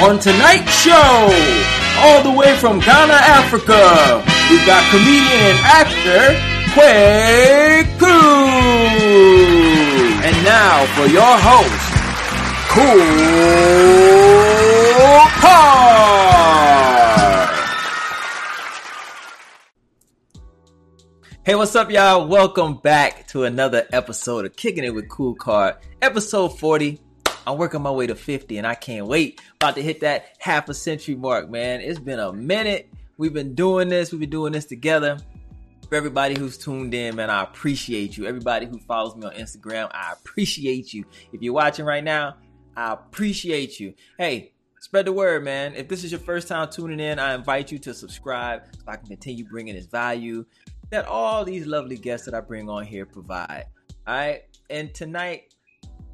On 0.00 0.16
tonight's 0.16 0.70
show, 0.70 1.28
all 1.98 2.22
the 2.22 2.30
way 2.30 2.54
from 2.58 2.78
Ghana, 2.78 3.14
Africa, 3.14 4.22
we've 4.48 4.64
got 4.64 4.88
comedian 4.92 5.26
and 5.26 5.58
actor 5.64 6.38
Kweku. 6.70 8.18
And 10.22 10.44
now 10.44 10.86
for 10.94 11.06
your 11.08 11.36
host, 11.40 11.94
Kool 12.70 12.94
Kard. 15.40 15.88
Hey, 21.42 21.56
what's 21.56 21.74
up, 21.74 21.90
y'all? 21.90 22.28
Welcome 22.28 22.76
back 22.76 23.26
to 23.28 23.42
another 23.42 23.84
episode 23.92 24.44
of 24.46 24.54
Kicking 24.54 24.84
It 24.84 24.94
with 24.94 25.08
Kool 25.08 25.34
Kard, 25.34 25.74
episode 26.00 26.56
40. 26.56 27.00
I'm 27.48 27.56
working 27.56 27.80
my 27.80 27.90
way 27.90 28.06
to 28.06 28.14
50 28.14 28.58
and 28.58 28.66
I 28.66 28.74
can't 28.74 29.06
wait. 29.06 29.40
About 29.54 29.74
to 29.76 29.82
hit 29.82 30.00
that 30.00 30.36
half 30.38 30.68
a 30.68 30.74
century 30.74 31.14
mark, 31.14 31.48
man. 31.48 31.80
It's 31.80 31.98
been 31.98 32.18
a 32.18 32.30
minute. 32.30 32.92
We've 33.16 33.32
been 33.32 33.54
doing 33.54 33.88
this. 33.88 34.12
We've 34.12 34.20
been 34.20 34.28
doing 34.28 34.52
this 34.52 34.66
together. 34.66 35.16
For 35.88 35.94
everybody 35.94 36.38
who's 36.38 36.58
tuned 36.58 36.92
in, 36.92 37.16
man, 37.16 37.30
I 37.30 37.42
appreciate 37.42 38.18
you. 38.18 38.26
Everybody 38.26 38.66
who 38.66 38.78
follows 38.80 39.16
me 39.16 39.24
on 39.24 39.32
Instagram, 39.32 39.90
I 39.94 40.12
appreciate 40.12 40.92
you. 40.92 41.06
If 41.32 41.40
you're 41.40 41.54
watching 41.54 41.86
right 41.86 42.04
now, 42.04 42.36
I 42.76 42.92
appreciate 42.92 43.80
you. 43.80 43.94
Hey, 44.18 44.52
spread 44.80 45.06
the 45.06 45.12
word, 45.14 45.42
man. 45.42 45.74
If 45.74 45.88
this 45.88 46.04
is 46.04 46.12
your 46.12 46.20
first 46.20 46.48
time 46.48 46.68
tuning 46.68 47.00
in, 47.00 47.18
I 47.18 47.34
invite 47.34 47.72
you 47.72 47.78
to 47.78 47.94
subscribe 47.94 48.64
so 48.74 48.82
I 48.86 48.96
can 48.96 49.06
continue 49.06 49.46
bringing 49.46 49.74
this 49.74 49.86
value 49.86 50.44
that 50.90 51.06
all 51.06 51.46
these 51.46 51.66
lovely 51.66 51.96
guests 51.96 52.26
that 52.26 52.34
I 52.34 52.42
bring 52.42 52.68
on 52.68 52.84
here 52.84 53.06
provide. 53.06 53.64
All 54.06 54.14
right. 54.14 54.42
And 54.68 54.92
tonight, 54.92 55.47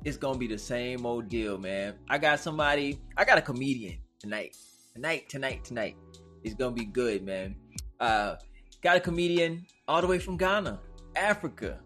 it's 0.04 0.16
gonna 0.18 0.38
be 0.38 0.46
the 0.46 0.58
same 0.58 1.06
old 1.06 1.28
deal, 1.28 1.56
man. 1.56 1.94
I 2.08 2.18
got 2.18 2.40
somebody, 2.40 3.00
I 3.16 3.24
got 3.24 3.38
a 3.38 3.42
comedian 3.42 3.98
tonight. 4.18 4.56
Tonight, 4.92 5.28
tonight, 5.28 5.64
tonight. 5.64 5.96
It's 6.42 6.54
gonna 6.54 6.74
be 6.74 6.84
good, 6.84 7.24
man. 7.24 7.56
Uh 7.98 8.37
got 8.82 8.96
a 8.96 9.01
comedian 9.01 9.64
all 9.88 10.02
the 10.02 10.06
way 10.06 10.18
from 10.18 10.37
Ghana, 10.37 10.79
Africa. 11.16 11.80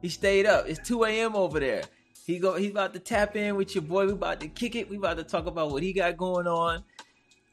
He 0.00 0.08
stayed 0.08 0.46
up. 0.46 0.68
It's 0.68 0.86
2 0.86 1.04
a.m. 1.04 1.34
over 1.34 1.58
there. 1.58 1.82
He 2.24 2.38
go 2.38 2.54
he's 2.54 2.70
about 2.70 2.94
to 2.94 3.00
tap 3.00 3.36
in 3.36 3.56
with 3.56 3.74
your 3.74 3.82
boy. 3.82 4.06
We 4.06 4.12
about 4.12 4.40
to 4.40 4.48
kick 4.48 4.76
it. 4.76 4.88
We 4.88 4.96
about 4.96 5.16
to 5.16 5.24
talk 5.24 5.46
about 5.46 5.72
what 5.72 5.82
he 5.82 5.92
got 5.92 6.16
going 6.16 6.46
on. 6.46 6.84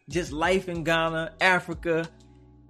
Just 0.09 0.31
life 0.31 0.69
in 0.69 0.83
Ghana, 0.83 1.33
Africa. 1.41 2.07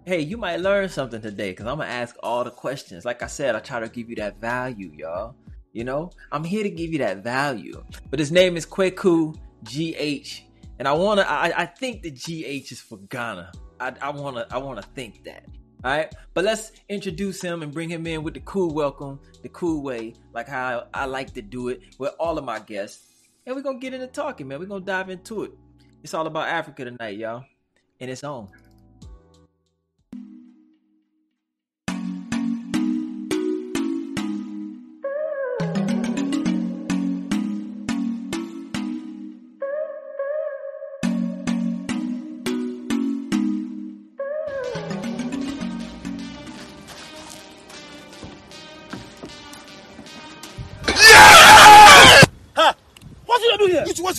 Hey, 0.06 0.22
you 0.22 0.38
might 0.38 0.62
learn 0.62 0.90
something 0.90 1.22
today 1.22 1.52
because 1.52 1.68
I'm 1.68 1.78
gonna 1.78 1.90
ask 1.90 2.16
all 2.24 2.44
the 2.44 2.52
questions. 2.52 3.04
Like 3.04 3.22
I 3.22 3.28
said, 3.28 3.56
I 3.56 3.60
try 3.60 3.82
to 3.82 3.90
give 3.90 4.10
you 4.10 4.16
that 4.16 4.40
value, 4.40 4.92
y'all. 4.96 5.36
You 5.74 5.86
know, 5.86 6.12
I'm 6.32 6.44
here 6.44 6.64
to 6.64 6.70
give 6.70 6.92
you 6.92 7.00
that 7.00 7.24
value. 7.24 7.84
But 8.10 8.20
his 8.20 8.32
name 8.32 8.58
is 8.58 8.66
Kweku 8.66 9.38
GH, 9.64 10.42
and 10.80 10.88
I 10.88 10.92
wanna, 10.92 11.22
I, 11.22 11.54
I 11.56 11.66
think 11.66 12.02
the 12.02 12.12
GH 12.12 12.72
is 12.72 12.82
for 12.82 12.98
Ghana. 12.98 13.52
I, 13.80 13.94
I 14.02 14.10
wanna, 14.10 14.46
I 14.52 14.58
wanna 14.58 14.82
think 14.82 15.24
that. 15.24 15.46
All 15.84 15.92
right, 15.92 16.14
but 16.34 16.44
let's 16.44 16.74
introduce 16.90 17.42
him 17.42 17.64
and 17.64 17.74
bring 17.74 17.90
him 17.90 18.06
in 18.06 18.22
with 18.22 18.34
the 18.34 18.42
cool 18.42 18.74
welcome, 18.74 19.20
the 19.42 19.50
cool 19.50 19.82
way, 19.82 20.14
like 20.34 20.48
how 20.48 20.88
I 20.94 21.06
like 21.06 21.34
to 21.34 21.42
do 21.42 21.70
it 21.70 21.82
with 21.98 22.14
all 22.20 22.38
of 22.38 22.44
my 22.44 22.60
guests. 22.60 23.08
And 23.46 23.56
we're 23.56 23.64
gonna 23.64 23.80
get 23.80 23.94
into 23.94 24.08
talking, 24.08 24.48
man. 24.48 24.60
We're 24.60 24.66
gonna 24.66 24.86
dive 24.86 25.10
into 25.10 25.44
it. 25.44 25.52
It's 26.04 26.14
all 26.14 26.28
about 26.28 26.48
Africa 26.50 26.86
tonight, 26.86 27.18
y'all, 27.18 27.46
and 28.00 28.12
it's 28.12 28.24
on. 28.24 28.50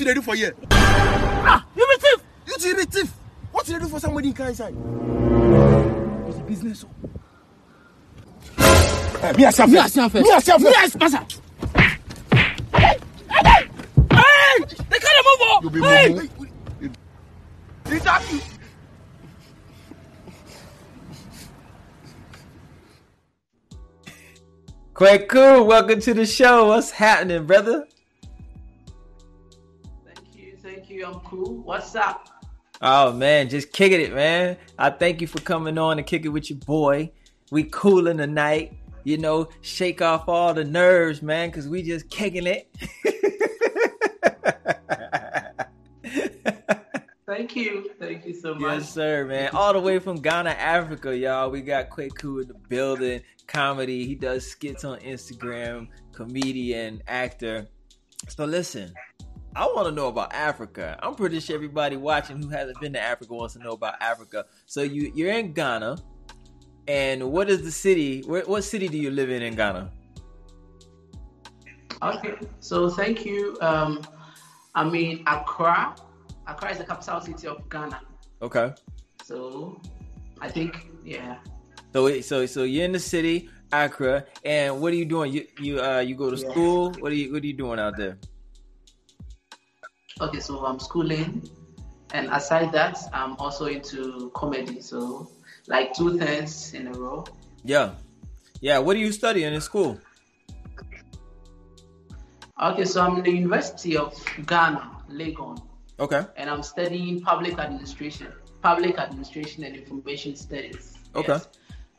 Do? 0.05 0.09
You 0.09 0.15
two, 0.15 0.15
dey 0.15 0.15
do 0.15 0.23
for 0.23 0.35
here? 0.35 0.55
Ah, 0.71 1.65
you 1.77 1.87
be 1.87 2.03
thief. 2.03 2.23
You 2.47 2.55
two 2.59 2.77
be 2.77 2.85
thief. 2.85 3.13
What 3.53 3.69
you 3.69 3.75
dey 3.75 3.81
do 3.85 3.89
for 3.89 4.01
somebody 4.01 4.29
in 4.29 4.35
car 4.35 4.49
inside? 4.49 4.75
It's 6.29 6.39
a 6.39 6.43
business. 6.43 6.85
Eh, 8.59 9.33
me 9.37 9.45
ask 9.45 9.69
Me 9.69 9.79
ask 9.79 9.97
you 9.97 10.09
first. 10.09 10.25
Me 10.25 10.33
ask 10.33 10.47
you 10.49 10.59
Me 10.59 10.73
first. 10.73 10.97
ask 11.01 11.41
Hey, 12.75 12.99
hey, 13.31 13.69
hey! 14.11 14.65
They 14.91 14.99
can't 14.99 15.27
move. 15.27 15.63
You 15.63 15.71
be 15.71 15.81
hey! 15.81 16.09
mumu. 16.09 16.93
Exactly. 17.87 18.41
Kweku, 24.95 25.67
welcome 25.67 26.01
to 26.01 26.15
the 26.15 26.27
show. 26.27 26.67
What's 26.69 26.91
happening, 26.91 27.47
brother? 27.47 27.87
I'm 31.01 31.21
cool. 31.21 31.63
What's 31.63 31.95
up? 31.95 32.29
Oh 32.83 33.13
man, 33.13 33.49
just 33.49 33.73
kicking 33.73 34.01
it, 34.01 34.13
man. 34.15 34.57
I 34.79 34.91
thank 34.91 35.21
you 35.21 35.27
for 35.27 35.41
coming 35.41 35.79
on 35.79 35.99
and 35.99 36.07
kicking 36.07 36.33
with 36.33 36.51
your 36.51 36.59
boy. 36.59 37.11
We 37.51 37.65
cooling 37.65 38.19
tonight, 38.19 38.75
you 39.05 39.17
know, 39.17 39.49
shake 39.63 40.03
off 40.03 40.29
all 40.29 40.53
the 40.53 40.65
nerves, 40.65 41.23
man, 41.23 41.51
cause 41.51 41.67
we 41.67 41.83
just 41.83 42.11
kicking 42.11 42.47
it. 42.47 42.69
Thank 47.25 47.57
you, 47.57 47.91
thank 47.99 48.27
you 48.27 48.35
so 48.35 48.55
much. 48.55 48.81
yes, 48.81 48.93
sir, 48.93 49.25
man. 49.25 49.51
All 49.55 49.73
the 49.73 49.81
way 49.81 49.99
from 49.99 50.17
Ghana, 50.17 50.51
Africa, 50.51 51.17
y'all. 51.17 51.51
We 51.51 51.63
got 51.63 51.89
Kweku 51.89 52.43
in 52.43 52.49
the 52.49 52.55
building. 52.69 53.23
Comedy. 53.47 54.05
He 54.07 54.15
does 54.15 54.47
skits 54.47 54.85
on 54.85 54.99
Instagram. 55.01 55.89
Comedian, 56.13 57.03
actor. 57.09 57.69
So 58.29 58.45
listen, 58.45 58.93
I 59.55 59.67
want 59.67 59.87
to 59.89 59.93
know 59.93 60.09
about 60.09 60.33
Africa. 60.33 60.99
I'm 61.03 61.15
pretty 61.15 61.39
sure 61.41 61.55
everybody 61.55 61.97
watching 61.97 62.43
who 62.43 62.49
hasn't 62.49 62.81
been 62.81 62.95
to 62.95 63.01
Africa 63.01 63.35
wants 63.35 63.55
to 63.55 63.61
know 63.61 63.73
about 63.73 63.95
Africa. 64.01 64.47
So 64.67 64.83
you 64.83 65.13
you're 65.15 65.33
in 65.33 65.53
Ghana, 65.53 65.99
and 66.89 67.31
what 67.31 67.51
is 67.51 67.63
the 67.63 67.71
city? 67.71 68.23
Where, 68.23 68.45
what 68.45 68.65
city 68.65 68.89
do 68.89 68.97
you 68.97 69.11
live 69.11 69.31
in 69.31 69.43
in 69.43 69.55
Ghana? 69.55 69.91
Okay, 72.03 72.35
so 72.61 72.89
thank 72.91 73.25
you. 73.25 73.57
Um, 73.61 74.03
i 74.75 74.83
mean 74.83 75.23
Accra. 75.27 75.95
Accra 76.47 76.71
is 76.73 76.79
the 76.79 76.85
capital 76.85 77.21
city 77.21 77.47
of 77.47 77.69
Ghana. 77.69 78.01
Okay. 78.41 78.73
So 79.23 79.81
I 80.41 80.49
think, 80.49 80.87
yeah. 81.05 81.37
So 81.93 82.21
so 82.23 82.47
so 82.47 82.63
you're 82.65 82.85
in 82.87 82.93
the 82.93 82.99
city, 82.99 83.51
Accra, 83.71 84.25
and 84.45 84.81
what 84.81 84.93
are 84.93 84.97
you 84.97 85.05
doing? 85.05 85.31
You 85.33 85.47
you 85.61 85.81
uh 85.81 86.01
you 86.01 86.17
go 86.17 86.31
to 86.31 86.41
Yeah. 86.41 86.51
school? 86.51 86.93
What 87.01 87.13
are 87.13 87.15
you 87.15 87.33
what 87.33 87.43
are 87.43 87.47
you 87.47 87.53
doing 87.53 87.79
out 87.79 87.97
there? 87.99 88.19
Okay, 90.21 90.41
so 90.41 90.65
I'm 90.65 90.79
schooling, 90.79 91.49
and 92.13 92.29
aside 92.31 92.73
that, 92.73 92.99
I'm 93.13 93.35
also 93.37 93.67
into 93.67 94.31
comedy. 94.35 94.81
So 94.81 95.31
like 95.67 95.95
two 95.95 96.19
things 96.19 96.75
in 96.75 96.89
a 96.89 96.93
row. 96.93 97.25
Yeah, 97.65 97.93
yeah. 98.61 98.79
What 98.79 98.97
are 98.97 99.01
you 99.01 99.13
studying 99.13 99.53
in 99.55 99.61
school? 99.61 99.99
Okay, 102.61 102.85
so 102.85 103.01
I'm 103.03 103.17
in 103.17 103.23
the 103.25 103.31
University 103.33 103.97
of 103.97 104.15
Ghana, 104.47 105.05
Legon, 105.11 105.61
Okay. 105.99 106.23
and 106.37 106.49
I'm 106.49 106.63
studying 106.63 107.21
public 107.21 107.59
administration, 107.59 108.29
public 108.61 108.99
administration 108.99 109.65
and 109.65 109.75
information 109.75 110.37
studies. 110.37 110.97
Okay. 111.17 111.33
Yes. 111.33 111.49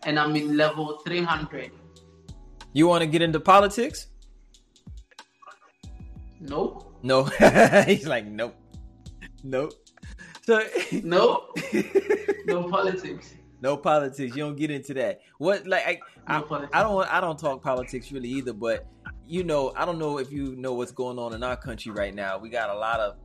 And 0.03 0.17
I'm 0.19 0.35
in 0.35 0.55
level 0.55 0.99
300. 1.05 1.71
You 2.71 2.87
want 2.87 3.01
to 3.01 3.07
get 3.07 3.21
into 3.21 3.39
politics? 3.39 4.07
No, 6.39 6.92
No. 7.03 7.23
He's 7.85 8.07
like, 8.07 8.25
nope, 8.25 8.55
nope. 9.43 9.73
So 10.43 10.61
no, 11.03 11.45
no 12.45 12.63
politics. 12.69 13.33
no 13.61 13.77
politics. 13.77 14.35
You 14.35 14.43
don't 14.43 14.55
get 14.57 14.71
into 14.71 14.93
that. 14.95 15.21
What 15.37 15.65
like 15.67 15.85
I, 15.85 15.99
I, 16.27 16.39
No 16.39 16.45
politics. 16.45 16.71
I 16.73 16.83
don't 16.83 17.13
I 17.13 17.21
don't 17.21 17.37
talk 17.39 17.61
politics 17.63 18.11
really 18.11 18.29
either. 18.29 18.53
But 18.53 18.85
you 19.25 19.43
know, 19.43 19.71
I 19.75 19.85
don't 19.85 19.99
know 19.99 20.17
if 20.17 20.31
you 20.31 20.55
know 20.55 20.73
what's 20.73 20.91
going 20.91 21.17
on 21.19 21.33
in 21.33 21.43
our 21.43 21.55
country 21.57 21.91
right 21.91 22.13
now. 22.13 22.37
We 22.39 22.49
got 22.49 22.69
a 22.69 22.75
lot 22.77 22.99
of. 22.99 23.15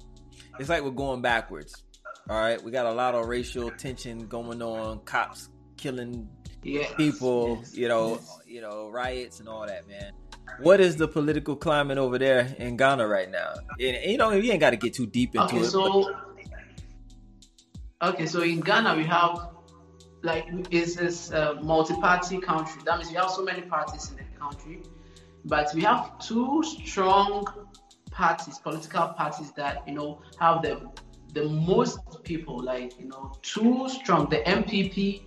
It's 0.60 0.68
like 0.68 0.82
we're 0.82 0.90
going 0.90 1.22
backwards. 1.22 1.82
All 2.30 2.38
right, 2.40 2.62
we 2.62 2.70
got 2.70 2.86
a 2.86 2.92
lot 2.92 3.14
of 3.14 3.26
racial 3.26 3.70
tension 3.70 4.26
going 4.26 4.60
on. 4.62 5.00
Cops 5.00 5.48
killing 5.76 6.28
Yeah. 6.62 6.92
people. 6.96 7.58
Yes, 7.60 7.74
You 7.76 7.88
know, 7.88 8.10
yes. 8.14 8.38
you 8.46 8.60
know, 8.60 8.90
riots 8.90 9.40
and 9.40 9.48
all 9.48 9.66
that, 9.66 9.88
man. 9.88 10.12
What 10.60 10.80
is 10.80 10.96
the 10.96 11.08
political 11.08 11.56
climate 11.56 11.98
over 11.98 12.18
there 12.18 12.54
in 12.58 12.76
Ghana 12.76 13.06
right 13.06 13.30
now? 13.30 13.54
And, 13.78 14.10
you 14.10 14.16
know, 14.16 14.30
you 14.32 14.50
ain't 14.50 14.60
got 14.60 14.70
to 14.70 14.76
get 14.76 14.94
too 14.94 15.06
deep 15.06 15.34
into 15.34 15.46
Okay, 15.46 15.58
it. 15.58 15.66
so 15.66 16.14
okay, 18.02 18.26
so 18.26 18.42
in 18.42 18.60
Ghana 18.60 18.96
we 18.96 19.04
have 19.04 19.50
like 20.22 20.46
it's 20.70 20.96
this 20.96 21.32
uh, 21.32 21.54
multi-party 21.62 22.38
country. 22.40 22.82
That 22.84 22.98
means 22.98 23.10
we 23.10 23.16
have 23.16 23.30
so 23.30 23.44
many 23.44 23.62
parties 23.62 24.10
in 24.10 24.16
the 24.16 24.38
country, 24.38 24.82
but 25.44 25.70
we 25.74 25.82
have 25.82 26.18
two 26.18 26.62
strong 26.64 27.46
parties, 28.10 28.58
political 28.58 29.08
parties 29.08 29.52
that 29.52 29.86
you 29.86 29.94
know 29.94 30.20
have 30.40 30.62
the 30.62 30.90
the 31.34 31.44
most 31.44 31.98
people, 32.24 32.62
like 32.62 32.98
you 32.98 33.06
know, 33.06 33.32
two 33.42 33.88
strong, 33.88 34.28
the 34.28 34.38
NPP 34.38 35.22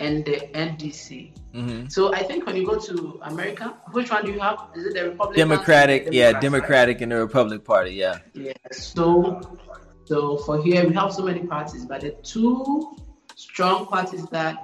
and 0.00 0.24
the 0.24 0.36
NDC. 0.54 1.36
hmm 1.52 1.86
So 1.88 2.12
I 2.14 2.22
think 2.22 2.46
when 2.46 2.56
you 2.56 2.66
go 2.66 2.78
to 2.78 3.18
America, 3.22 3.74
which 3.92 4.10
one 4.10 4.24
do 4.26 4.32
you 4.32 4.40
have? 4.40 4.58
Is 4.74 4.86
it 4.86 4.94
the 4.94 5.10
Republican? 5.10 5.48
Democratic, 5.48 6.08
yeah, 6.10 6.32
Democrats. 6.32 6.42
Democratic 6.42 7.00
and 7.00 7.12
the 7.12 7.16
Republic 7.18 7.64
Party, 7.64 7.92
yeah. 7.92 8.18
Yeah. 8.34 8.52
So, 8.72 9.58
so 10.04 10.36
for 10.38 10.62
here 10.62 10.86
we 10.86 10.94
have 10.94 11.12
so 11.12 11.22
many 11.22 11.46
parties, 11.46 11.84
but 11.86 12.00
the 12.00 12.10
two 12.22 12.96
strong 13.36 13.86
parties 13.86 14.26
that 14.26 14.56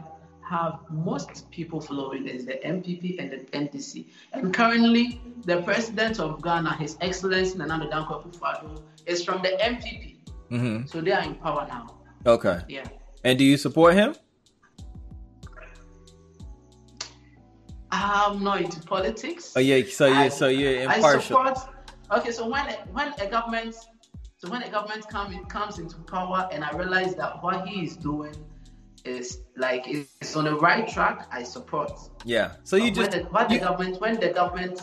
have 0.48 0.80
most 0.90 1.48
people 1.52 1.80
following 1.80 2.26
is 2.26 2.44
the 2.44 2.54
NPP 2.54 3.20
and 3.20 3.30
the 3.30 3.36
NDC. 3.56 4.06
And 4.32 4.52
currently, 4.52 5.20
the 5.44 5.62
president 5.62 6.18
of 6.18 6.42
Ghana, 6.42 6.76
His 6.76 6.96
Excellency 7.00 7.56
Nana 7.56 7.86
Dankwa 7.86 8.24
Akufo-Addo, 8.24 8.82
is 9.06 9.24
from 9.24 9.42
the 9.42 9.50
NPP. 9.62 10.16
hmm 10.48 10.86
So 10.86 11.00
they 11.00 11.12
are 11.12 11.22
in 11.22 11.36
power 11.36 11.66
now. 11.68 11.94
Okay. 12.26 12.58
Yeah. 12.68 12.84
And 13.22 13.38
do 13.38 13.44
you 13.44 13.56
support 13.56 13.94
him? 13.94 14.16
I'm 17.92 18.42
not 18.42 18.60
into 18.60 18.80
politics. 18.80 19.52
Oh 19.56 19.60
yeah, 19.60 19.82
so 19.88 20.06
you 20.06 20.30
so 20.30 20.48
you're 20.48 20.88
I 20.88 21.00
support. 21.18 21.58
Okay, 22.12 22.30
so 22.32 22.48
when 22.48 22.66
when 22.92 23.12
a 23.20 23.26
government, 23.28 23.74
so 24.38 24.50
when 24.50 24.62
a 24.62 24.70
government 24.70 25.08
come 25.08 25.32
in, 25.32 25.44
comes 25.46 25.78
into 25.78 25.96
power, 25.98 26.48
and 26.52 26.64
I 26.64 26.70
realize 26.76 27.14
that 27.16 27.42
what 27.42 27.66
he 27.66 27.84
is 27.84 27.96
doing 27.96 28.34
is 29.04 29.38
like 29.56 29.86
it's 29.86 30.36
on 30.36 30.44
the 30.44 30.56
right 30.56 30.86
track, 30.88 31.26
I 31.32 31.42
support. 31.42 31.92
Yeah. 32.24 32.52
So 32.64 32.76
you 32.76 32.90
But 32.90 32.94
just 32.94 33.10
when 33.12 33.22
the, 33.22 33.28
what 33.30 33.48
the 33.48 33.58
government 33.58 34.00
when 34.00 34.20
the 34.20 34.28
government 34.30 34.80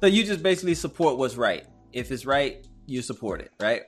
so 0.00 0.06
you 0.06 0.24
just 0.24 0.42
basically 0.42 0.74
support 0.74 1.16
what's 1.16 1.36
right. 1.36 1.64
If 1.92 2.12
it's 2.12 2.26
right, 2.26 2.66
you 2.86 3.02
support 3.02 3.40
it, 3.40 3.52
right? 3.60 3.82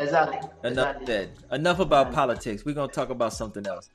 exactly 0.00 0.38
Enough 0.64 0.96
exactly. 0.96 1.06
said. 1.06 1.30
Enough 1.52 1.78
about 1.80 2.12
politics. 2.12 2.64
We're 2.64 2.74
gonna 2.74 2.92
talk 2.92 3.10
about 3.10 3.32
something 3.32 3.66
else. 3.66 3.88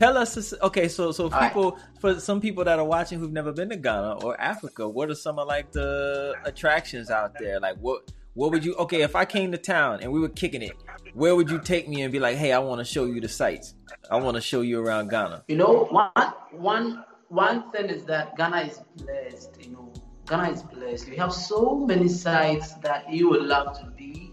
Tell 0.00 0.18
us, 0.18 0.54
okay. 0.62 0.88
So, 0.88 1.12
so 1.12 1.24
All 1.24 1.30
right. 1.30 1.48
people, 1.48 1.78
for 2.00 2.18
some 2.18 2.40
people 2.40 2.64
that 2.64 2.78
are 2.78 2.84
watching 2.84 3.18
who've 3.18 3.32
never 3.32 3.52
been 3.52 3.68
to 3.70 3.76
Ghana 3.76 4.24
or 4.24 4.40
Africa, 4.40 4.88
what 4.88 5.10
are 5.10 5.14
some 5.14 5.38
of 5.38 5.46
like 5.46 5.72
the 5.72 6.34
attractions 6.44 7.10
out 7.10 7.38
there? 7.38 7.60
Like, 7.60 7.76
what, 7.76 8.10
what 8.34 8.50
would 8.50 8.64
you? 8.64 8.74
Okay, 8.74 9.02
if 9.02 9.14
I 9.14 9.24
came 9.24 9.52
to 9.52 9.58
town 9.58 10.00
and 10.02 10.12
we 10.12 10.18
were 10.18 10.28
kicking 10.28 10.62
it, 10.62 10.72
where 11.14 11.36
would 11.36 11.48
you 11.48 11.60
take 11.60 11.88
me 11.88 12.02
and 12.02 12.12
be 12.12 12.18
like, 12.18 12.36
hey, 12.36 12.52
I 12.52 12.58
want 12.58 12.80
to 12.80 12.84
show 12.84 13.04
you 13.04 13.20
the 13.20 13.28
sights. 13.28 13.74
I 14.10 14.16
want 14.16 14.34
to 14.34 14.40
show 14.40 14.60
you 14.62 14.80
around 14.80 15.10
Ghana. 15.10 15.44
You 15.46 15.56
know, 15.56 15.84
one 15.84 16.10
one 16.50 17.04
one 17.28 17.70
thing 17.70 17.86
is 17.86 18.04
that 18.06 18.36
Ghana 18.36 18.62
is 18.62 18.80
blessed. 18.96 19.64
You 19.64 19.70
know, 19.70 19.92
Ghana 20.26 20.50
is 20.50 20.62
blessed. 20.64 21.08
We 21.08 21.16
have 21.16 21.32
so 21.32 21.76
many 21.86 22.08
sites 22.08 22.74
that 22.74 23.12
you 23.12 23.30
would 23.30 23.42
love 23.42 23.78
to 23.78 23.86
be. 23.96 24.32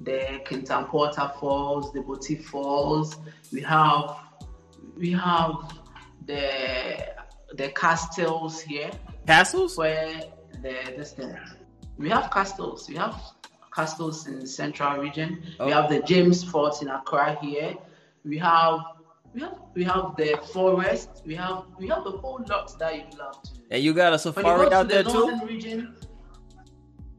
The 0.00 0.40
Kintampo 0.44 1.14
Falls, 1.38 1.92
the 1.92 2.00
Boti 2.00 2.42
Falls. 2.42 3.16
We 3.52 3.60
have 3.62 4.16
we 4.96 5.12
have 5.12 5.80
the 6.26 7.14
the 7.56 7.68
castles 7.70 8.60
here 8.60 8.90
Castles? 9.26 9.76
where 9.76 10.20
the 10.62 10.74
this 10.96 11.12
thing. 11.12 11.36
We 11.96 12.08
have 12.10 12.30
castles. 12.30 12.88
We 12.88 12.96
have 12.96 13.14
castles 13.74 14.26
in 14.26 14.40
the 14.40 14.46
central 14.46 14.98
region. 14.98 15.42
Oh. 15.60 15.66
We 15.66 15.72
have 15.72 15.88
the 15.88 16.00
James 16.02 16.42
Fort 16.42 16.82
in 16.82 16.88
Accra 16.88 17.38
here. 17.40 17.74
We 18.24 18.38
have 18.38 18.80
we 19.32 19.40
have 19.40 19.58
we 19.74 19.84
have 19.84 20.16
the 20.16 20.38
forest. 20.52 21.22
We 21.26 21.34
have 21.36 21.64
we 21.78 21.88
have 21.88 22.06
a 22.06 22.10
whole 22.10 22.44
lot 22.48 22.78
that 22.78 22.94
you'd 22.96 23.18
love 23.18 23.42
to. 23.42 23.50
And 23.70 23.82
you 23.82 23.92
got 23.94 24.12
a 24.12 24.16
you 24.16 24.18
safari 24.18 24.70
go 24.70 24.76
out 24.76 24.88
the 24.88 24.94
there 24.94 25.04
too? 25.04 25.12
northern 25.12 25.46
region. 25.46 25.96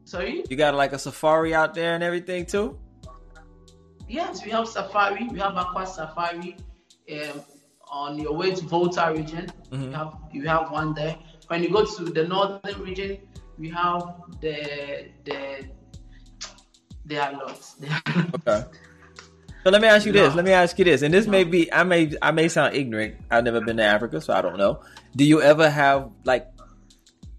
Sorry. 0.04 0.44
You 0.48 0.56
got 0.56 0.74
like 0.74 0.92
a 0.92 0.98
safari 0.98 1.54
out 1.54 1.74
there 1.74 1.94
and 1.94 2.02
everything 2.04 2.46
too? 2.46 2.78
Yes, 4.08 4.44
we 4.44 4.50
have 4.52 4.68
safari. 4.68 5.28
We 5.32 5.40
have 5.40 5.56
aqua 5.56 5.86
safari. 5.86 6.56
Um, 7.12 7.42
on 7.88 8.18
your 8.18 8.34
way 8.34 8.50
to 8.52 8.64
Volta 8.64 9.12
region, 9.16 9.46
Mhm. 9.70 9.82
you 9.84 9.90
have 9.92 10.12
you 10.32 10.46
have 10.48 10.70
one 10.70 10.94
there. 10.94 11.16
When 11.48 11.62
you 11.62 11.70
go 11.70 11.84
to 11.84 12.04
the 12.04 12.24
northern 12.26 12.80
region, 12.82 13.18
we 13.58 13.70
have 13.70 14.02
the 14.40 15.08
the 15.24 15.68
there 17.04 17.22
are 17.22 17.32
lots. 17.32 17.74
There 17.80 17.90
are 17.90 18.02
lots. 18.16 18.34
Okay. 18.46 18.64
So 19.64 19.70
let 19.70 19.80
me 19.82 19.88
ask 19.88 20.06
you 20.06 20.12
this. 20.12 20.30
No. 20.30 20.36
Let 20.36 20.44
me 20.44 20.52
ask 20.52 20.78
you 20.78 20.84
this. 20.84 21.02
And 21.02 21.12
this 21.12 21.26
may 21.26 21.42
be 21.44 21.72
I 21.72 21.82
may 21.82 22.12
I 22.22 22.30
may 22.30 22.48
sound 22.48 22.74
ignorant. 22.74 23.16
I've 23.30 23.44
never 23.44 23.60
been 23.60 23.76
to 23.78 23.82
Africa, 23.84 24.20
so 24.20 24.32
I 24.32 24.40
don't 24.42 24.56
know. 24.58 24.80
Do 25.16 25.24
you 25.24 25.42
ever 25.42 25.68
have 25.68 26.10
like 26.24 26.46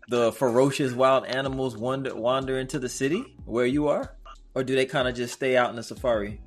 the 0.09 0.31
ferocious 0.31 0.93
wild 0.93 1.25
animals 1.25 1.77
wander 1.77 2.15
wander 2.15 2.57
into 2.59 2.79
the 2.79 2.89
city 2.89 3.35
where 3.45 3.65
you 3.65 3.87
are? 3.87 4.13
Or 4.55 4.63
do 4.63 4.73
they 4.75 4.85
kind 4.85 5.07
of 5.07 5.15
just 5.15 5.33
stay 5.35 5.55
out 5.55 5.69
in 5.69 5.75
the 5.75 5.83
safari? 5.83 6.41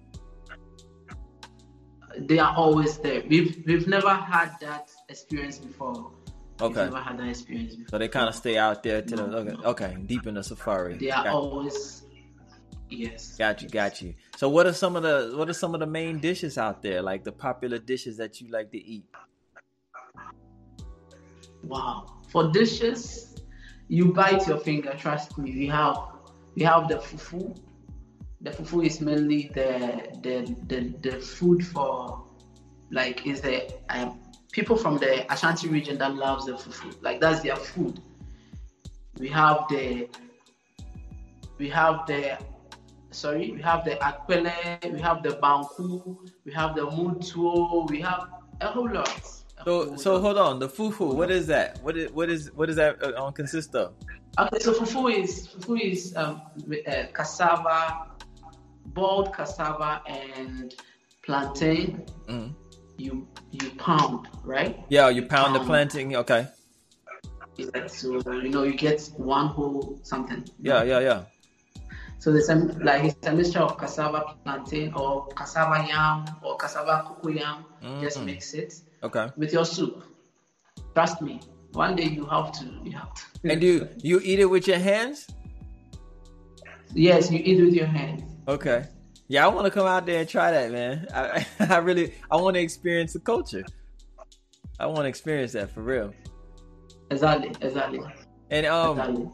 They 2.21 2.39
are 2.39 2.55
always 2.55 2.99
there. 2.99 3.23
We've 3.29 3.63
we've 3.67 3.89
never 3.89 4.11
had 4.11 4.53
that 4.61 4.91
experience 5.09 5.59
before. 5.59 6.13
We've 6.61 6.71
Okay. 6.71 6.85
never 6.85 7.01
had 7.01 7.19
that 7.19 7.29
experience 7.29 7.75
before. 7.75 7.89
So 7.91 7.99
they 7.99 8.09
kind 8.09 8.29
of 8.29 8.35
stay 8.35 8.59
out 8.59 8.83
there 8.83 9.01
to 9.01 9.17
the 9.17 9.23
okay, 9.25 9.57
okay, 9.65 9.97
deep 10.07 10.27
in 10.27 10.35
the 10.35 10.45
safari. 10.45 10.99
They 10.99 11.11
are 11.11 11.25
Got, 11.25 11.35
always 11.35 12.03
yes. 12.91 13.37
got 13.39 13.63
you, 13.63 13.69
got 13.71 14.03
you. 14.03 14.15
So 14.37 14.49
what 14.51 14.67
are 14.67 14.75
some 14.75 14.97
of 14.97 15.03
the 15.03 15.33
what 15.37 15.49
are 15.49 15.55
some 15.55 15.73
of 15.75 15.81
the 15.81 15.87
main 15.87 16.21
dishes 16.21 16.59
out 16.59 16.83
there? 16.83 17.01
Like 17.01 17.25
the 17.25 17.33
popular 17.33 17.79
dishes 17.79 18.19
that 18.19 18.41
you 18.41 18.51
like 18.51 18.71
to 18.73 18.79
eat? 18.79 19.07
Wow. 21.65 22.07
For 22.29 22.51
dishes, 22.53 23.35
you 23.89 24.13
bite 24.13 24.47
your 24.47 24.59
finger, 24.59 24.95
trust 24.99 25.39
me. 25.39 25.53
We 25.53 25.67
have 25.69 25.97
we 26.55 26.63
have 26.65 26.89
the 26.89 26.97
fufu. 26.97 27.57
The 28.43 28.51
fufu 28.51 28.87
is 28.87 29.01
mainly 29.01 29.51
the 29.55 30.09
the 30.23 30.57
the, 30.67 31.11
the 31.11 31.21
food 31.21 31.65
for 31.67 32.25
like 32.91 33.27
is 33.27 33.41
the 33.41 33.73
um, 33.91 34.21
people 34.53 34.77
from 34.77 34.99
the 34.99 35.31
Ashanti 35.33 35.69
region 35.69 35.99
that 35.99 36.15
loves 36.15 36.47
the 36.47 36.53
fufu. 36.53 36.95
Like 37.03 37.21
that's 37.21 37.43
their 37.43 37.57
food. 37.57 38.01
We 39.19 39.29
have 39.29 39.67
the 39.69 40.09
we 41.59 41.69
have 41.69 42.07
the 42.07 42.39
sorry, 43.11 43.51
we 43.53 43.61
have 43.63 43.85
the 43.85 43.97
akpele, 43.97 44.93
we 44.93 45.01
have 45.01 45.23
the 45.23 45.31
banku, 45.31 46.17
we 46.45 46.53
have 46.53 46.75
the 46.75 46.87
mutuo, 46.87 47.89
we 47.91 48.01
have 48.01 48.29
a 48.61 48.69
whole 48.69 48.91
lot. 48.91 49.09
a 49.59 49.65
So 49.65 49.87
whole 49.87 49.99
so 49.99 50.13
lot. 50.15 50.21
hold 50.23 50.39
on, 50.39 50.59
the 50.59 50.69
fufu, 50.69 51.15
what 51.15 51.31
is 51.31 51.47
that? 51.49 51.83
What 51.83 51.97
is 51.97 52.11
what 52.13 52.31
is 52.31 52.51
what 52.55 52.67
does 52.67 52.77
that 52.77 53.03
uh, 53.03 53.23
um, 53.23 53.33
consist 53.33 53.75
of? 53.75 53.95
Okay, 54.39 54.59
so 54.61 54.73
fufu 54.73 55.13
is 55.13 55.49
fufu 55.49 55.81
is 55.81 56.15
um, 56.17 56.41
uh, 56.87 57.05
cassava, 57.13 58.10
boiled 58.87 59.33
cassava 59.33 60.03
and 60.07 60.75
plantain. 61.23 62.05
Mhm. 62.29 62.55
You 62.99 63.27
you 63.51 63.71
pound 63.79 64.29
right. 64.45 64.77
Yeah, 64.89 65.09
you 65.09 65.23
pound 65.27 65.55
the 65.55 65.61
Um, 65.61 65.67
plantain. 65.67 66.15
Okay. 66.17 66.47
Yeah, 67.57 67.87
So 67.89 68.21
you 68.43 68.49
know 68.49 68.63
you 68.63 68.75
get 68.75 69.11
one 69.17 69.47
whole 69.49 69.99
something. 70.03 70.45
Yeah, 70.61 70.83
yeah, 70.83 71.01
yeah. 71.01 71.23
So 72.19 72.35
it's 72.35 72.49
a, 72.51 72.55
like 72.85 73.05
it's 73.05 73.27
a 73.27 73.33
mixture 73.33 73.61
of 73.61 73.79
cassava 73.79 74.37
plantain 74.45 74.93
or 74.95 75.27
cassava 75.29 75.87
yam 75.89 76.25
or 76.43 76.57
cassava 76.57 77.03
cocoa 77.07 77.31
yam. 77.31 77.65
Just 78.01 78.19
Mm. 78.21 78.25
mix 78.27 78.55
it 78.55 78.75
Okay. 79.03 79.29
with 79.37 79.53
your 79.53 79.65
soup. 79.65 80.05
Trust 80.95 81.23
me. 81.23 81.41
One 81.73 81.97
day 81.97 82.05
you 82.05 82.27
have 82.27 82.53
to. 82.53 82.65
You 82.85 82.93
have 82.93 83.13
to. 83.15 83.23
And 83.51 83.63
you 83.63 83.89
you 84.03 84.21
eat 84.23 84.41
it 84.41 84.47
with 84.47 84.69
your 84.69 84.79
hands? 84.79 85.27
Yes, 86.95 87.31
you 87.31 87.39
eat 87.39 87.63
with 87.65 87.75
your 87.75 87.87
hands. 87.87 88.23
Okay. 88.49 88.85
Yeah, 89.29 89.45
I 89.45 89.49
want 89.49 89.67
to 89.67 89.71
come 89.71 89.87
out 89.87 90.07
there 90.07 90.21
and 90.21 90.29
try 90.29 90.51
that, 90.51 90.73
man. 90.73 91.07
I 91.15 91.47
I 91.61 91.77
really 91.79 92.15
I 92.31 92.37
want 92.37 92.55
to 92.55 92.61
experience 92.61 93.13
the 93.13 93.21
culture. 93.21 93.65
I 94.79 94.87
want 94.87 95.01
to 95.01 95.09
experience 95.09 95.53
that 95.53 95.71
for 95.71 95.83
real. 95.83 96.13
Exactly. 97.11 97.53
Exactly. 97.61 98.01
And 98.51 98.67
um, 98.67 98.99
exactly. 98.99 99.31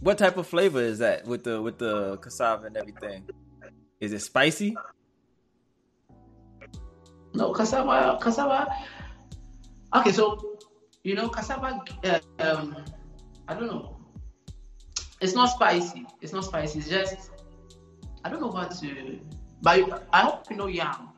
what 0.00 0.18
type 0.18 0.36
of 0.36 0.46
flavor 0.46 0.80
is 0.80 0.98
that 0.98 1.26
with 1.26 1.44
the 1.44 1.60
with 1.62 1.78
the 1.78 2.16
cassava 2.18 2.66
and 2.66 2.76
everything? 2.76 3.24
Is 4.00 4.12
it 4.12 4.20
spicy? 4.20 4.76
No, 7.34 7.52
cassava, 7.52 8.18
cassava. 8.20 8.74
Okay, 9.94 10.12
so 10.12 10.58
you 11.04 11.14
know, 11.14 11.28
cassava. 11.28 11.80
Uh, 12.02 12.18
um, 12.40 12.76
I 13.46 13.54
don't 13.54 13.66
know. 13.66 13.96
It's 15.20 15.34
not 15.34 15.50
spicy. 15.50 16.06
It's 16.20 16.32
not 16.32 16.44
spicy. 16.44 16.80
It's 16.80 16.88
just 16.88 17.30
I 18.26 18.28
don't 18.28 18.40
know 18.40 18.48
what 18.48 18.72
to. 18.80 19.20
But 19.62 20.04
I 20.12 20.22
hope 20.22 20.50
you 20.50 20.56
know 20.56 20.66
yam. 20.66 21.10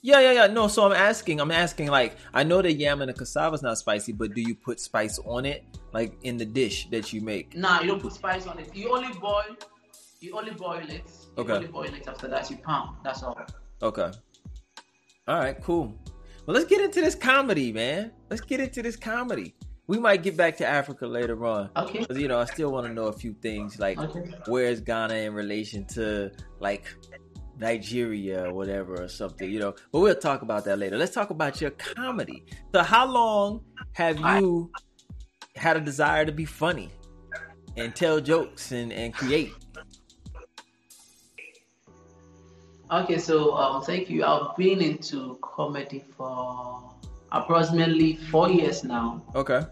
Yeah, 0.00 0.20
yeah, 0.20 0.32
yeah. 0.32 0.46
No, 0.46 0.68
so 0.68 0.86
I'm 0.86 0.92
asking. 0.92 1.40
I'm 1.40 1.50
asking. 1.50 1.88
Like, 1.88 2.16
I 2.32 2.44
know 2.44 2.62
the 2.62 2.72
yam 2.72 3.02
and 3.02 3.08
the 3.08 3.14
cassava 3.14 3.54
is 3.54 3.62
not 3.62 3.78
spicy, 3.78 4.12
but 4.12 4.32
do 4.32 4.40
you 4.40 4.54
put 4.54 4.78
spice 4.78 5.18
on 5.24 5.44
it, 5.44 5.64
like 5.92 6.14
in 6.22 6.36
the 6.36 6.44
dish 6.44 6.88
that 6.90 7.12
you 7.12 7.20
make? 7.20 7.56
Nah, 7.56 7.80
you 7.80 7.88
don't 7.88 8.00
put 8.00 8.12
spice 8.12 8.46
on 8.46 8.60
it. 8.60 8.74
You 8.74 8.94
only 8.94 9.12
boil. 9.18 9.56
You 10.20 10.38
only 10.38 10.52
boil 10.52 10.78
it. 10.88 11.02
You 11.36 11.42
Okay. 11.42 11.52
only 11.54 11.66
boil 11.66 11.84
it. 11.94 12.06
After 12.06 12.28
that, 12.28 12.48
you 12.48 12.58
pound. 12.58 12.96
That's 13.02 13.24
all. 13.24 13.36
Okay. 13.82 14.10
All 15.26 15.38
right, 15.38 15.60
cool. 15.62 15.98
Well, 16.46 16.54
let's 16.54 16.66
get 16.66 16.80
into 16.80 17.00
this 17.00 17.16
comedy, 17.16 17.72
man. 17.72 18.12
Let's 18.30 18.42
get 18.42 18.60
into 18.60 18.82
this 18.82 18.94
comedy. 18.96 19.54
We 19.86 19.98
might 19.98 20.22
get 20.22 20.36
back 20.36 20.56
to 20.58 20.66
Africa 20.66 21.06
later 21.06 21.44
on. 21.44 21.70
Okay. 21.76 22.06
you 22.14 22.28
know, 22.28 22.38
I 22.38 22.44
still 22.44 22.70
want 22.70 22.86
to 22.86 22.92
know 22.92 23.06
a 23.06 23.12
few 23.12 23.34
things 23.34 23.78
like 23.78 23.98
Okay. 23.98 24.22
where 24.46 24.66
is 24.66 24.80
Ghana 24.80 25.14
in 25.14 25.34
relation 25.34 25.84
to 25.86 26.30
like 26.60 26.86
Nigeria 27.58 28.44
or 28.48 28.52
whatever 28.52 29.02
or 29.02 29.08
something, 29.08 29.50
you 29.50 29.58
know. 29.58 29.74
But 29.90 30.00
we'll 30.00 30.14
talk 30.14 30.42
about 30.42 30.64
that 30.64 30.78
later. 30.78 30.96
Let's 30.96 31.14
talk 31.14 31.30
about 31.30 31.60
your 31.60 31.70
comedy. 31.70 32.44
So, 32.72 32.82
how 32.82 33.06
long 33.06 33.64
have 33.92 34.18
you 34.18 34.70
had 35.56 35.76
a 35.76 35.80
desire 35.80 36.24
to 36.24 36.32
be 36.32 36.44
funny 36.44 36.90
and 37.76 37.94
tell 37.94 38.20
jokes 38.20 38.72
and, 38.72 38.92
and 38.92 39.12
create? 39.12 39.52
Okay, 42.90 43.18
so 43.18 43.54
um, 43.54 43.82
thank 43.82 44.10
you. 44.10 44.24
I've 44.24 44.54
been 44.56 44.82
into 44.82 45.38
comedy 45.40 46.04
for 46.16 46.91
approximately 47.32 48.16
four 48.16 48.48
years 48.50 48.84
now. 48.84 49.22
Okay. 49.34 49.62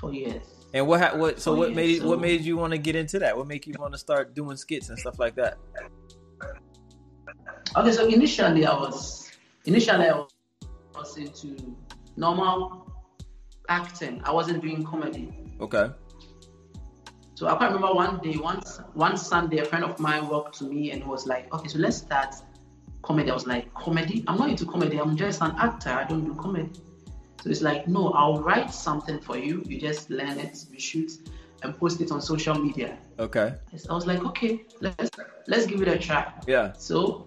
Four 0.00 0.14
years. 0.14 0.42
And 0.74 0.86
what 0.86 1.00
ha- 1.00 1.16
what 1.16 1.40
so 1.40 1.52
Oh, 1.52 1.56
what 1.56 1.70
yeah, 1.70 1.76
made 1.76 1.98
so- 2.00 2.08
what 2.08 2.20
made 2.20 2.40
you 2.40 2.56
want 2.56 2.72
to 2.72 2.78
get 2.78 2.96
into 2.96 3.18
that? 3.18 3.36
What 3.36 3.46
made 3.46 3.66
you 3.66 3.74
want 3.78 3.92
to 3.92 3.98
start 3.98 4.34
doing 4.34 4.56
skits 4.56 4.88
and 4.88 4.98
stuff 4.98 5.18
like 5.18 5.34
that? 5.36 5.58
Okay, 7.76 7.92
so 7.92 8.06
initially 8.06 8.64
I 8.66 8.74
was 8.74 9.30
initially 9.66 10.08
I 10.08 10.24
was 10.94 11.16
into 11.16 11.76
normal 12.16 12.90
acting. 13.68 14.20
I 14.24 14.32
wasn't 14.32 14.62
doing 14.62 14.82
comedy. 14.82 15.28
Okay. 15.60 15.90
So 17.34 17.48
I 17.48 17.56
can't 17.58 17.74
remember 17.74 17.94
one 17.94 18.18
day, 18.20 18.36
once 18.36 18.80
one 18.94 19.16
Sunday, 19.16 19.58
a 19.58 19.64
friend 19.64 19.84
of 19.84 19.98
mine 19.98 20.28
walked 20.28 20.58
to 20.58 20.64
me 20.64 20.90
and 20.92 21.04
was 21.04 21.26
like, 21.26 21.52
"Okay, 21.52 21.68
so 21.68 21.78
let's 21.78 21.96
start 21.96 22.34
comedy." 23.02 23.30
I 23.30 23.34
was 23.34 23.46
like, 23.46 23.72
"Comedy? 23.74 24.24
I'm 24.26 24.38
not 24.38 24.50
into 24.50 24.64
comedy. 24.66 24.98
I'm 24.98 25.16
just 25.16 25.42
an 25.42 25.54
actor. 25.58 25.90
I 25.90 26.04
don't 26.04 26.24
do 26.24 26.34
comedy." 26.34 26.70
So 27.42 27.50
it's 27.50 27.62
like, 27.62 27.88
"No, 27.88 28.10
I'll 28.10 28.40
write 28.40 28.72
something 28.72 29.20
for 29.20 29.36
you. 29.36 29.62
You 29.66 29.80
just 29.80 30.10
learn 30.10 30.38
it, 30.38 30.64
you 30.72 30.78
shoot, 30.78 31.10
and 31.62 31.76
post 31.78 32.00
it 32.00 32.10
on 32.10 32.20
social 32.20 32.54
media." 32.54 32.98
Okay. 33.18 33.54
I 33.90 33.94
was 33.94 34.06
like, 34.06 34.24
"Okay, 34.24 34.64
let's 34.80 35.10
let's 35.46 35.66
give 35.66 35.82
it 35.82 35.88
a 35.88 35.98
try." 35.98 36.32
Yeah. 36.46 36.72
So 36.74 37.26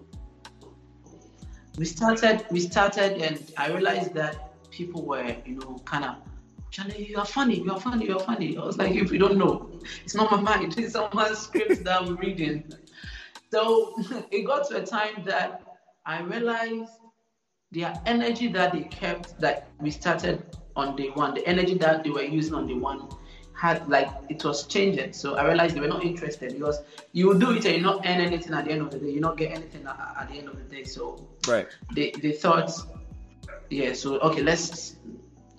we 1.78 1.84
started, 1.84 2.46
we 2.50 2.60
started, 2.60 3.20
and 3.20 3.52
I 3.56 3.68
realized 3.68 4.14
that 4.14 4.70
people 4.70 5.04
were, 5.04 5.36
you 5.44 5.56
know, 5.56 5.78
kind 5.84 6.04
of, 6.04 6.16
Charlie, 6.70 7.06
you 7.06 7.18
are 7.18 7.26
funny, 7.26 7.60
you 7.60 7.70
are 7.72 7.80
funny, 7.80 8.06
you 8.06 8.16
are 8.16 8.24
funny. 8.24 8.56
I 8.56 8.64
was 8.64 8.78
like, 8.78 8.94
if 8.94 9.12
you 9.12 9.18
don't 9.18 9.36
know, 9.36 9.70
it's 10.04 10.14
not 10.14 10.30
my 10.30 10.40
mind, 10.40 10.74
it's 10.78 10.92
someone's 10.92 11.38
script 11.38 11.84
that 11.84 12.02
I'm 12.02 12.16
reading. 12.16 12.64
So 13.52 13.94
it 14.30 14.46
got 14.46 14.68
to 14.68 14.82
a 14.82 14.86
time 14.86 15.22
that 15.24 15.65
I 16.06 16.20
realized 16.22 16.92
their 17.72 17.92
energy 18.06 18.48
that 18.48 18.72
they 18.72 18.82
kept, 18.84 19.38
that 19.40 19.66
we 19.80 19.90
started 19.90 20.42
on 20.76 20.96
day 20.96 21.08
one, 21.08 21.34
the 21.34 21.46
energy 21.46 21.74
that 21.78 22.04
they 22.04 22.10
were 22.10 22.22
using 22.22 22.54
on 22.54 22.66
day 22.66 22.74
one 22.74 23.08
had 23.54 23.88
like 23.88 24.08
it 24.28 24.44
was 24.44 24.66
changing. 24.66 25.12
So 25.12 25.34
I 25.34 25.46
realized 25.46 25.74
they 25.74 25.80
were 25.80 25.88
not 25.88 26.04
interested 26.04 26.52
because 26.52 26.80
you 27.12 27.26
will 27.26 27.38
do 27.38 27.50
it 27.52 27.64
and 27.64 27.76
you 27.76 27.82
not 27.82 28.06
earn 28.06 28.20
anything 28.20 28.54
at 28.54 28.64
the 28.66 28.72
end 28.72 28.82
of 28.82 28.90
the 28.90 28.98
day. 28.98 29.10
You 29.10 29.20
not 29.20 29.36
get 29.36 29.50
anything 29.50 29.86
at, 29.86 30.14
at 30.20 30.28
the 30.28 30.38
end 30.38 30.48
of 30.48 30.56
the 30.56 30.64
day. 30.64 30.84
So 30.84 31.26
Right. 31.48 31.66
they 31.94 32.12
they 32.22 32.32
thought, 32.32 32.70
yeah. 33.70 33.92
So 33.92 34.18
okay, 34.18 34.42
let's. 34.42 34.96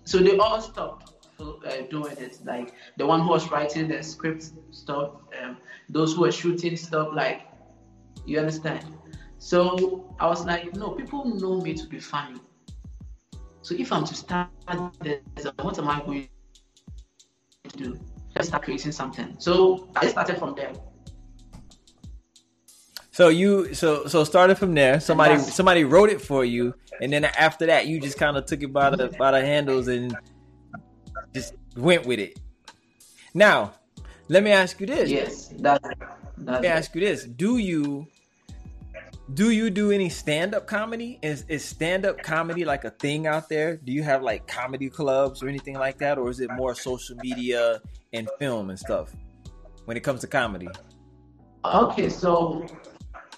So 0.05 0.21
they 0.21 0.37
all 0.37 0.61
stopped 0.61 1.11
uh, 1.39 1.81
doing 1.89 2.17
it. 2.17 2.37
Like 2.45 2.73
the 2.97 3.05
one 3.05 3.21
who 3.21 3.29
was 3.29 3.49
writing 3.51 3.87
the 3.87 4.01
script 4.03 4.51
stopped. 4.71 5.33
Um, 5.41 5.57
those 5.89 6.13
who 6.13 6.21
were 6.21 6.31
shooting 6.31 6.75
stopped. 6.77 7.13
Like 7.13 7.41
you 8.25 8.39
understand. 8.39 8.96
So 9.39 10.15
I 10.20 10.27
was 10.27 10.46
like, 10.46 10.75
no, 10.75 10.91
people 10.91 11.25
know 11.25 11.62
me 11.62 11.74
to 11.74 11.86
be 11.88 12.00
funny. 12.00 12.39
So 13.62 13.75
if 13.75 13.91
I'm 13.91 14.06
to 14.06 14.15
start 14.15 14.50
this, 15.01 15.22
what 15.60 15.77
am 15.77 15.88
I 15.88 16.00
going 16.01 16.29
to 17.70 17.77
do? 17.77 18.00
Let's 18.36 18.48
start 18.48 18.63
creating 18.63 18.91
something. 18.91 19.36
So 19.39 19.89
I 19.96 20.08
started 20.08 20.38
from 20.38 20.56
there. 20.56 20.74
So 23.12 23.29
you 23.29 23.74
so 23.74 24.06
so 24.06 24.24
started 24.24 24.60
from 24.60 24.75
there. 24.75 25.00
Somebody 25.00 25.39
somebody 25.39 25.84
wrote 25.84 26.10
it 26.10 26.22
for 26.22 26.46
you, 26.46 26.75
and 27.01 27.12
then 27.12 27.25
after 27.25 27.65
that, 27.65 27.88
you 27.88 28.00
just 28.00 28.20
kind 28.20 28.38
of 28.38 28.46
took 28.46 28.62
it 28.62 28.72
by 28.72 28.91
the 28.91 29.10
by 29.17 29.32
the 29.32 29.41
handles 29.41 29.88
and 29.88 30.15
just 31.34 31.56
went 31.75 32.06
with 32.06 32.20
it. 32.20 32.39
Now, 33.34 33.74
let 34.27 34.44
me 34.44 34.51
ask 34.51 34.79
you 34.79 34.86
this. 34.86 35.10
Yes, 35.10 35.48
that. 35.58 35.82
Let 36.38 36.62
me 36.62 36.67
ask 36.67 36.94
you 36.94 37.01
this: 37.01 37.24
Do 37.24 37.58
you 37.58 38.06
do 39.34 39.51
you 39.51 39.69
do 39.69 39.91
any 39.91 40.10
stand 40.10 40.55
up 40.55 40.67
comedy? 40.67 41.19
Is 41.22 41.43
is 41.50 41.63
stand 41.63 42.05
up 42.05 42.22
comedy 42.24 42.63
like 42.63 42.86
a 42.86 42.91
thing 42.91 43.27
out 43.27 43.50
there? 43.50 43.77
Do 43.77 43.91
you 43.91 44.03
have 44.03 44.22
like 44.24 44.48
comedy 44.48 44.89
clubs 44.89 45.43
or 45.43 45.48
anything 45.50 45.75
like 45.75 45.98
that, 46.00 46.17
or 46.17 46.29
is 46.29 46.39
it 46.39 46.50
more 46.51 46.75
social 46.75 47.17
media 47.17 47.81
and 48.13 48.29
film 48.39 48.69
and 48.69 48.79
stuff 48.79 49.13
when 49.86 49.98
it 49.98 50.01
comes 50.01 50.22
to 50.22 50.27
comedy? 50.27 50.69
Okay, 51.65 52.10
so 52.10 52.65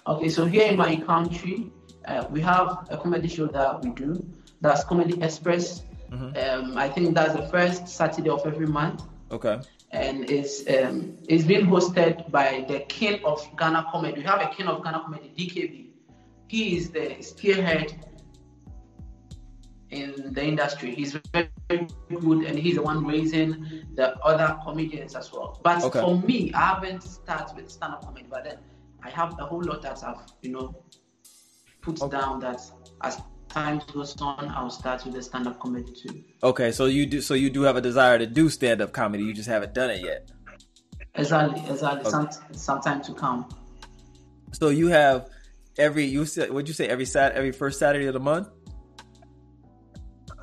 okay, 0.06 0.28
so 0.28 0.44
here 0.44 0.70
in 0.70 0.76
my 0.76 0.96
country, 0.96 1.72
uh, 2.04 2.26
we 2.30 2.40
have 2.40 2.86
a 2.90 2.96
comedy 2.96 3.28
show 3.28 3.46
that 3.46 3.82
we 3.82 3.90
do. 3.90 4.24
That's 4.60 4.84
Comedy 4.84 5.20
Express. 5.22 5.82
Um, 6.12 6.76
I 6.76 6.88
think 6.88 7.14
that's 7.14 7.34
the 7.34 7.46
first 7.48 7.88
Saturday 7.88 8.30
of 8.30 8.44
every 8.44 8.66
month, 8.66 9.04
Okay. 9.30 9.60
And 9.92 10.30
it's 10.30 10.60
um, 10.68 11.16
it's 11.28 11.44
being 11.44 11.66
hosted 11.66 12.30
by 12.30 12.64
the 12.68 12.80
king 12.80 13.24
of 13.24 13.46
Ghana 13.58 13.88
comedy. 13.90 14.18
We 14.18 14.22
have 14.22 14.40
a 14.40 14.48
king 14.54 14.66
of 14.66 14.82
Ghana 14.84 15.00
comedy, 15.00 15.32
DKB. 15.36 15.86
He 16.48 16.76
is 16.76 16.90
the 16.90 17.20
spearhead 17.22 18.06
in 19.90 20.32
the 20.32 20.44
industry. 20.44 20.94
He's 20.94 21.16
very, 21.32 21.50
very 21.68 21.88
good, 22.08 22.44
and 22.44 22.58
he's 22.58 22.76
the 22.76 22.82
one 22.82 23.04
raising 23.06 23.84
the 23.94 24.16
other 24.20 24.56
comedians 24.64 25.16
as 25.16 25.32
well. 25.32 25.60
But 25.64 25.82
Okay. 25.84 26.00
for 26.00 26.18
me, 26.18 26.52
I 26.54 26.74
haven't 26.74 27.02
started 27.02 27.56
with 27.56 27.70
stand-up 27.70 28.04
comedy, 28.04 28.26
but 28.30 28.44
then 28.44 28.58
I 29.02 29.10
have 29.10 29.36
a 29.40 29.44
whole 29.44 29.62
lot 29.62 29.82
that 29.82 30.02
I've 30.04 30.18
you 30.42 30.52
know 30.52 30.84
put 31.82 32.00
Okay. 32.00 32.16
down 32.16 32.40
that 32.40 32.60
as 33.02 33.20
time 33.50 33.82
goes 33.92 34.20
on, 34.22 34.48
I'll 34.54 34.70
start 34.70 35.04
with 35.04 35.14
the 35.14 35.22
stand-up 35.22 35.58
comedy 35.60 35.92
too. 35.92 36.22
Okay, 36.42 36.72
so 36.72 36.86
you 36.86 37.04
do 37.06 37.20
so 37.20 37.34
you 37.34 37.50
do 37.50 37.62
have 37.62 37.76
a 37.76 37.80
desire 37.80 38.18
to 38.18 38.26
do 38.26 38.48
stand 38.48 38.80
up 38.80 38.92
comedy, 38.92 39.24
you 39.24 39.34
just 39.34 39.48
haven't 39.48 39.74
done 39.74 39.90
it 39.90 40.02
yet. 40.02 40.30
Exactly, 41.16 41.62
exactly. 41.68 42.10
Some 42.10 42.28
some 42.52 42.80
time 42.80 43.02
to 43.02 43.12
come. 43.12 43.48
So 44.52 44.68
you 44.68 44.88
have 44.88 45.28
every 45.78 46.04
you 46.04 46.24
said 46.24 46.50
would 46.50 46.68
you 46.68 46.74
say 46.74 46.88
every 46.88 47.04
sat 47.04 47.32
every 47.32 47.52
first 47.52 47.78
Saturday 47.78 48.06
of 48.06 48.14
the 48.14 48.20
month? 48.20 48.48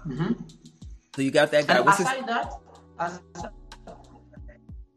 hmm 0.04 0.34
So 1.16 1.22
you 1.22 1.32
got 1.32 1.52
that 1.52 1.68
guy. 1.68 1.78
And 1.78 1.86
What's 1.86 1.98
his 2.00 2.08
aside 2.08 2.28
that, 2.28 2.54
aside, 3.00 3.52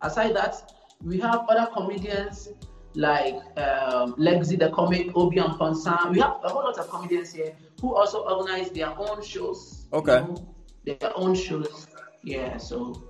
aside 0.02 0.36
that, 0.36 0.72
we 1.02 1.18
have 1.20 1.46
other 1.48 1.70
comedians 1.72 2.48
like 2.94 3.36
um, 3.56 4.14
Lexi 4.14 4.58
the 4.58 4.70
comic, 4.70 5.16
OB 5.16 5.34
Amponsah. 5.34 6.10
We 6.10 6.20
have 6.20 6.40
a 6.42 6.48
whole 6.48 6.64
lot 6.64 6.78
of 6.78 6.88
comedians 6.90 7.32
here 7.32 7.54
who 7.80 7.94
also 7.94 8.24
organize 8.24 8.70
their 8.70 8.92
own 8.98 9.22
shows. 9.22 9.86
you 9.92 9.98
Okay. 9.98 10.20
know, 10.20 10.54
their 10.84 11.12
own 11.16 11.34
shows. 11.34 11.86
Yeah, 12.22 12.58
so 12.58 13.02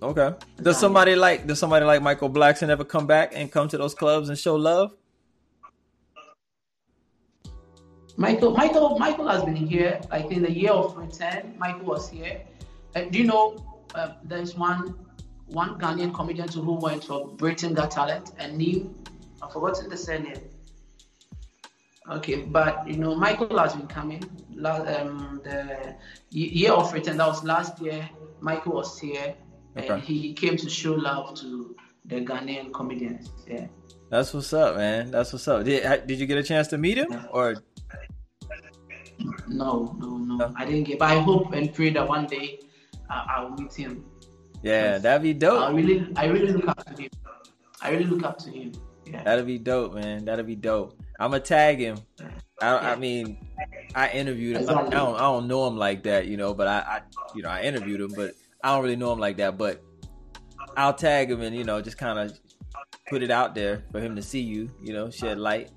Okay. 0.00 0.32
Does 0.62 0.78
somebody 0.78 1.16
like 1.16 1.46
does 1.46 1.58
somebody 1.58 1.84
like 1.84 2.02
Michael 2.02 2.30
Blackson 2.30 2.68
ever 2.68 2.84
come 2.84 3.06
back 3.06 3.32
and 3.34 3.50
come 3.50 3.68
to 3.68 3.78
those 3.78 3.94
clubs 3.94 4.28
and 4.28 4.38
show 4.38 4.54
love? 4.54 4.94
Michael, 8.16 8.50
Michael, 8.52 8.98
Michael 8.98 9.28
has 9.28 9.44
been 9.44 9.56
here. 9.56 10.00
Like 10.10 10.30
in 10.30 10.42
the 10.42 10.50
year 10.50 10.72
of 10.72 10.96
return, 10.96 11.54
Michael 11.58 11.86
was 11.86 12.08
here. 12.08 12.42
Uh, 12.94 13.02
do 13.10 13.18
you 13.18 13.24
know 13.26 13.56
uh, 13.94 14.10
there's 14.24 14.56
one 14.56 14.94
one 15.46 15.78
Ghanaian 15.78 16.12
comedian 16.14 16.48
to 16.48 16.60
who 16.60 16.74
went 16.74 17.04
for 17.04 17.26
Britain 17.26 17.74
Got 17.74 17.90
Talent 17.90 18.32
and 18.38 18.56
Neil, 18.58 18.92
I've 19.42 19.52
forgotten 19.52 19.88
the 19.88 19.96
surname. 19.96 20.40
Okay, 22.10 22.36
but 22.42 22.88
you 22.88 22.96
know 22.96 23.14
Michael 23.14 23.58
has 23.58 23.74
been 23.74 23.86
coming. 23.86 24.22
La- 24.54 24.82
um, 24.96 25.40
the 25.44 25.94
year 26.30 26.72
of 26.72 26.92
return 26.92 27.16
that 27.18 27.26
was 27.28 27.44
last 27.44 27.80
year. 27.80 28.08
Michael 28.40 28.72
was 28.74 28.98
here, 28.98 29.34
Okay. 29.76 29.88
and 29.88 30.02
he 30.02 30.32
came 30.32 30.56
to 30.56 30.68
show 30.70 30.94
love 30.94 31.34
to 31.40 31.76
the 32.06 32.20
Ghanaian 32.22 32.72
comedians. 32.72 33.30
Yeah. 33.46 33.66
That's 34.10 34.32
what's 34.32 34.52
up, 34.54 34.76
man. 34.76 35.10
That's 35.10 35.32
what's 35.32 35.46
up. 35.48 35.64
Did 35.64 36.06
did 36.06 36.18
you 36.18 36.26
get 36.26 36.38
a 36.38 36.42
chance 36.42 36.68
to 36.68 36.78
meet 36.78 36.96
him 36.96 37.12
or 37.30 37.56
No, 39.48 39.94
no, 39.98 40.16
no. 40.18 40.52
I 40.56 40.64
didn't 40.64 40.84
get. 40.84 40.98
But 40.98 41.10
I 41.10 41.20
hope 41.20 41.52
and 41.52 41.72
pray 41.74 41.90
that 41.90 42.06
one 42.08 42.26
day 42.26 42.60
uh, 43.10 43.24
I'll 43.28 43.50
meet 43.50 43.74
him. 43.74 44.04
yeah, 44.62 44.98
that'd 44.98 45.22
be 45.22 45.34
dope. 45.34 45.60
I 45.68 45.70
really, 45.72 46.06
I 46.16 46.26
really 46.26 46.52
look 46.52 46.68
up 46.68 46.84
to 46.86 47.02
him. 47.02 47.10
I 47.82 47.90
really 47.90 48.04
look 48.04 48.24
up 48.24 48.38
to 48.38 48.50
him. 48.50 48.72
Yeah. 49.06 49.22
That'd 49.24 49.46
be 49.46 49.58
dope, 49.58 49.94
man. 49.94 50.24
That'd 50.24 50.46
be 50.46 50.56
dope. 50.56 50.96
I'm 51.18 51.30
gonna 51.30 51.40
tag 51.40 51.78
him. 51.78 51.98
I, 52.60 52.92
I 52.92 52.96
mean, 52.96 53.38
I 53.94 54.10
interviewed 54.10 54.56
him. 54.56 54.68
I, 54.68 54.74
don't, 54.90 55.14
I 55.16 55.20
don't 55.20 55.48
know 55.48 55.66
him 55.66 55.76
like 55.76 56.04
that, 56.04 56.26
you 56.26 56.36
know. 56.36 56.54
But 56.54 56.68
I, 56.68 56.78
I, 56.78 57.00
you 57.34 57.42
know, 57.42 57.48
I 57.48 57.62
interviewed 57.62 58.00
him, 58.00 58.12
but 58.14 58.34
I 58.62 58.74
don't 58.74 58.82
really 58.82 58.96
know 58.96 59.12
him 59.12 59.18
like 59.18 59.36
that. 59.38 59.58
But 59.58 59.82
I'll 60.76 60.94
tag 60.94 61.30
him 61.30 61.40
and 61.42 61.56
you 61.56 61.64
know, 61.64 61.80
just 61.80 61.98
kind 61.98 62.18
of 62.18 62.38
put 63.08 63.22
it 63.22 63.30
out 63.30 63.54
there 63.54 63.84
for 63.90 64.00
him 64.00 64.14
to 64.16 64.22
see 64.22 64.40
you. 64.40 64.70
You 64.80 64.92
know, 64.92 65.10
shed 65.10 65.38
light. 65.38 65.70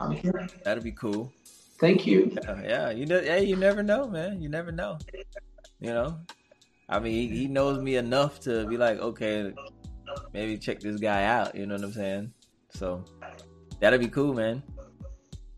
Okay. 0.00 0.30
That'd 0.64 0.84
be 0.84 0.92
cool. 0.92 1.32
Thank 1.80 2.06
you. 2.06 2.32
Yeah, 2.44 2.62
yeah. 2.62 2.90
You 2.90 3.06
know, 3.06 3.20
hey, 3.20 3.44
you 3.44 3.56
never 3.56 3.82
know, 3.82 4.06
man. 4.06 4.40
You 4.40 4.48
never 4.48 4.70
know. 4.70 4.98
You 5.80 5.90
know, 5.90 6.20
I 6.88 7.00
mean, 7.00 7.12
he, 7.12 7.36
he 7.36 7.48
knows 7.48 7.82
me 7.82 7.96
enough 7.96 8.38
to 8.40 8.66
be 8.66 8.76
like, 8.76 9.00
okay, 9.00 9.52
maybe 10.32 10.58
check 10.58 10.78
this 10.78 11.00
guy 11.00 11.24
out. 11.24 11.56
You 11.56 11.66
know 11.66 11.74
what 11.74 11.84
I'm 11.84 11.92
saying? 11.92 12.32
So 12.70 13.04
that'll 13.82 13.98
be 13.98 14.08
cool, 14.08 14.32
man. 14.32 14.62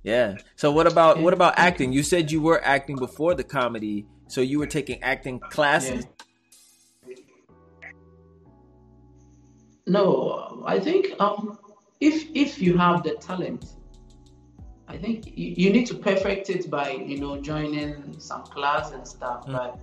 Yeah. 0.02 0.38
So 0.56 0.72
what 0.72 0.86
about 0.86 1.20
what 1.20 1.32
about 1.32 1.54
acting? 1.56 1.92
You 1.92 2.02
said 2.02 2.32
you 2.32 2.40
were 2.40 2.62
acting 2.64 2.96
before 2.96 3.34
the 3.34 3.44
comedy, 3.44 4.06
so 4.26 4.40
you 4.40 4.58
were 4.58 4.66
taking 4.66 5.02
acting 5.02 5.38
classes. 5.38 6.06
No, 9.86 10.62
I 10.66 10.80
think 10.80 11.08
um, 11.20 11.58
if 12.00 12.28
if 12.34 12.60
you 12.60 12.76
have 12.78 13.02
the 13.02 13.14
talent, 13.14 13.66
I 14.88 14.96
think 14.96 15.26
you, 15.26 15.54
you 15.56 15.70
need 15.70 15.86
to 15.86 15.94
perfect 15.94 16.50
it 16.50 16.70
by 16.70 16.90
you 16.90 17.18
know 17.18 17.40
joining 17.40 18.18
some 18.18 18.44
class 18.44 18.92
and 18.92 19.06
stuff. 19.06 19.46
Mm. 19.46 19.52
But 19.52 19.80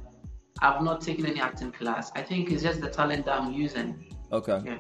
I've 0.62 0.84
not 0.84 1.02
taken 1.02 1.26
any 1.26 1.40
acting 1.40 1.72
class. 1.72 2.12
I 2.16 2.22
think 2.22 2.52
it's 2.52 2.64
just 2.64 2.82
the 2.82 2.90
talent 2.90 3.26
that 3.26 3.40
I'm 3.40 3.54
using. 3.54 4.16
Okay. 4.32 4.60
Yeah. 4.66 4.78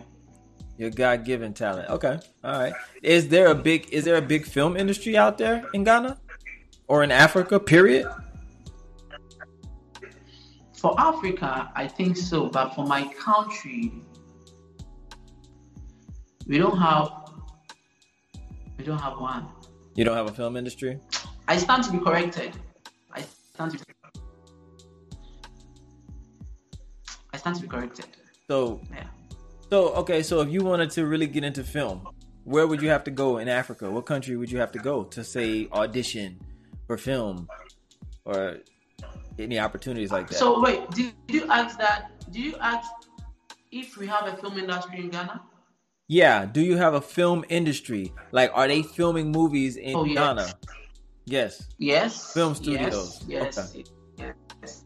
Your 0.81 0.89
God 0.89 1.25
given 1.25 1.53
talent. 1.53 1.87
Okay. 1.91 2.17
All 2.43 2.59
right. 2.59 2.73
Is 3.03 3.27
there 3.27 3.49
a 3.51 3.53
big 3.53 3.89
is 3.91 4.03
there 4.03 4.15
a 4.15 4.21
big 4.33 4.47
film 4.47 4.75
industry 4.75 5.15
out 5.15 5.37
there 5.37 5.69
in 5.75 5.83
Ghana? 5.83 6.17
Or 6.87 7.03
in 7.03 7.11
Africa, 7.11 7.59
period? 7.59 8.09
For 10.73 10.99
Africa, 10.99 11.71
I 11.75 11.87
think 11.87 12.17
so, 12.17 12.49
but 12.49 12.73
for 12.73 12.87
my 12.87 13.03
country, 13.13 13.93
we 16.47 16.57
don't 16.57 16.79
have 16.79 17.11
we 18.79 18.83
don't 18.83 19.01
have 19.07 19.19
one. 19.19 19.45
You 19.93 20.03
don't 20.03 20.17
have 20.17 20.29
a 20.29 20.33
film 20.33 20.57
industry? 20.57 20.97
I 21.47 21.57
stand 21.57 21.83
to 21.83 21.91
be 21.91 21.99
corrected. 21.99 22.57
I 23.13 23.21
stand 23.53 23.73
to 23.73 23.77
be, 23.77 23.83
I 27.33 27.37
stand 27.37 27.57
to 27.57 27.61
be 27.61 27.67
corrected. 27.67 28.07
So 28.47 28.81
Yeah. 28.91 29.10
So 29.71 29.93
okay, 29.93 30.21
so 30.21 30.41
if 30.41 30.49
you 30.49 30.63
wanted 30.63 30.91
to 30.91 31.05
really 31.05 31.27
get 31.27 31.45
into 31.45 31.63
film, 31.63 32.05
where 32.43 32.67
would 32.67 32.81
you 32.81 32.89
have 32.89 33.05
to 33.05 33.11
go 33.11 33.37
in 33.37 33.47
Africa? 33.47 33.89
What 33.89 34.05
country 34.05 34.35
would 34.35 34.51
you 34.51 34.59
have 34.59 34.71
to 34.73 34.79
go 34.79 35.03
to 35.05 35.23
say 35.23 35.69
audition 35.71 36.39
for 36.87 36.97
film 36.97 37.47
or 38.25 38.57
any 39.39 39.57
opportunities 39.59 40.11
like 40.11 40.27
that? 40.27 40.35
So 40.35 40.61
wait, 40.61 40.89
did 40.91 41.13
you 41.29 41.45
ask 41.49 41.77
that? 41.77 42.11
Did 42.31 42.43
you 42.43 42.55
ask 42.59 42.89
if 43.71 43.95
we 43.97 44.07
have 44.07 44.27
a 44.27 44.35
film 44.37 44.57
industry 44.57 44.99
in 44.99 45.09
Ghana? 45.09 45.41
yeah, 46.09 46.45
do 46.45 46.59
you 46.59 46.75
have 46.75 46.93
a 46.93 46.99
film 47.01 47.45
industry? 47.47 48.11
Like 48.33 48.51
are 48.53 48.67
they 48.67 48.83
filming 48.83 49.31
movies 49.31 49.77
in 49.77 49.95
Oh, 49.95 50.03
yes. 50.03 50.15
Ghana? 50.17 50.47
Yes. 51.25 51.69
Yes. 51.77 52.33
Film 52.33 52.55
studios. 52.55 53.23
Yes. 53.25 53.57
Okay. 53.57 53.85
Yes. 54.17 54.35
Yes. 54.61 54.83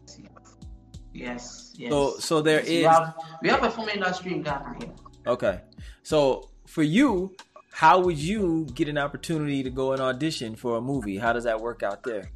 Yes. 1.12 1.65
Yes. 1.76 1.90
So 1.90 2.18
so 2.18 2.40
there 2.40 2.60
Yes, 2.60 2.68
we 2.68 2.82
have, 2.82 3.14
we 3.42 3.48
have 3.48 3.62
a 3.62 3.70
film 3.70 3.88
industry 3.88 4.32
in 4.34 4.42
Ghana. 4.42 4.76
Yeah. 4.80 5.32
Okay. 5.32 5.60
So 6.02 6.48
for 6.66 6.82
you, 6.82 7.34
how 7.72 8.00
would 8.00 8.18
you 8.18 8.66
get 8.74 8.88
an 8.88 8.98
opportunity 8.98 9.62
to 9.62 9.70
go 9.70 9.92
and 9.92 10.00
audition 10.00 10.56
for 10.56 10.78
a 10.78 10.80
movie? 10.80 11.18
How 11.18 11.32
does 11.32 11.44
that 11.44 11.60
work 11.60 11.82
out 11.82 12.02
there? 12.04 12.30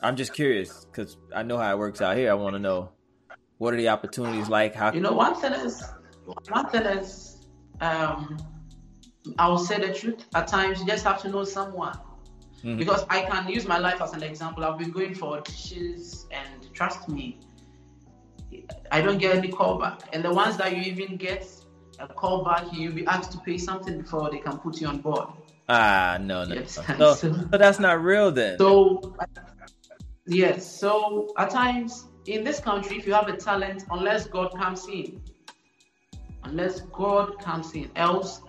I'm 0.00 0.16
just 0.16 0.32
curious 0.32 0.84
because 0.84 1.16
I 1.34 1.42
know 1.42 1.58
how 1.58 1.72
it 1.74 1.78
works 1.78 2.00
out 2.00 2.16
here. 2.16 2.30
I 2.30 2.34
want 2.34 2.54
to 2.54 2.58
know 2.58 2.90
what 3.58 3.74
are 3.74 3.76
the 3.76 3.88
opportunities 3.88 4.48
like? 4.48 4.74
How 4.74 4.92
You 4.92 5.00
know, 5.00 5.12
one 5.12 5.34
thing 5.34 5.52
is, 5.52 5.82
one 6.48 6.68
thing 6.68 6.82
is, 6.82 7.46
um, 7.80 8.38
I'll 9.38 9.58
say 9.58 9.78
the 9.78 9.92
truth. 9.92 10.24
At 10.34 10.48
times, 10.48 10.80
you 10.80 10.86
just 10.86 11.04
have 11.04 11.20
to 11.22 11.28
know 11.28 11.44
someone. 11.44 11.98
Mhm. 12.62 12.78
Because 12.78 13.04
I 13.08 13.22
can 13.22 13.48
use 13.48 13.66
my 13.66 13.78
life 13.78 14.00
as 14.00 14.12
an 14.12 14.22
example. 14.22 14.64
I've 14.64 14.78
been 14.78 14.90
going 14.90 15.14
for 15.14 15.38
auditions, 15.38 16.26
and 16.30 16.72
trust 16.74 17.08
me, 17.08 17.40
I 18.90 19.00
don't 19.00 19.18
get 19.18 19.36
any 19.36 19.48
callback. 19.48 20.02
And 20.12 20.24
the 20.24 20.32
ones 20.32 20.56
that 20.58 20.76
you 20.76 20.82
even 20.82 21.16
get 21.16 21.48
a 21.98 22.06
callback, 22.06 22.72
you'll 22.72 22.94
be 22.94 23.06
asked 23.06 23.32
to 23.32 23.38
pay 23.38 23.58
something 23.58 24.00
before 24.02 24.30
they 24.30 24.38
can 24.38 24.58
put 24.58 24.80
you 24.80 24.88
on 24.88 24.98
board. 24.98 25.28
ah 25.68 26.18
no 26.20 26.44
no. 26.44 26.54
Yes. 26.54 26.78
no. 26.98 27.14
So, 27.20 27.32
so 27.50 27.58
that's 27.58 27.78
not 27.78 28.02
real 28.02 28.30
then. 28.30 28.58
So, 28.58 29.16
yes. 30.26 30.64
So 30.80 31.32
at 31.38 31.50
times 31.50 32.06
in 32.26 32.44
this 32.44 32.60
country, 32.60 32.98
if 32.98 33.06
you 33.06 33.14
have 33.14 33.28
a 33.28 33.36
talent, 33.36 33.84
unless 33.90 34.26
God 34.26 34.52
comes 34.54 34.86
in, 34.88 35.20
unless 36.44 36.80
God 36.80 37.38
comes 37.38 37.74
in, 37.74 37.90
else 37.96 38.42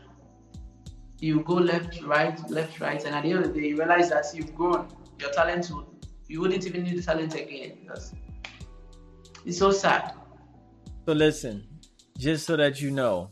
you 1.20 1.42
go 1.42 1.56
left, 1.56 2.02
right, 2.04 2.38
left, 2.50 2.80
right, 2.80 3.04
and 3.04 3.16
at 3.16 3.24
the 3.24 3.32
end 3.32 3.46
of 3.46 3.54
the 3.54 3.62
day, 3.62 3.68
you 3.70 3.78
realize 3.78 4.10
that 4.10 4.26
you've 4.34 4.56
grown. 4.56 4.88
Your 5.20 5.32
talent, 5.32 5.70
will, 5.72 5.88
you 6.28 6.42
wouldn't 6.42 6.66
even 6.68 6.84
need 6.84 6.98
the 6.98 7.02
talent 7.02 7.34
again. 7.34 7.80
Because 7.82 8.14
it's 9.48 9.58
so 9.58 9.72
sad. 9.72 10.14
So 11.06 11.14
listen, 11.14 11.66
just 12.18 12.46
so 12.46 12.58
that 12.58 12.82
you 12.82 12.92
know, 12.92 13.32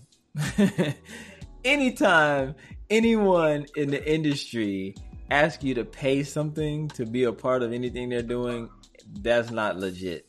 anytime 1.65 2.55
anyone 2.89 3.65
in 3.75 3.91
the 3.91 4.11
industry 4.11 4.95
asks 5.29 5.63
you 5.63 5.73
to 5.75 5.83
pay 5.83 6.23
something 6.23 6.87
to 6.89 7.05
be 7.05 7.25
a 7.25 7.33
part 7.33 7.63
of 7.63 7.73
anything 7.73 8.09
they're 8.09 8.21
doing, 8.21 8.69
that's 9.21 9.51
not 9.51 9.77
legit. 9.77 10.25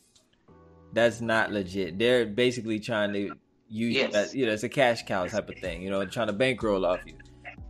That's 0.93 1.21
not 1.21 1.53
legit. 1.53 1.99
They're 1.99 2.27
basically 2.27 2.81
trying 2.81 3.13
to 3.13 3.37
use 3.69 3.95
Yes. 3.95 4.13
that, 4.13 4.35
you 4.35 4.47
know, 4.47 4.53
it's 4.53 4.63
a 4.65 4.69
cash 4.69 5.05
cow 5.05 5.27
type 5.27 5.49
of 5.49 5.57
thing, 5.59 5.83
you 5.83 5.91
know, 5.91 6.05
trying 6.07 6.29
to 6.29 6.33
bankroll 6.33 6.85
off 6.85 7.01
you. 7.07 7.15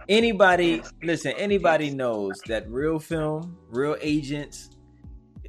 Anybody, 0.09 0.83
listen, 1.03 1.33
anybody 1.37 1.91
knows 1.91 2.41
that 2.47 2.71
real 2.71 2.99
film, 3.01 3.59
real 3.69 3.97
agents, 4.01 4.71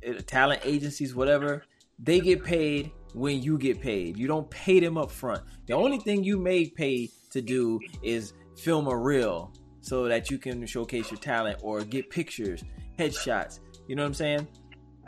uh, 0.08 0.13
talent 0.25 0.62
agencies, 0.63 1.13
whatever, 1.13 1.63
they 2.00 2.20
get 2.20 2.44
paid 2.44 2.92
when 3.14 3.42
you 3.42 3.58
get 3.58 3.82
paid. 3.82 4.18
You 4.18 4.28
don't 4.28 4.50
pay 4.50 4.80
them 4.80 4.98
up 4.98 5.12
front. 5.12 5.44
The 5.66 5.74
only 5.74 6.00
thing 6.00 6.24
you 6.24 6.38
may 6.38 6.70
pay 6.70 7.10
to 7.32 7.42
do 7.42 7.80
is 8.04 8.34
film 8.58 8.88
a 8.88 8.96
reel 8.96 9.54
so 9.82 10.08
that 10.08 10.30
you 10.30 10.38
can 10.38 10.66
showcase 10.66 11.12
your 11.12 11.20
talent 11.20 11.60
or 11.62 11.82
get 11.82 12.10
pictures, 12.10 12.64
headshots. 13.00 13.60
You 13.88 13.96
know 13.96 14.04
what 14.04 14.08
I'm 14.08 14.14
saying? 14.14 14.48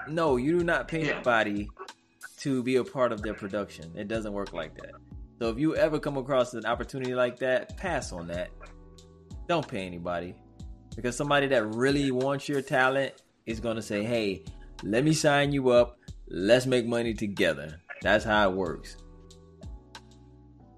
No, 0.08 0.38
you 0.38 0.58
do 0.58 0.63
not 0.63 0.88
pay 0.88 1.10
anybody 1.10 1.69
to 2.38 2.63
be 2.63 2.78
a 2.78 2.84
part 2.84 3.12
of 3.12 3.21
their 3.21 3.34
production. 3.34 3.91
It 3.95 4.08
doesn't 4.08 4.32
work 4.32 4.54
like 4.54 4.75
that. 4.75 4.91
So 5.39 5.49
if 5.49 5.60
you 5.60 5.75
ever 5.75 5.99
come 5.99 6.17
across 6.17 6.54
an 6.54 6.65
opportunity 6.65 7.13
like 7.13 7.38
that, 7.39 7.78
pass 7.78 8.12
on 8.12 8.28
that. 8.28 8.49
Don't 9.47 9.67
pay 9.67 9.86
anybody. 9.86 10.36
Because 10.95 11.15
somebody 11.15 11.47
that 11.47 11.65
really 11.75 12.12
wants 12.12 12.49
your 12.49 12.62
talent 12.62 13.21
is 13.45 13.60
going 13.60 13.75
to 13.75 13.82
say, 13.82 14.04
hey, 14.04 14.43
let 14.84 15.04
me 15.04 15.13
sign 15.13 15.52
you 15.52 15.69
up. 15.69 15.98
Let's 16.29 16.65
make 16.65 16.85
money 16.85 17.13
together. 17.13 17.81
That's 18.01 18.23
how 18.23 18.49
it 18.49 18.55
works. 18.55 18.97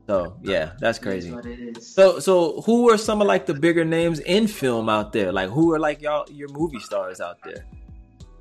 So 0.07 0.37
yeah, 0.41 0.73
that's 0.79 0.99
crazy. 0.99 1.29
That's 1.29 1.45
what 1.45 1.53
it 1.53 1.77
is. 1.77 1.93
So 1.93 2.19
so 2.19 2.61
who 2.61 2.89
are 2.89 2.97
some 2.97 3.21
of 3.21 3.27
like 3.27 3.45
the 3.45 3.53
bigger 3.53 3.85
names 3.85 4.19
in 4.19 4.47
film 4.47 4.89
out 4.89 5.13
there? 5.13 5.31
Like 5.31 5.49
who 5.49 5.73
are 5.73 5.79
like 5.79 6.01
y'all 6.01 6.25
your 6.29 6.49
movie 6.49 6.79
stars 6.79 7.21
out 7.21 7.37
there? 7.43 7.65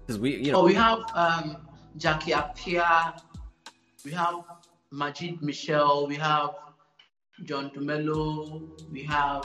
Because 0.01 0.19
we 0.19 0.37
you 0.37 0.53
know 0.53 0.61
Oh, 0.61 0.65
we 0.65 0.75
have 0.75 1.01
um, 1.15 1.59
Jackie 1.97 2.33
Appiah, 2.33 3.21
we 4.05 4.11
have 4.13 4.43
Majid 4.91 5.43
Michel, 5.43 6.07
we 6.07 6.17
have 6.17 6.51
John 7.45 7.71
Dumelo, 7.71 8.69
we 8.91 9.03
have 9.05 9.45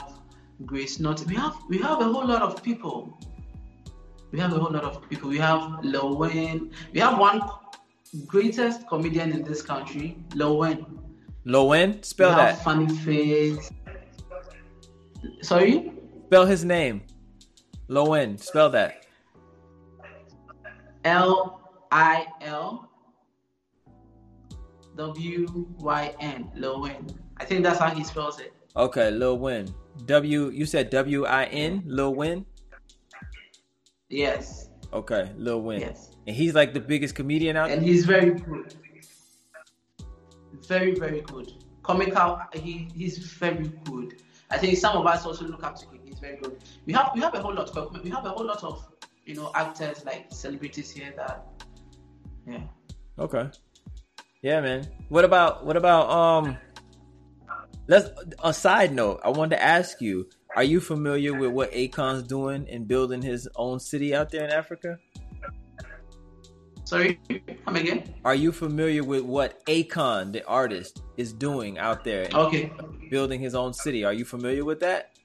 Grace 0.64 0.98
Not. 0.98 1.24
We 1.26 1.36
have 1.36 1.56
we 1.68 1.78
have 1.78 2.00
a 2.00 2.04
whole 2.04 2.26
lot 2.26 2.42
of 2.42 2.62
people. 2.62 3.20
We 4.32 4.40
have 4.40 4.52
a 4.52 4.58
whole 4.58 4.72
lot 4.72 4.84
of 4.84 5.08
people. 5.08 5.28
We 5.30 5.38
have 5.38 5.84
Lil 5.84 6.16
Win. 6.16 6.70
We 6.92 7.00
have 7.00 7.18
one 7.18 7.40
greatest 8.26 8.88
comedian 8.88 9.32
in 9.32 9.42
this 9.42 9.62
country, 9.62 10.18
Lil 10.34 10.58
Win. 10.58 10.86
Lowen, 11.46 12.04
spell 12.04 12.30
we 12.30 12.36
that. 12.36 12.64
Funny 12.64 12.88
Face. 12.88 13.70
Sorry, 15.42 15.92
Spell 16.26 16.44
his 16.44 16.64
name. 16.64 17.02
Lowen, 17.88 18.36
spell 18.40 18.68
that. 18.70 19.06
L 21.04 21.60
I 21.92 22.26
L 22.40 22.90
W 24.96 25.66
Y 25.78 26.14
N, 26.18 26.50
Lil 26.56 26.80
Win. 26.80 27.06
I 27.36 27.44
think 27.44 27.62
that's 27.62 27.78
how 27.78 27.90
he 27.90 28.02
spells 28.02 28.40
it. 28.40 28.52
Okay, 28.74 29.12
Lil 29.12 29.38
Win. 29.38 29.72
W 30.06 30.50
you 30.50 30.66
said 30.66 30.90
W 30.90 31.26
I 31.26 31.44
N, 31.44 31.84
Lil 31.86 32.14
Win? 32.16 32.44
Yes, 34.08 34.68
Okay, 34.92 35.32
Lil 35.36 35.62
Win. 35.62 35.80
yes. 35.80 36.10
And 36.26 36.34
he's 36.36 36.54
like 36.54 36.72
the 36.72 36.80
biggest 36.80 37.14
comedian 37.14 37.56
out 37.56 37.68
there. 37.68 37.76
And 37.76 37.84
he's 37.86 38.06
very 38.06 38.34
good. 38.34 38.74
Very, 40.66 40.94
very 40.94 41.20
good. 41.22 41.52
Comical, 41.82 42.40
he, 42.54 42.88
he's 42.94 43.18
very 43.18 43.68
good. 43.84 44.22
I 44.50 44.58
think 44.58 44.78
some 44.78 44.96
of 44.96 45.06
us 45.06 45.26
also 45.26 45.46
look 45.46 45.62
up 45.64 45.76
to 45.80 45.86
him. 45.86 46.00
He's 46.04 46.18
very 46.18 46.36
good. 46.36 46.58
We 46.86 46.92
have 46.92 47.10
we 47.14 47.20
have 47.20 47.34
a 47.34 47.40
whole 47.42 47.54
lot. 47.54 47.70
We 48.02 48.10
have 48.10 48.24
a 48.24 48.30
whole 48.30 48.46
lot 48.46 48.62
of 48.62 48.86
you 49.24 49.34
know 49.34 49.50
actors 49.54 50.04
like 50.04 50.26
celebrities 50.30 50.90
here 50.90 51.12
that 51.16 51.46
yeah. 52.46 52.60
Okay. 53.18 53.50
Yeah, 54.42 54.60
man. 54.60 54.86
What 55.08 55.24
about 55.24 55.66
what 55.66 55.76
about 55.76 56.08
um 56.10 56.56
let's 57.88 58.08
a 58.42 58.54
side 58.54 58.92
note, 58.94 59.20
I 59.24 59.30
wanted 59.30 59.56
to 59.56 59.62
ask 59.62 60.00
you, 60.00 60.28
are 60.56 60.64
you 60.64 60.80
familiar 60.80 61.34
with 61.34 61.50
what 61.50 61.70
Akon's 61.72 62.22
doing 62.22 62.66
in 62.66 62.84
building 62.84 63.22
his 63.22 63.48
own 63.56 63.78
city 63.78 64.14
out 64.14 64.30
there 64.30 64.44
in 64.44 64.50
Africa? 64.50 64.98
Sorry, 66.84 67.18
come 67.64 67.76
again. 67.76 68.14
Are 68.24 68.34
you 68.34 68.52
familiar 68.52 69.02
with 69.04 69.22
what 69.22 69.64
Akon, 69.66 70.32
the 70.32 70.44
artist, 70.46 71.02
is 71.16 71.32
doing 71.32 71.78
out 71.78 72.04
there 72.04 72.28
Okay. 72.32 72.72
building 73.10 73.40
his 73.40 73.54
own 73.54 73.72
city? 73.74 74.04
Are 74.04 74.12
you 74.12 74.24
familiar 74.24 74.64
with 74.64 74.80
that? 74.80 75.18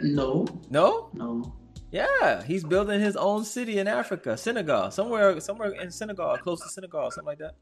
No, 0.00 0.46
No? 0.70 1.10
no. 1.12 1.54
Yeah, 1.92 2.42
he's 2.42 2.64
building 2.64 3.00
his 3.00 3.16
own 3.16 3.44
city 3.44 3.78
in 3.78 3.86
Africa, 3.86 4.36
Senegal, 4.38 4.90
somewhere, 4.90 5.38
somewhere 5.40 5.72
in 5.72 5.90
Senegal, 5.90 6.38
close 6.38 6.62
to 6.62 6.68
Senegal, 6.70 7.10
something 7.10 7.26
like 7.26 7.38
that. 7.38 7.54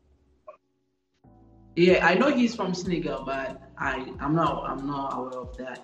Yeah, 1.75 2.07
I 2.07 2.15
know 2.15 2.31
he's 2.31 2.55
from 2.55 2.73
Senegal, 2.75 3.25
but 3.25 3.61
I 3.77 4.13
I'm 4.21 4.35
not 4.37 4.71
I'm 4.71 4.87
not 4.87 5.17
aware 5.19 5.41
of 5.41 5.57
that. 5.57 5.81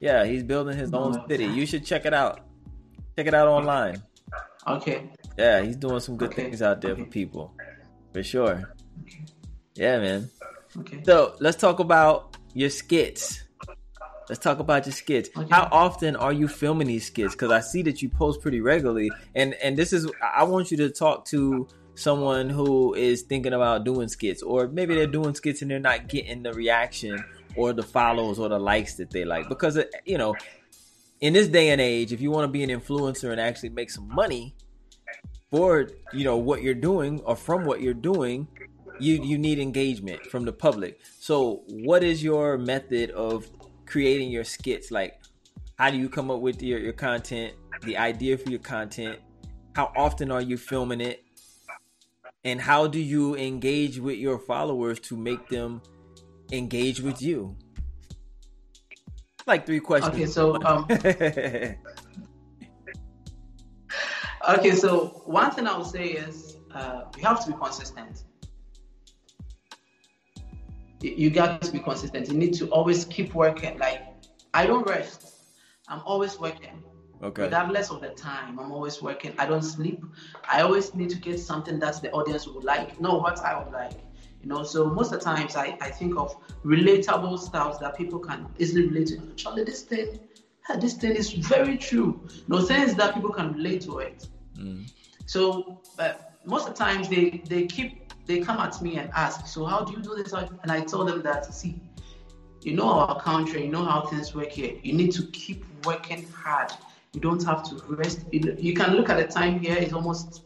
Yeah, 0.00 0.24
he's 0.24 0.42
building 0.42 0.76
his 0.76 0.92
own 0.92 1.26
city. 1.28 1.44
You 1.46 1.66
should 1.66 1.84
check 1.84 2.06
it 2.06 2.14
out. 2.14 2.40
Check 3.16 3.26
it 3.26 3.34
out 3.34 3.48
online. 3.48 4.02
Okay. 4.66 5.10
Yeah, 5.36 5.62
he's 5.62 5.76
doing 5.76 6.00
some 6.00 6.16
good 6.16 6.30
Okay. 6.30 6.44
things 6.44 6.62
out 6.62 6.80
there 6.80 6.94
for 6.94 7.04
people, 7.04 7.52
for 8.12 8.22
sure. 8.22 8.74
Yeah, 9.74 9.98
man. 9.98 10.30
Okay. 10.78 11.02
So 11.04 11.34
let's 11.40 11.56
talk 11.56 11.78
about 11.80 12.36
your 12.54 12.70
skits. 12.70 13.42
Let's 14.28 14.40
talk 14.40 14.58
about 14.58 14.84
your 14.84 14.92
skits. 14.92 15.30
Okay. 15.36 15.48
How 15.50 15.68
often 15.72 16.14
are 16.14 16.32
you 16.32 16.48
filming 16.48 16.86
these 16.88 17.06
skits? 17.06 17.34
Because 17.34 17.50
I 17.50 17.60
see 17.60 17.82
that 17.82 18.02
you 18.02 18.08
post 18.10 18.42
pretty 18.42 18.60
regularly, 18.60 19.10
and 19.34 19.54
and 19.54 19.76
this 19.76 19.92
is 19.92 20.10
I 20.22 20.44
want 20.44 20.70
you 20.70 20.76
to 20.78 20.90
talk 20.90 21.24
to 21.26 21.66
someone 21.94 22.50
who 22.50 22.94
is 22.94 23.22
thinking 23.22 23.52
about 23.54 23.84
doing 23.84 24.06
skits, 24.08 24.42
or 24.42 24.68
maybe 24.68 24.94
they're 24.94 25.06
doing 25.06 25.34
skits 25.34 25.62
and 25.62 25.70
they're 25.70 25.80
not 25.80 26.08
getting 26.08 26.42
the 26.42 26.52
reaction 26.52 27.24
or 27.58 27.72
the 27.72 27.82
follows 27.82 28.38
or 28.38 28.48
the 28.48 28.58
likes 28.58 28.94
that 28.94 29.10
they 29.10 29.24
like. 29.24 29.48
Because 29.48 29.76
uh, 29.76 29.84
you 30.06 30.16
know, 30.16 30.34
in 31.20 31.32
this 31.32 31.48
day 31.48 31.70
and 31.70 31.80
age, 31.80 32.12
if 32.12 32.20
you 32.20 32.30
want 32.30 32.44
to 32.44 32.48
be 32.48 32.62
an 32.62 32.70
influencer 32.70 33.30
and 33.32 33.40
actually 33.40 33.70
make 33.70 33.90
some 33.90 34.08
money 34.14 34.54
for 35.50 35.88
you 36.12 36.24
know 36.24 36.36
what 36.36 36.62
you're 36.62 36.74
doing 36.74 37.20
or 37.20 37.34
from 37.34 37.64
what 37.64 37.80
you're 37.80 37.94
doing, 37.94 38.46
you 39.00 39.22
you 39.22 39.36
need 39.38 39.58
engagement 39.58 40.24
from 40.26 40.44
the 40.44 40.52
public. 40.52 41.00
So, 41.18 41.64
what 41.68 42.04
is 42.04 42.22
your 42.22 42.56
method 42.58 43.10
of 43.10 43.48
creating 43.86 44.30
your 44.30 44.44
skits? 44.44 44.90
Like, 44.90 45.20
how 45.78 45.90
do 45.90 45.96
you 45.96 46.08
come 46.08 46.30
up 46.30 46.40
with 46.40 46.62
your, 46.62 46.78
your 46.78 46.92
content, 46.92 47.54
the 47.82 47.96
idea 47.96 48.38
for 48.38 48.50
your 48.50 48.60
content? 48.60 49.18
How 49.74 49.92
often 49.96 50.30
are 50.30 50.42
you 50.42 50.56
filming 50.56 51.00
it? 51.00 51.24
And 52.44 52.60
how 52.60 52.86
do 52.86 53.00
you 53.00 53.36
engage 53.36 53.98
with 53.98 54.16
your 54.18 54.38
followers 54.38 55.00
to 55.00 55.16
make 55.16 55.48
them 55.48 55.82
engage 56.52 57.00
with 57.00 57.20
you? 57.22 57.56
Like 59.46 59.66
three 59.66 59.80
questions. 59.80 60.14
Okay, 60.14 60.26
so 60.26 60.62
um 60.62 60.86
okay, 64.50 64.72
so 64.72 65.22
one 65.24 65.50
thing 65.52 65.66
I 65.66 65.76
would 65.76 65.86
say 65.86 66.08
is 66.08 66.58
uh, 66.74 67.04
you 67.16 67.22
have 67.24 67.44
to 67.44 67.52
be 67.52 67.56
consistent. 67.58 68.24
You- 71.00 71.30
got 71.30 71.62
to 71.62 71.70
be 71.70 71.78
consistent. 71.78 72.28
You 72.28 72.34
need 72.34 72.54
to 72.54 72.68
always 72.68 73.04
keep 73.04 73.34
working. 73.34 73.78
Like 73.78 74.02
I 74.52 74.66
don't 74.66 74.86
rest. 74.86 75.34
I'm 75.88 76.00
always 76.04 76.38
working. 76.38 76.82
okay. 77.22 77.44
Regardless 77.44 77.90
of 77.90 78.00
the 78.00 78.10
time, 78.10 78.58
I'm 78.58 78.72
always 78.72 79.00
working. 79.00 79.32
I 79.38 79.46
don't 79.46 79.62
sleep. 79.62 80.04
I 80.46 80.60
always 80.62 80.94
need 80.94 81.10
to 81.10 81.16
get 81.18 81.38
something 81.40 81.78
that 81.78 82.02
the 82.02 82.10
audience 82.10 82.46
would 82.46 82.64
like, 82.64 83.00
not 83.00 83.22
what 83.22 83.38
I 83.38 83.58
would 83.62 83.72
like. 83.72 83.92
You 84.48 84.54
know, 84.54 84.64
so 84.64 84.86
most 84.86 85.12
of 85.12 85.18
the 85.18 85.24
times 85.26 85.56
I, 85.56 85.76
I 85.78 85.90
think 85.90 86.16
of 86.16 86.34
relatable 86.64 87.38
stuff 87.38 87.78
that 87.80 87.98
people 87.98 88.18
can 88.18 88.46
easily 88.58 88.86
relate 88.86 89.08
to. 89.08 89.20
Charlie, 89.36 89.62
this 89.62 89.82
thing, 89.82 90.18
this 90.80 90.94
thing 90.94 91.16
is 91.16 91.32
very 91.32 91.76
true. 91.76 92.18
No 92.46 92.60
sense 92.60 92.94
that 92.94 93.12
people 93.12 93.28
can 93.28 93.52
relate 93.52 93.82
to 93.82 93.98
it. 93.98 94.26
Mm. 94.56 94.90
So 95.26 95.76
uh, 95.98 96.12
most 96.46 96.66
of 96.66 96.72
the 96.72 96.78
times 96.82 97.10
they 97.10 97.42
they 97.50 97.66
keep 97.66 98.00
they 98.24 98.38
come 98.38 98.58
at 98.58 98.80
me 98.80 98.96
and 98.96 99.10
ask, 99.14 99.46
so 99.46 99.66
how 99.66 99.82
do 99.82 99.92
you 99.92 100.00
do 100.00 100.14
this? 100.14 100.32
And 100.32 100.72
I 100.72 100.80
tell 100.80 101.04
them 101.04 101.20
that 101.24 101.44
see, 101.52 101.78
you 102.62 102.72
know 102.72 102.88
our 102.88 103.20
country, 103.20 103.64
you 103.64 103.70
know 103.70 103.84
how 103.84 104.00
things 104.00 104.34
work 104.34 104.52
here. 104.52 104.72
You 104.82 104.94
need 104.94 105.12
to 105.12 105.24
keep 105.24 105.62
working 105.84 106.24
hard. 106.32 106.72
You 107.12 107.20
don't 107.20 107.44
have 107.44 107.62
to 107.64 107.82
rest. 107.86 108.20
You, 108.32 108.56
you 108.58 108.72
can 108.72 108.94
look 108.94 109.10
at 109.10 109.18
the 109.18 109.26
time 109.26 109.60
here; 109.60 109.76
it's 109.76 109.92
almost 109.92 110.40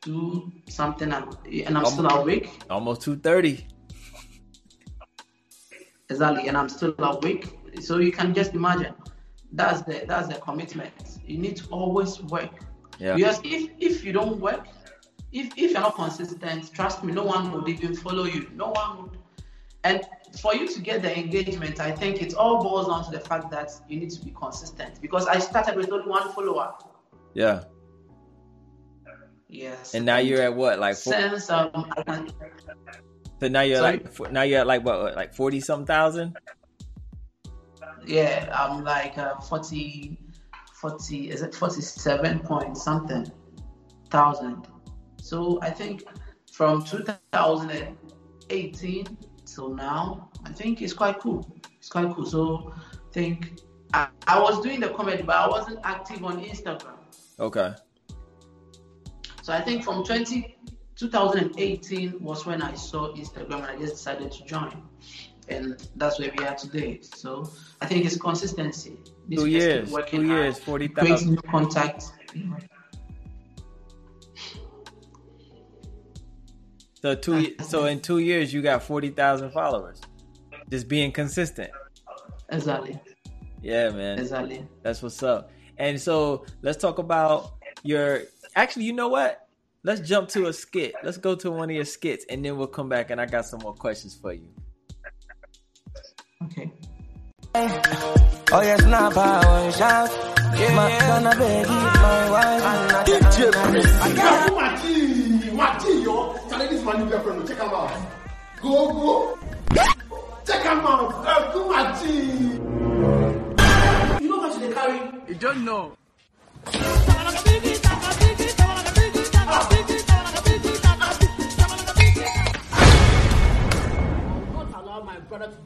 two 0.00 0.52
something, 0.68 1.12
and, 1.12 1.24
and 1.46 1.78
I'm 1.78 1.84
still 1.84 2.08
awake. 2.10 2.50
Almost 2.68 3.02
two 3.02 3.16
thirty. 3.16 3.66
Exactly, 6.08 6.48
and 6.48 6.56
I'm 6.56 6.68
still 6.68 6.94
awake. 6.98 7.56
So 7.80 7.98
you 7.98 8.12
can 8.12 8.34
just 8.34 8.54
imagine. 8.54 8.94
That's 9.52 9.82
the 9.82 10.04
that's 10.06 10.28
the 10.28 10.34
commitment. 10.40 10.92
You 11.24 11.38
need 11.38 11.56
to 11.56 11.68
always 11.68 12.20
work. 12.22 12.50
Yeah. 12.98 13.16
Because 13.16 13.40
if 13.44 13.70
if 13.78 14.04
you 14.04 14.12
don't 14.12 14.40
work, 14.40 14.66
if 15.32 15.52
if 15.56 15.72
you're 15.72 15.80
not 15.80 15.94
consistent, 15.94 16.72
trust 16.72 17.04
me, 17.04 17.12
no 17.12 17.24
one 17.24 17.52
would 17.52 17.68
even 17.68 17.94
follow 17.94 18.24
you. 18.24 18.50
No 18.54 18.68
one 18.70 19.02
would. 19.02 19.18
And 19.84 20.02
for 20.40 20.54
you 20.54 20.68
to 20.68 20.80
get 20.80 21.02
the 21.02 21.16
engagement, 21.16 21.80
I 21.80 21.90
think 21.90 22.22
it 22.22 22.34
all 22.34 22.62
boils 22.62 22.86
down 22.88 23.04
to 23.04 23.10
the 23.10 23.20
fact 23.20 23.50
that 23.50 23.70
you 23.88 23.98
need 23.98 24.10
to 24.10 24.24
be 24.24 24.30
consistent. 24.30 25.00
Because 25.00 25.26
I 25.26 25.38
started 25.38 25.76
with 25.76 25.90
only 25.90 26.08
one 26.08 26.32
follower. 26.32 26.74
Yeah. 27.34 27.64
Yes. 29.50 29.94
And 29.94 30.06
now 30.06 30.18
you're 30.18 30.42
at 30.42 30.54
what? 30.54 30.78
Like 30.78 30.96
four, 30.96 31.12
since 31.12 31.50
um 31.50 31.70
so 33.40 33.48
now 33.48 33.62
you're 33.62 33.78
Sorry? 33.78 33.98
like 33.98 34.32
now 34.32 34.42
you're 34.42 34.60
at 34.60 34.66
like 34.66 34.84
what? 34.84 35.16
Like 35.16 35.34
forty 35.34 35.60
some 35.60 35.84
thousand? 35.84 36.36
yeah, 38.06 38.48
I'm 38.52 38.84
like 38.84 39.18
uh, 39.18 39.40
40, 39.40 40.16
40, 40.74 41.30
is 41.30 41.42
it 41.42 41.54
47 41.54 42.40
point 42.40 42.76
something 42.76 43.30
thousand. 44.10 44.66
So 45.20 45.58
I 45.62 45.70
think 45.70 46.02
from 46.52 46.84
2018 46.84 49.18
till 49.46 49.74
now, 49.74 50.28
I 50.44 50.52
think 50.52 50.82
it's 50.82 50.92
quite 50.92 51.20
cool. 51.20 51.56
It's 51.78 51.88
quite 51.88 52.12
cool. 52.14 52.26
So 52.26 52.74
I 52.74 53.12
think 53.12 53.60
I, 53.92 54.08
I 54.26 54.40
was 54.40 54.60
doing 54.62 54.80
the 54.80 54.88
comedy, 54.90 55.22
but 55.22 55.36
I 55.36 55.48
wasn't 55.48 55.78
active 55.84 56.24
on 56.24 56.42
Instagram. 56.42 56.96
Okay. 57.38 57.74
So 59.42 59.52
I 59.52 59.60
think 59.60 59.84
from 59.84 60.04
20, 60.04 60.56
2018 60.96 62.20
was 62.20 62.44
when 62.46 62.62
I 62.62 62.74
saw 62.74 63.12
Instagram 63.14 63.56
and 63.56 63.64
I 63.66 63.76
just 63.76 63.94
decided 63.94 64.30
to 64.32 64.44
join. 64.44 64.82
And 65.48 65.76
that's 65.96 66.18
where 66.20 66.30
we 66.38 66.44
are 66.44 66.54
today. 66.54 67.00
So 67.02 67.50
I 67.80 67.86
think 67.86 68.04
it's 68.04 68.16
consistency. 68.16 68.98
Need 69.26 69.38
Two 69.38 69.44
to 69.46 69.50
just 69.50 69.52
keep 69.52 69.52
years. 69.52 69.90
working 69.90 70.20
Two 70.20 70.26
years. 70.28 70.58
Forty 70.58 70.88
Create 70.88 71.08
thousand. 71.08 71.30
new 71.30 71.42
contacts. 71.50 72.12
So 77.02 77.14
two. 77.14 77.54
So 77.66 77.86
in 77.86 78.00
two 78.00 78.18
years, 78.18 78.52
you 78.52 78.62
got 78.62 78.82
forty 78.82 79.08
thousand 79.10 79.50
followers. 79.50 80.00
Just 80.70 80.86
being 80.86 81.10
consistent. 81.10 81.70
Exactly. 82.50 83.00
Yeah, 83.62 83.90
man. 83.90 84.18
Exactly. 84.18 84.66
That's 84.82 85.02
what's 85.02 85.22
up. 85.22 85.50
And 85.78 86.00
so 86.00 86.44
let's 86.62 86.78
talk 86.78 86.98
about 86.98 87.54
your. 87.82 88.22
Actually, 88.56 88.84
you 88.84 88.92
know 88.92 89.08
what? 89.08 89.46
Let's 89.82 90.00
jump 90.06 90.28
to 90.30 90.46
a 90.48 90.52
skit. 90.52 90.94
Let's 91.02 91.16
go 91.16 91.34
to 91.36 91.50
one 91.50 91.70
of 91.70 91.76
your 91.76 91.84
skits, 91.84 92.26
and 92.28 92.44
then 92.44 92.56
we'll 92.58 92.66
come 92.66 92.88
back, 92.88 93.10
and 93.10 93.20
I 93.20 93.26
got 93.26 93.46
some 93.46 93.60
more 93.60 93.74
questions 93.74 94.14
for 94.14 94.32
you. 94.32 94.48
Okay. 96.44 96.70
Oh 97.54 98.62
yes, 98.62 98.84
now 98.84 99.10
power 99.10 99.72
shout. 99.72 100.10
My 100.74 100.98
son, 100.98 101.26
I 101.26 101.34
beg 101.38 101.66
you, 101.66 101.72
my 101.72 102.30
wife, 102.30 102.62
and 102.62 102.92
I 102.92 103.04
DJ 103.04 103.52
can't 103.52 103.70
Prince. 103.70 103.86
Gabu 104.18 104.54
Mati. 104.56 105.50
Mati, 105.52 106.02
yo. 106.02 106.38
Charlie, 106.48 106.68
this 106.68 106.82
my 106.84 106.92
new 106.98 107.08
girlfriend. 107.08 107.48
Check 107.48 107.58
him 107.58 107.70
out. 107.70 107.92
Go, 108.60 108.92
go. 108.92 109.38
Check 110.46 110.62
him 110.62 110.80
out. 110.80 111.12
Gabu 111.24 111.60
Mati. 111.70 112.14
You 114.22 114.30
know 114.30 114.38
what 114.38 114.60
they 114.60 114.72
carry? 114.72 115.00
You 115.28 115.34
don't 115.34 115.64
know. 115.64 115.96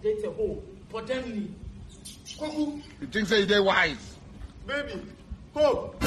Date 0.05 0.23
a 0.23 0.31
hoe, 0.31 0.63
but 0.93 1.07
then 1.07 1.31
me. 1.31 1.51
Kuku. 2.39 2.83
You 3.01 3.07
think 3.07 3.27
say 3.27 3.47
they 3.47 3.59
wise? 3.59 4.17
Baby. 4.67 5.01
Hope. 5.55 5.99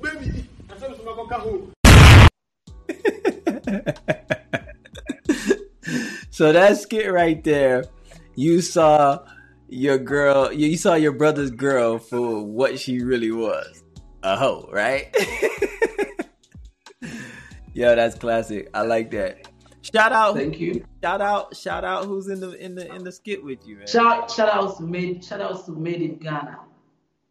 Baby. 0.00 0.46
I 0.70 0.78
said 0.78 0.92
it's 0.92 1.04
not 1.04 1.16
gonna 1.16 1.38
hope. 1.40 1.72
so 6.30 6.52
that 6.52 6.76
skit 6.76 7.10
right 7.12 7.42
there, 7.42 7.84
you 8.36 8.60
saw 8.60 9.24
your 9.68 9.98
girl, 9.98 10.52
you 10.52 10.68
you 10.68 10.76
saw 10.76 10.94
your 10.94 11.10
brother's 11.12 11.50
girl 11.50 11.98
for 11.98 12.44
what 12.44 12.78
she 12.78 13.02
really 13.02 13.32
was, 13.32 13.82
a 14.22 14.36
hoe, 14.36 14.68
right? 14.72 15.12
Yo, 17.74 17.96
that's 17.96 18.16
classic. 18.16 18.70
I 18.72 18.82
like 18.82 19.10
that. 19.10 19.49
Shout 19.82 20.12
out, 20.12 20.34
Thank 20.36 20.60
you. 20.60 20.84
shout 21.02 21.20
out, 21.20 21.56
shout 21.56 21.84
out. 21.84 22.04
Who's 22.04 22.28
in 22.28 22.40
the 22.40 22.52
in 22.62 22.74
the 22.74 22.92
in 22.94 23.02
the 23.04 23.10
skit 23.12 23.42
with 23.42 23.66
you, 23.66 23.76
man? 23.78 23.86
Shout 23.86 24.30
shout 24.30 24.48
out 24.50 24.76
to 24.76 24.82
made 24.82 25.24
shout 25.24 25.40
out 25.40 25.64
to 25.66 25.72
made 25.72 26.02
in 26.02 26.16
Ghana. 26.18 26.58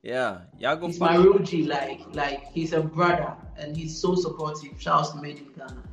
Yeah, 0.01 0.39
y'all 0.57 0.75
go 0.77 0.87
He's 0.87 0.99
my 0.99 1.17
G, 1.43 1.63
like 1.65 2.01
like 2.13 2.45
he's 2.51 2.73
a 2.73 2.81
brother 2.81 3.35
and 3.57 3.75
he's 3.77 3.99
so 4.01 4.15
supportive. 4.15 4.81
Shout 4.81 5.05
out 5.05 5.11
to 5.15 5.21
made 5.21 5.37
in 5.37 5.51
Ghana. 5.53 5.83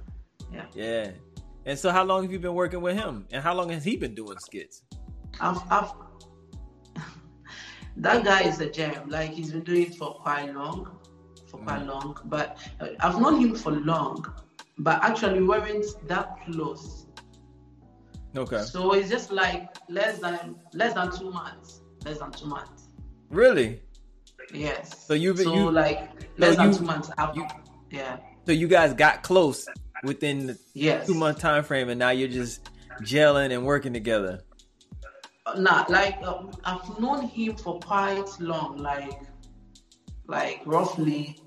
Yeah. 0.52 0.64
Yeah. 0.74 1.10
And 1.66 1.76
so, 1.78 1.90
how 1.90 2.04
long 2.04 2.22
have 2.22 2.30
you 2.32 2.38
been 2.38 2.54
working 2.54 2.80
with 2.80 2.96
him? 2.96 3.26
And 3.32 3.42
how 3.42 3.52
long 3.52 3.68
has 3.70 3.82
he 3.84 3.96
been 3.96 4.14
doing 4.14 4.38
skits? 4.38 4.82
I've, 5.40 5.58
I've 5.70 5.90
that 7.96 8.24
guy 8.24 8.42
is 8.42 8.60
a 8.60 8.70
gem. 8.70 9.08
Like 9.08 9.30
he's 9.30 9.50
been 9.52 9.62
doing 9.64 9.82
it 9.82 9.94
for 9.96 10.14
quite 10.14 10.54
long, 10.54 10.96
for 11.50 11.58
quite 11.58 11.80
Mm. 11.82 11.86
long. 11.88 12.18
But 12.26 12.58
I've 13.00 13.20
known 13.20 13.40
him 13.40 13.54
for 13.54 13.72
long, 13.72 14.24
but 14.78 15.02
actually 15.02 15.40
we 15.40 15.46
weren't 15.48 15.86
that 16.08 16.36
close. 16.44 17.06
Okay. 18.36 18.62
So 18.62 18.92
it's 18.92 19.08
just 19.08 19.32
like 19.32 19.74
less 19.88 20.18
than 20.18 20.56
less 20.74 20.94
than 20.94 21.10
two 21.16 21.30
months. 21.30 21.80
Less 22.04 22.18
than 22.18 22.30
two 22.32 22.46
months. 22.46 22.88
Really? 23.30 23.82
Yes. 24.52 25.06
So 25.06 25.14
you've 25.14 25.36
been- 25.36 25.46
so 25.46 25.54
you- 25.54 25.70
like 25.70 26.10
less 26.38 26.56
than 26.56 26.72
you- 26.72 26.78
two 26.78 26.84
months 26.84 27.10
after. 27.18 27.40
you- 27.40 27.46
yeah. 27.90 28.18
So 28.46 28.52
you 28.52 28.68
guys 28.68 28.92
got 28.94 29.22
close 29.22 29.66
within 30.04 30.46
the 30.48 30.58
Yes. 30.74 31.06
two 31.06 31.14
month 31.14 31.38
time 31.38 31.64
frame, 31.64 31.88
and 31.88 31.98
now 31.98 32.10
you're 32.10 32.28
just 32.28 32.68
gelling 33.02 33.52
and 33.52 33.64
working 33.64 33.92
together. 33.92 34.42
Nah, 35.56 35.84
like 35.88 36.18
uh, 36.22 36.42
I've 36.64 36.98
known 37.00 37.22
him 37.28 37.56
for 37.56 37.78
quite 37.80 38.24
long, 38.40 38.76
like 38.78 39.20
like 40.28 40.60
roughly 40.66 41.38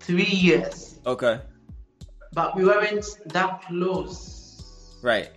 three 0.00 0.24
years, 0.24 0.98
Okay. 1.06 1.40
But 2.32 2.56
we 2.56 2.64
weren't 2.64 3.04
that 3.26 3.62
close. 3.62 4.98
Right. 5.02 5.30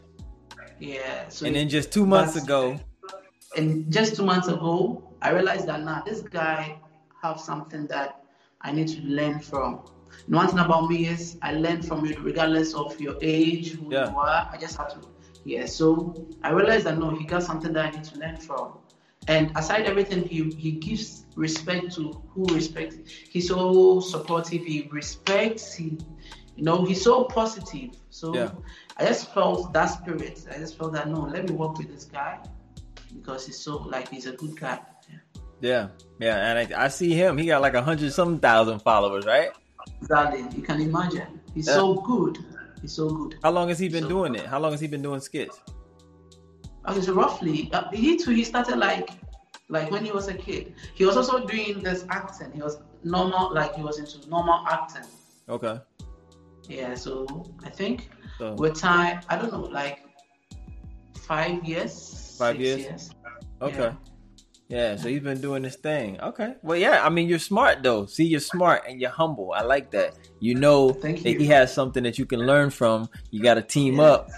Yeah. 0.80 1.28
So 1.30 1.46
And 1.46 1.56
then 1.56 1.70
just 1.70 1.92
two 1.92 2.06
months 2.06 2.36
ago, 2.36 2.80
and 3.56 3.92
just 3.92 4.16
two 4.16 4.26
months 4.26 4.48
ago, 4.48 5.04
I 5.22 5.30
realized 5.32 5.68
that 5.68 5.82
now 5.84 6.04
this 6.06 6.22
guy 6.22 6.78
have 7.22 7.40
something 7.40 7.88
that 7.88 8.24
I 8.62 8.72
need 8.72 8.88
to 8.90 9.02
learn 9.02 9.40
from. 9.40 9.82
And 10.28 10.36
one 10.36 10.48
thing 10.48 10.60
about 10.60 10.90
me 10.90 11.08
is 11.08 11.38
I 11.42 11.54
learn 11.54 11.82
from 11.82 12.06
you 12.06 12.16
regardless 12.20 12.74
of 12.74 13.00
your 13.00 13.16
age, 13.22 13.72
who 13.74 13.92
Yeah. 13.92 14.10
you 14.12 14.18
are. 14.18 14.50
I 14.52 14.58
just 14.60 14.78
have 14.78 14.90
to, 14.94 15.08
yeah. 15.46 15.66
So 15.66 16.28
I 16.44 16.52
realized 16.52 16.86
that 16.86 16.98
no, 16.98 17.12
he 17.12 17.26
got 17.26 17.44
something 17.44 17.74
that 17.74 17.86
I 17.86 17.92
need 17.92 18.04
to 18.06 18.20
learn 18.20 18.38
from. 18.38 18.78
And 19.28 19.52
aside 19.56 19.86
everything, 19.86 20.24
he 20.28 20.52
he 20.52 20.72
gives 20.72 21.26
respect 21.36 21.94
to 21.96 22.22
who 22.34 22.44
respects. 22.54 22.98
He's 23.30 23.48
so 23.48 24.02
supportive. 24.02 24.64
He 24.66 24.90
respects. 24.92 25.74
He, 25.74 25.98
you 26.56 26.64
know, 26.64 26.86
he's 26.86 27.02
so 27.04 27.24
positive. 27.26 27.92
So 28.10 28.34
Yeah. 28.36 28.52
I 28.98 29.06
just 29.06 29.34
felt 29.34 29.74
that 29.74 29.88
spirit. 29.88 30.46
I 30.54 30.58
just 30.58 30.78
felt 30.78 30.94
that 30.94 31.08
no, 31.10 31.22
let 31.22 31.50
me 31.50 31.56
work 31.56 31.78
with 31.78 31.90
this 31.94 32.06
guy 32.06 32.40
because 33.16 33.46
he's 33.46 33.60
so 33.60 33.78
like 33.78 34.08
he's 34.10 34.26
a 34.28 34.34
good 34.34 34.60
guy. 34.60 34.80
yeah, 35.62 35.88
yeah, 36.20 36.38
and 36.52 36.74
I, 36.76 36.86
I 36.86 36.88
see 36.90 37.14
him. 37.14 37.38
He 37.38 37.46
got 37.48 37.62
like 37.62 37.74
a 37.74 37.82
hundred 37.82 38.12
some 38.14 38.40
thousand 38.40 38.80
followers, 38.80 39.26
right? 39.26 39.50
Exactly. 40.02 40.46
You 40.56 40.62
can 40.62 40.82
imagine. 40.82 41.40
He's 41.54 41.68
Yeah. 41.68 41.76
so 41.76 41.96
good. 41.96 42.38
He's 42.82 42.94
so 42.94 43.10
good. 43.10 43.36
How 43.44 43.52
long 43.52 43.70
has 43.70 43.80
he 43.80 43.88
been 43.90 44.04
So- 44.04 44.10
doing 44.10 44.36
it? 44.36 44.46
How 44.46 44.60
long 44.60 44.72
has 44.72 44.82
he 44.82 44.88
been 44.88 45.02
doing 45.02 45.20
skits? 45.22 45.60
Okay, 46.88 47.02
so 47.02 47.14
roughly, 47.14 47.70
uh, 47.74 47.90
he 47.92 48.18
too. 48.18 48.32
He 48.32 48.44
started 48.44 48.76
like, 48.78 49.10
like 49.70 49.90
when 49.90 50.04
he 50.04 50.12
was 50.12 50.28
a 50.28 50.34
kid. 50.34 50.74
He 50.94 51.06
was 51.06 51.16
also 51.16 51.46
doing 51.48 51.82
this 51.82 52.06
acting. 52.10 52.52
He 52.52 52.62
was 52.62 52.78
normal, 53.04 53.54
like 53.54 53.74
he 53.76 53.84
was 53.84 54.00
into 54.00 54.28
normal 54.30 54.66
acting. 54.68 55.06
Okay. 55.48 55.80
Yeah. 56.68 56.94
So 56.96 57.46
I 57.64 57.70
think 57.70 58.10
So 58.38 58.54
with 58.54 58.76
time, 58.80 59.22
I 59.30 59.38
don't 59.38 59.52
know, 59.52 59.62
like 59.62 60.00
five 61.28 61.64
years. 61.64 62.36
Five 62.38 62.58
six 62.58 62.82
years? 62.82 63.10
okay. 63.62 63.92
Yeah. 64.70 64.96
so 64.96 65.08
you've 65.08 65.24
been 65.24 65.40
doing 65.42 65.62
this 65.62 65.76
thing. 65.76 66.20
Okay. 66.20 66.56
Well, 66.64 66.78
yeah. 66.78 67.06
I 67.06 67.10
mean, 67.10 67.28
you're 67.30 67.38
smart 67.40 67.84
though. 67.84 68.06
See, 68.08 68.26
you're 68.26 68.40
smart 68.40 68.84
and 68.88 69.00
you're 69.00 69.12
humble. 69.12 69.54
I 69.56 69.62
like 69.62 69.92
that. 69.92 70.16
You 70.40 70.56
know 70.56 70.90
Thank 70.92 71.24
that 71.24 71.34
you. 71.34 71.40
he 71.40 71.46
has 71.48 71.74
something 71.74 72.04
that 72.04 72.18
you 72.18 72.26
can 72.26 72.40
learn 72.40 72.70
from. 72.70 73.08
You 73.30 73.42
got 73.44 73.56
to 73.56 73.62
team 73.62 73.98
Yeah. 73.98 74.04
up 74.04 74.30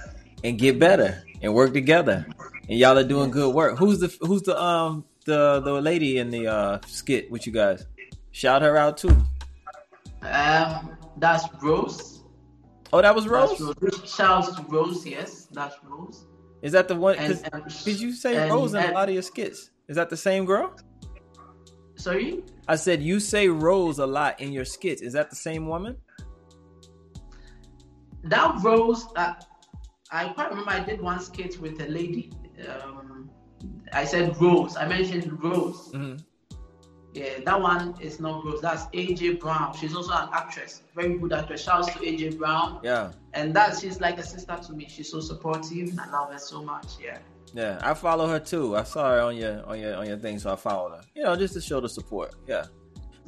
and 0.44 0.58
get 0.60 0.78
better 0.80 1.24
and 1.42 1.54
work 1.54 1.74
together. 1.74 2.28
And 2.68 2.78
y'all 2.78 2.98
are 2.98 3.04
doing 3.08 3.32
good 3.32 3.54
work. 3.56 3.78
Who's 3.78 4.00
the 4.00 4.14
Who's 4.22 4.42
the 4.42 4.60
um 4.62 5.06
the 5.26 5.62
the 5.62 5.74
lady 5.82 6.18
in 6.18 6.30
the 6.32 6.48
uh 6.48 6.80
skit 6.88 7.32
with 7.32 7.46
you 7.48 7.54
guys? 7.54 7.86
Shout 8.32 8.62
her 8.62 8.76
out 8.76 8.98
too. 8.98 9.16
Um, 10.24 10.98
that's 11.18 11.46
Rose. 11.62 12.15
Oh, 12.94 13.02
that 13.02 13.14
was 13.14 13.28
Rose. 13.28 13.60
Rose. 13.60 14.02
Shouts 14.16 14.56
to 14.56 14.62
Rose. 14.64 15.06
Yes, 15.06 15.48
that's 15.52 15.76
Rose. 15.84 16.26
Is 16.62 16.72
that 16.72 16.88
the 16.88 16.96
one? 16.96 17.16
And, 17.18 17.40
um, 17.54 17.64
Did 17.84 18.00
you 18.00 18.12
say 18.14 18.36
and- 18.38 18.52
Rose 18.52 18.74
in 18.74 18.84
a 18.84 18.92
lot 18.92 19.08
of 19.10 19.14
your 19.14 19.24
skits? 19.24 19.72
Is 19.88 19.96
that 19.98 20.10
the 20.10 20.18
same 20.18 20.46
girl? 20.46 20.74
Sorry. 21.96 22.44
I 22.68 22.76
said 22.76 23.02
you 23.02 23.20
say 23.20 23.48
Rose 23.48 24.00
a 24.00 24.06
lot 24.06 24.40
in 24.40 24.52
your 24.52 24.66
skits. 24.66 25.02
Is 25.02 25.14
that 25.14 25.30
the 25.30 25.36
same 25.36 25.68
woman? 25.68 25.98
That 28.24 28.62
Rose, 28.64 29.06
uh, 29.16 29.34
I 30.12 30.30
quite 30.30 30.50
remember 30.50 30.72
I 30.72 30.80
did 30.80 31.02
one 31.02 31.20
skit 31.20 31.60
with 31.62 31.80
a 31.82 31.86
lady. 31.88 32.32
Um, 32.82 33.30
I 33.94 34.04
said 34.06 34.40
Rose. 34.42 34.76
I 34.78 34.88
mentioned 34.88 35.42
Rose. 35.44 35.92
hmm 35.94 36.16
Yeah, 37.16 37.40
that 37.46 37.62
one 37.62 37.96
is 38.02 38.20
not 38.20 38.44
Rose. 38.44 38.62
That's 38.62 38.84
AJ 38.88 39.40
Brown. 39.40 39.74
She's 39.80 39.96
also 39.96 40.12
an 40.14 40.30
actress, 40.34 40.82
very 40.96 41.18
good 41.18 41.32
actress. 41.34 41.64
Shouts 41.64 41.88
to 41.94 42.00
AJ 42.00 42.38
Brown. 42.38 42.82
Yeah, 42.84 43.12
And 43.34 43.54
that 43.56 43.80
she's 43.80 44.02
like 44.02 44.18
a 44.20 44.24
sister 44.24 44.58
to 44.68 44.74
me. 44.74 44.88
She's 44.90 45.10
so 45.10 45.22
supportive, 45.22 45.90
and 45.90 46.00
I 46.00 46.10
love 46.12 46.32
her 46.34 46.38
so 46.40 46.62
much. 46.62 46.88
Yeah. 47.02 47.18
yeah. 47.54 47.80
I 47.82 47.94
follow 47.94 48.28
her 48.28 48.40
too. 48.40 48.76
I 48.76 48.84
saw 48.84 49.10
her 49.12 49.22
on 49.22 49.38
your 49.38 49.66
on 49.66 49.80
your 49.80 49.96
on 49.96 50.06
your 50.08 50.18
thing, 50.18 50.40
so 50.40 50.52
I 50.52 50.58
followed 50.58 50.92
her. 50.98 51.02
You 51.16 51.24
know, 51.24 51.36
just 51.38 51.54
to 51.54 51.62
show 51.62 51.80
the 51.80 51.90
support. 51.90 52.36
Yeah. 52.48 52.66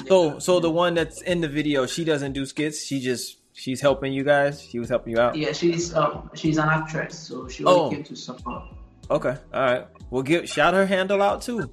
So 0.07 0.37
so 0.39 0.59
the 0.59 0.69
one 0.69 0.93
that's 0.93 1.21
in 1.23 1.41
the 1.41 1.47
video, 1.47 1.85
she 1.85 2.03
doesn't 2.03 2.33
do 2.33 2.45
skits. 2.45 2.85
She 2.85 2.99
just 2.99 3.37
she's 3.53 3.79
helping 3.81 4.11
you 4.13 4.23
guys. 4.23 4.61
She 4.61 4.79
was 4.79 4.89
helping 4.89 5.13
you 5.15 5.19
out. 5.21 5.35
Yeah, 5.35 5.53
she's 5.53 5.93
um, 5.95 6.29
she's 6.35 6.57
an 6.57 6.67
actress, 6.69 7.17
so 7.17 7.47
she 7.47 7.63
Oh. 7.65 7.85
only 7.85 7.95
came 7.95 8.03
to 8.05 8.15
support. 8.15 8.63
Okay. 9.09 9.35
All 9.53 9.61
right. 9.61 9.87
We'll 10.11 10.23
give 10.23 10.47
shout 10.49 10.73
her 10.73 10.85
handle 10.85 11.21
out 11.21 11.41
too. 11.41 11.69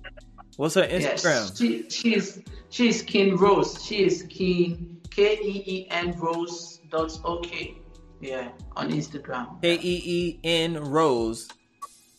What's 0.57 0.75
her 0.75 0.83
Instagram? 0.83 1.49
Yes, 1.49 1.59
she 1.59 1.91
she's 1.91 2.43
she's 2.71 3.03
Keen 3.03 3.37
Rose. 3.37 3.85
She 3.85 4.05
is 4.05 4.23
Keen 4.29 5.01
K 5.11 5.39
E 5.43 5.63
E 5.67 5.89
N 5.91 6.17
Rose 6.19 6.81
dot 6.91 7.19
OK. 7.25 7.77
Yeah, 8.21 8.51
on 8.77 8.91
Instagram. 8.91 9.61
K 9.63 9.75
E 9.75 10.03
E 10.05 10.41
N 10.45 10.83
Rose. 10.83 11.49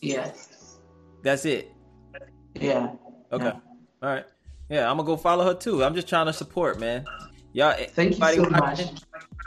Yes. 0.00 0.78
That's 1.22 1.44
it. 1.44 1.72
Yeah. 2.54 2.92
Okay. 3.32 3.44
Yeah. 3.44 3.52
All 4.02 4.10
right. 4.10 4.24
Yeah, 4.68 4.90
I'm 4.90 4.96
gonna 4.96 5.06
go 5.06 5.16
follow 5.16 5.44
her 5.44 5.54
too. 5.54 5.82
I'm 5.82 5.94
just 5.94 6.08
trying 6.08 6.26
to 6.26 6.32
support, 6.32 6.78
man. 6.78 7.04
Y'all, 7.52 7.70
eh, 7.70 7.86
Thank 7.86 8.18
you 8.18 8.34
so 8.34 8.50
much. 8.50 8.82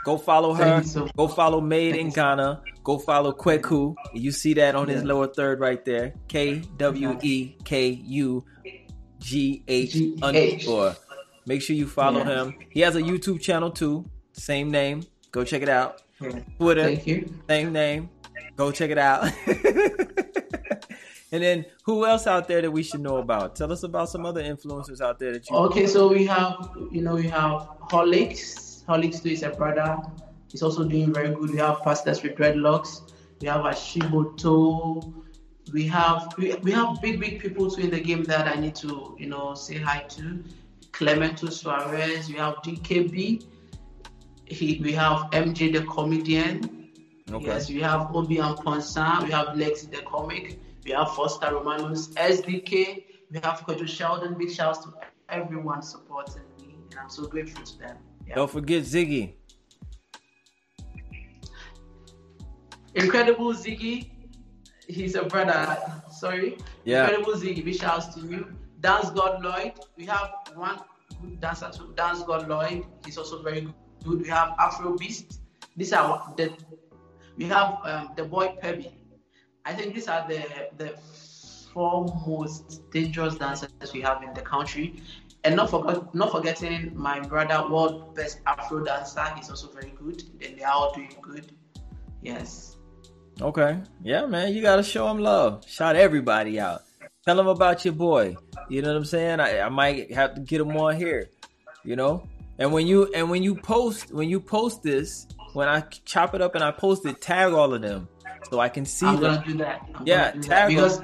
Go 0.04 0.16
follow 0.16 0.54
her. 0.54 0.82
so 0.82 1.08
Go 1.16 1.28
follow 1.28 1.60
Made 1.60 1.92
Thank 1.92 2.06
in 2.06 2.10
Ghana. 2.10 2.62
Go 2.82 2.98
follow 2.98 3.32
Kweku. 3.32 3.94
You 4.14 4.32
see 4.32 4.54
that 4.54 4.74
on 4.74 4.88
his 4.88 5.04
lower 5.04 5.26
third 5.26 5.60
right 5.60 5.84
there. 5.84 6.14
K 6.26 6.60
W 6.78 7.18
E 7.22 7.56
K 7.64 7.88
U 7.90 8.44
G 9.20 9.62
H 9.68 9.96
underscore. 10.22 10.96
Make 11.46 11.62
sure 11.62 11.76
you 11.76 11.86
follow 11.86 12.20
Yeah. 12.20 12.44
him. 12.44 12.54
He 12.70 12.80
has 12.80 12.96
a 12.96 13.02
YouTube 13.02 13.40
channel 13.40 13.70
too. 13.70 14.04
Same 14.32 14.70
name. 14.70 15.02
Go 15.30 15.44
check 15.44 15.62
it 15.62 15.68
out. 15.68 16.02
Yeah. 16.20 16.40
Twitter. 16.58 16.82
Thank 16.84 17.06
you. 17.06 17.32
Same 17.48 17.72
name. 17.72 18.10
Go 18.56 18.70
check 18.72 18.90
it 18.90 18.98
out. 18.98 19.30
and 21.32 21.42
then 21.42 21.64
who 21.84 22.04
else 22.06 22.26
out 22.26 22.48
there 22.48 22.60
that 22.60 22.70
we 22.70 22.82
should 22.82 23.00
know 23.00 23.18
about? 23.18 23.56
Tell 23.56 23.72
us 23.72 23.82
about 23.84 24.08
some 24.10 24.26
other 24.26 24.42
influencers 24.42 25.00
out 25.00 25.18
there 25.18 25.32
that 25.32 25.48
you 25.48 25.56
Okay, 25.56 25.86
so 25.86 26.08
we 26.08 26.26
have 26.26 26.56
you 26.90 27.00
know 27.02 27.14
we 27.14 27.28
have 27.28 27.68
Holix. 27.90 28.84
Holix 28.84 29.22
too 29.22 29.30
is 29.30 29.42
a 29.42 29.50
brother. 29.50 29.96
He's 30.50 30.62
also 30.62 30.84
doing 30.84 31.12
very 31.14 31.34
good. 31.34 31.50
We 31.50 31.58
have 31.58 31.80
pastors 31.82 32.22
with 32.22 32.34
dreadlocks. 32.36 33.02
We 33.40 33.48
have 33.48 33.62
Ashiboto. 33.62 35.19
We 35.72 35.86
have 35.86 36.34
we, 36.36 36.54
we 36.56 36.72
have 36.72 37.00
big 37.00 37.20
big 37.20 37.40
people 37.40 37.70
too 37.70 37.82
in 37.82 37.90
the 37.90 38.00
game 38.00 38.24
that 38.24 38.46
I 38.48 38.58
need 38.58 38.74
to 38.76 39.16
you 39.18 39.26
know 39.26 39.54
say 39.54 39.78
hi 39.78 40.00
to. 40.10 40.42
Clemento 40.92 41.50
Suarez. 41.50 42.28
We 42.28 42.34
have 42.34 42.56
DKB. 42.56 43.44
He, 44.44 44.80
we 44.82 44.92
have 44.92 45.30
MJ 45.30 45.72
the 45.72 45.82
comedian. 45.84 46.88
Okay. 47.30 47.46
Yes, 47.46 47.68
we 47.68 47.80
have 47.80 48.14
OB 48.14 48.28
Amponsah. 48.30 49.22
We 49.22 49.30
have 49.30 49.56
Lex 49.56 49.82
the 49.82 49.98
comic. 50.02 50.58
We 50.84 50.90
have 50.90 51.14
Foster 51.14 51.54
Romanos, 51.54 52.08
SDK. 52.08 53.04
We 53.30 53.38
have 53.44 53.64
Kojo 53.64 53.86
Sheldon. 53.86 54.34
Big 54.34 54.50
shouts 54.50 54.84
to 54.84 54.92
everyone 55.28 55.82
supporting 55.82 56.42
me, 56.58 56.74
and 56.90 56.98
I'm 57.00 57.08
so 57.08 57.26
grateful 57.26 57.64
to 57.64 57.78
them. 57.78 57.96
Yeah. 58.26 58.34
Don't 58.34 58.50
forget 58.50 58.82
Ziggy. 58.82 59.34
Incredible 62.94 63.54
Ziggy. 63.54 64.10
He's 64.90 65.14
a 65.14 65.24
brother. 65.24 65.78
Sorry. 66.10 66.58
Yeah. 66.84 67.08
Incredible 67.08 67.34
Ziggy. 67.34 67.64
Big 67.64 67.76
shouts 67.76 68.14
to 68.14 68.20
you. 68.20 68.46
Dance 68.80 69.10
God 69.10 69.42
Lloyd. 69.42 69.72
We 69.96 70.06
have 70.06 70.30
one 70.54 70.80
good 71.20 71.40
dancer 71.40 71.70
to 71.70 71.92
Dance 71.94 72.22
God 72.22 72.48
Lloyd. 72.48 72.84
He's 73.04 73.18
also 73.18 73.42
very 73.42 73.68
good. 74.04 74.22
We 74.22 74.28
have 74.28 74.54
Afro 74.58 74.96
Beast. 74.96 75.40
These 75.76 75.92
are 75.92 76.32
the 76.36 76.52
we 77.36 77.44
have 77.46 77.78
um, 77.84 78.10
the 78.16 78.24
boy 78.24 78.56
Pebby. 78.60 78.90
I 79.64 79.72
think 79.74 79.94
these 79.94 80.08
are 80.08 80.26
the 80.28 80.42
the 80.76 80.94
four 81.72 82.06
most 82.26 82.90
dangerous 82.90 83.36
dancers 83.36 83.92
we 83.92 84.00
have 84.00 84.22
in 84.22 84.34
the 84.34 84.42
country. 84.42 85.02
And 85.42 85.56
not 85.56 85.70
forget, 85.70 86.14
not 86.14 86.32
forgetting 86.32 86.92
my 86.94 87.20
brother, 87.20 87.66
world 87.70 88.14
best 88.14 88.40
Afro 88.46 88.84
dancer. 88.84 89.24
He's 89.36 89.48
also 89.48 89.68
very 89.72 89.92
good. 89.96 90.22
And 90.44 90.58
they 90.58 90.62
are 90.62 90.72
all 90.72 90.92
doing 90.92 91.14
good. 91.22 91.52
Yes. 92.20 92.76
Okay. 93.40 93.78
Yeah, 94.02 94.26
man. 94.26 94.52
You 94.52 94.62
gotta 94.62 94.82
show 94.82 95.06
them 95.08 95.18
love. 95.18 95.64
Shout 95.68 95.96
everybody 95.96 96.60
out. 96.60 96.82
Tell 97.24 97.36
them 97.36 97.46
about 97.48 97.84
your 97.84 97.94
boy. 97.94 98.36
You 98.68 98.82
know 98.82 98.88
what 98.88 98.96
I'm 98.98 99.04
saying? 99.04 99.40
I, 99.40 99.60
I 99.60 99.68
might 99.68 100.12
have 100.12 100.34
to 100.34 100.40
get 100.40 100.58
them 100.58 100.76
on 100.76 100.96
here. 100.96 101.30
You 101.84 101.96
know, 101.96 102.28
and 102.58 102.72
when 102.72 102.86
you 102.86 103.10
and 103.14 103.30
when 103.30 103.42
you 103.42 103.54
post 103.54 104.12
when 104.12 104.28
you 104.28 104.40
post 104.40 104.82
this, 104.82 105.26
when 105.54 105.68
I 105.68 105.80
chop 106.04 106.34
it 106.34 106.42
up 106.42 106.54
and 106.54 106.62
I 106.62 106.70
post 106.70 107.06
it, 107.06 107.20
tag 107.20 107.52
all 107.54 107.72
of 107.72 107.80
them 107.80 108.08
so 108.50 108.60
I 108.60 108.68
can 108.68 108.84
see 108.84 109.06
I'm 109.06 109.16
them. 109.20 109.34
gonna 109.36 109.46
do 109.46 109.54
that. 109.58 109.80
I'm 109.94 110.06
Yeah, 110.06 110.32
do 110.32 110.40
tag 110.42 110.48
that. 110.48 110.68
because 110.68 111.00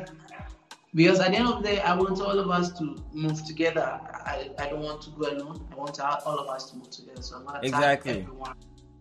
because 0.95 1.21
at 1.21 1.31
the 1.33 1.39
end 1.39 1.49
of 1.49 1.63
the 1.63 1.69
day, 1.69 1.81
I 1.81 1.95
want 1.97 2.21
all 2.21 2.39
of 2.39 2.51
us 2.51 2.73
to 2.79 2.97
move 3.13 3.43
together. 3.45 3.99
I, 4.25 4.51
I 4.59 4.69
don't 4.69 4.81
want 4.83 5.03
to 5.03 5.11
go 5.11 5.31
alone. 5.31 5.67
I 5.73 5.75
want 5.75 5.99
all 6.01 6.39
of 6.39 6.49
us 6.49 6.71
to 6.71 6.77
move 6.77 6.91
together. 6.91 7.23
So 7.23 7.37
I'm 7.37 7.45
gonna 7.47 7.61
tag 7.61 7.69
Exactly. 7.69 8.21
everyone. 8.21 8.55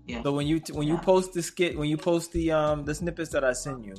Yeah. 0.07 0.21
So 0.23 0.31
when 0.33 0.47
you 0.47 0.61
when 0.71 0.87
you 0.87 0.97
post 0.97 1.33
the 1.33 1.41
skit, 1.41 1.77
when 1.77 1.89
you 1.89 1.97
post 1.97 2.31
the 2.31 2.51
um 2.51 2.85
the 2.85 2.93
snippets 2.93 3.31
that 3.31 3.43
I 3.43 3.53
send 3.53 3.85
you, 3.85 3.95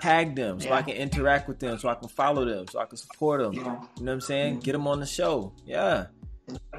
tag 0.00 0.34
them 0.34 0.60
so 0.60 0.72
I 0.72 0.82
can 0.82 0.94
interact 0.94 1.48
with 1.48 1.58
them, 1.60 1.78
so 1.78 1.88
I 1.88 1.94
can 1.94 2.08
follow 2.08 2.44
them, 2.44 2.66
so 2.68 2.80
I 2.80 2.86
can 2.86 2.96
support 2.96 3.40
them. 3.40 3.52
Yeah. 3.52 3.60
You 3.62 3.66
know 3.66 3.82
what 3.96 4.12
I'm 4.12 4.20
saying? 4.20 4.60
Get 4.60 4.72
them 4.72 4.86
on 4.86 5.00
the 5.00 5.06
show. 5.06 5.52
Yeah. 5.64 6.06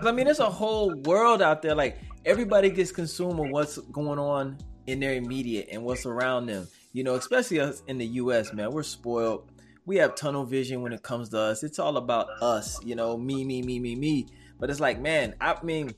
I 0.01 0.11
mean, 0.11 0.25
there's 0.25 0.39
a 0.39 0.49
whole 0.49 0.93
world 0.93 1.41
out 1.41 1.61
there. 1.61 1.73
Like 1.75 1.97
everybody 2.25 2.69
gets 2.69 2.91
consumed 2.91 3.39
with 3.39 3.51
what's 3.51 3.77
going 3.77 4.19
on 4.19 4.57
in 4.87 4.99
their 4.99 5.13
immediate 5.13 5.69
and 5.71 5.83
what's 5.83 6.05
around 6.05 6.47
them. 6.47 6.67
You 6.93 7.03
know, 7.03 7.15
especially 7.15 7.59
us 7.59 7.81
in 7.87 7.97
the 7.97 8.05
U.S. 8.05 8.53
Man, 8.53 8.71
we're 8.71 8.83
spoiled. 8.83 9.51
We 9.85 9.97
have 9.97 10.15
tunnel 10.15 10.45
vision 10.45 10.81
when 10.81 10.93
it 10.93 11.03
comes 11.03 11.29
to 11.29 11.39
us. 11.39 11.63
It's 11.63 11.79
all 11.79 11.97
about 11.97 12.27
us. 12.41 12.83
You 12.83 12.95
know, 12.95 13.17
me, 13.17 13.43
me, 13.43 13.61
me, 13.61 13.79
me, 13.79 13.95
me. 13.95 14.27
But 14.59 14.69
it's 14.69 14.79
like, 14.79 14.99
man, 14.99 15.35
I 15.41 15.57
mean, 15.63 15.91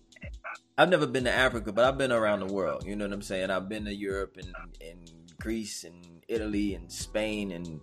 I've 0.77 0.89
never 0.89 1.07
been 1.07 1.23
to 1.23 1.31
Africa, 1.33 1.71
but 1.71 1.85
I've 1.85 1.97
been 1.97 2.11
around 2.11 2.41
the 2.41 2.53
world. 2.53 2.85
You 2.85 2.95
know 2.95 3.05
what 3.05 3.13
I'm 3.13 3.21
saying? 3.21 3.49
I've 3.49 3.67
been 3.67 3.85
to 3.85 3.93
Europe 3.95 4.37
and, 4.37 4.53
and 4.79 5.11
Greece 5.39 5.83
and 5.83 6.23
Italy 6.27 6.75
and 6.75 6.91
Spain 6.91 7.51
and 7.51 7.81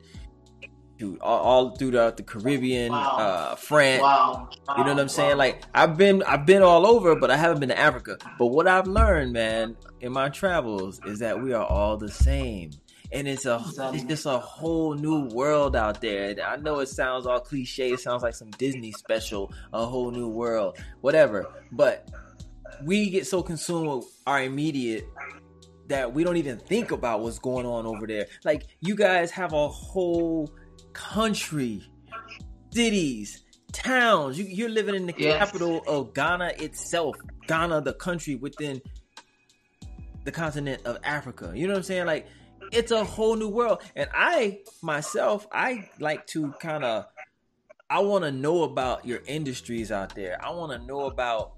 dude, 0.96 1.18
all, 1.20 1.38
all 1.40 1.76
throughout 1.76 2.16
the 2.16 2.22
Caribbean, 2.22 2.92
Wow. 2.92 3.16
uh, 3.16 3.54
France. 3.56 4.02
Wow. 4.02 4.48
You 4.76 4.84
know 4.84 4.90
what 4.90 5.00
I'm 5.00 5.06
Wow. 5.06 5.06
saying? 5.08 5.36
Like 5.38 5.64
I've 5.74 5.96
been 5.96 6.22
I've 6.22 6.46
been 6.46 6.62
all 6.62 6.86
over, 6.86 7.16
but 7.16 7.30
I 7.32 7.36
haven't 7.36 7.60
been 7.60 7.68
to 7.70 7.78
Africa. 7.78 8.16
But 8.38 8.46
what 8.46 8.68
I've 8.68 8.86
learned, 8.86 9.32
man, 9.32 9.76
in 10.00 10.12
my 10.12 10.28
travels 10.28 11.00
is 11.04 11.18
that 11.18 11.40
we 11.40 11.52
are 11.52 11.66
all 11.66 11.96
the 11.96 12.10
same. 12.10 12.70
And 13.12 13.28
it's 13.28 13.44
a 13.46 13.60
it's 13.92 14.04
just 14.04 14.26
a 14.26 14.38
whole 14.38 14.94
new 14.94 15.28
world 15.28 15.74
out 15.76 16.00
there. 16.00 16.30
And 16.30 16.40
I 16.40 16.56
know 16.56 16.78
it 16.80 16.88
sounds 16.88 17.26
all 17.26 17.40
cliche, 17.40 17.92
it 17.92 18.00
sounds 18.00 18.22
like 18.22 18.34
some 18.34 18.50
Disney 18.52 18.92
special, 18.92 19.52
a 19.72 19.84
whole 19.84 20.10
new 20.10 20.28
world, 20.28 20.78
whatever. 21.00 21.46
But 21.70 22.08
we 22.82 23.10
get 23.10 23.26
so 23.26 23.42
consumed 23.42 23.88
with 23.88 24.06
our 24.26 24.42
immediate 24.42 25.06
that 25.88 26.12
we 26.12 26.24
don't 26.24 26.36
even 26.36 26.58
think 26.58 26.90
about 26.90 27.20
what's 27.20 27.38
going 27.38 27.66
on 27.66 27.86
over 27.86 28.06
there. 28.06 28.26
Like 28.44 28.64
you 28.80 28.94
guys 28.94 29.30
have 29.32 29.52
a 29.52 29.68
whole 29.68 30.50
country, 30.92 31.82
cities, 32.72 33.44
towns. 33.72 34.38
You, 34.38 34.46
you're 34.46 34.68
living 34.68 34.94
in 34.94 35.06
the 35.06 35.14
Yes. 35.16 35.38
capital 35.38 35.82
of 35.86 36.14
Ghana 36.14 36.52
itself. 36.58 37.16
Ghana, 37.46 37.82
the 37.82 37.92
country 37.92 38.36
within 38.36 38.80
the 40.24 40.32
continent 40.32 40.82
of 40.86 40.98
Africa. 41.04 41.52
You 41.54 41.66
know 41.66 41.74
what 41.74 41.78
I'm 41.78 41.82
saying? 41.84 42.06
Like 42.06 42.26
it's 42.72 42.90
a 42.90 43.04
whole 43.04 43.36
new 43.36 43.48
world. 43.48 43.82
And 43.94 44.08
I 44.14 44.60
myself, 44.82 45.46
I 45.52 45.90
like 46.00 46.26
to 46.28 46.52
kind 46.60 46.84
of 46.84 47.06
I 47.90 48.00
want 48.00 48.24
to 48.24 48.32
know 48.32 48.62
about 48.62 49.04
your 49.04 49.20
industries 49.26 49.92
out 49.92 50.14
there. 50.14 50.42
I 50.42 50.50
want 50.50 50.72
to 50.72 50.86
know 50.86 51.02
about 51.02 51.52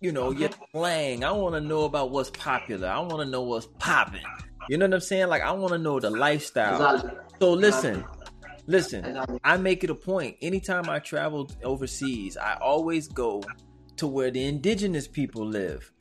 you 0.00 0.12
know 0.12 0.30
your 0.30 0.50
slang. 0.72 1.24
I 1.24 1.32
want 1.32 1.54
to 1.54 1.60
know 1.60 1.84
about 1.84 2.10
what's 2.10 2.30
popular. 2.30 2.88
I 2.88 2.98
want 3.00 3.20
to 3.20 3.26
know 3.26 3.42
what's 3.42 3.68
popping. 3.78 4.24
You 4.68 4.76
know 4.76 4.86
what 4.86 4.94
I'm 4.94 5.00
saying? 5.00 5.28
Like 5.28 5.42
I 5.42 5.52
want 5.52 5.72
to 5.72 5.78
know 5.78 5.98
the 5.98 6.10
lifestyle. 6.10 7.20
So 7.40 7.52
listen, 7.52 8.04
listen. 8.66 9.18
I 9.42 9.56
make 9.56 9.84
it 9.84 9.90
a 9.90 9.94
point. 9.94 10.36
Anytime 10.42 10.88
I 10.88 10.98
travel 10.98 11.50
overseas, 11.64 12.36
I 12.36 12.58
always 12.60 13.08
go 13.08 13.42
to 13.96 14.06
where 14.06 14.30
the 14.30 14.44
indigenous 14.44 15.08
people 15.08 15.44
live, 15.46 15.92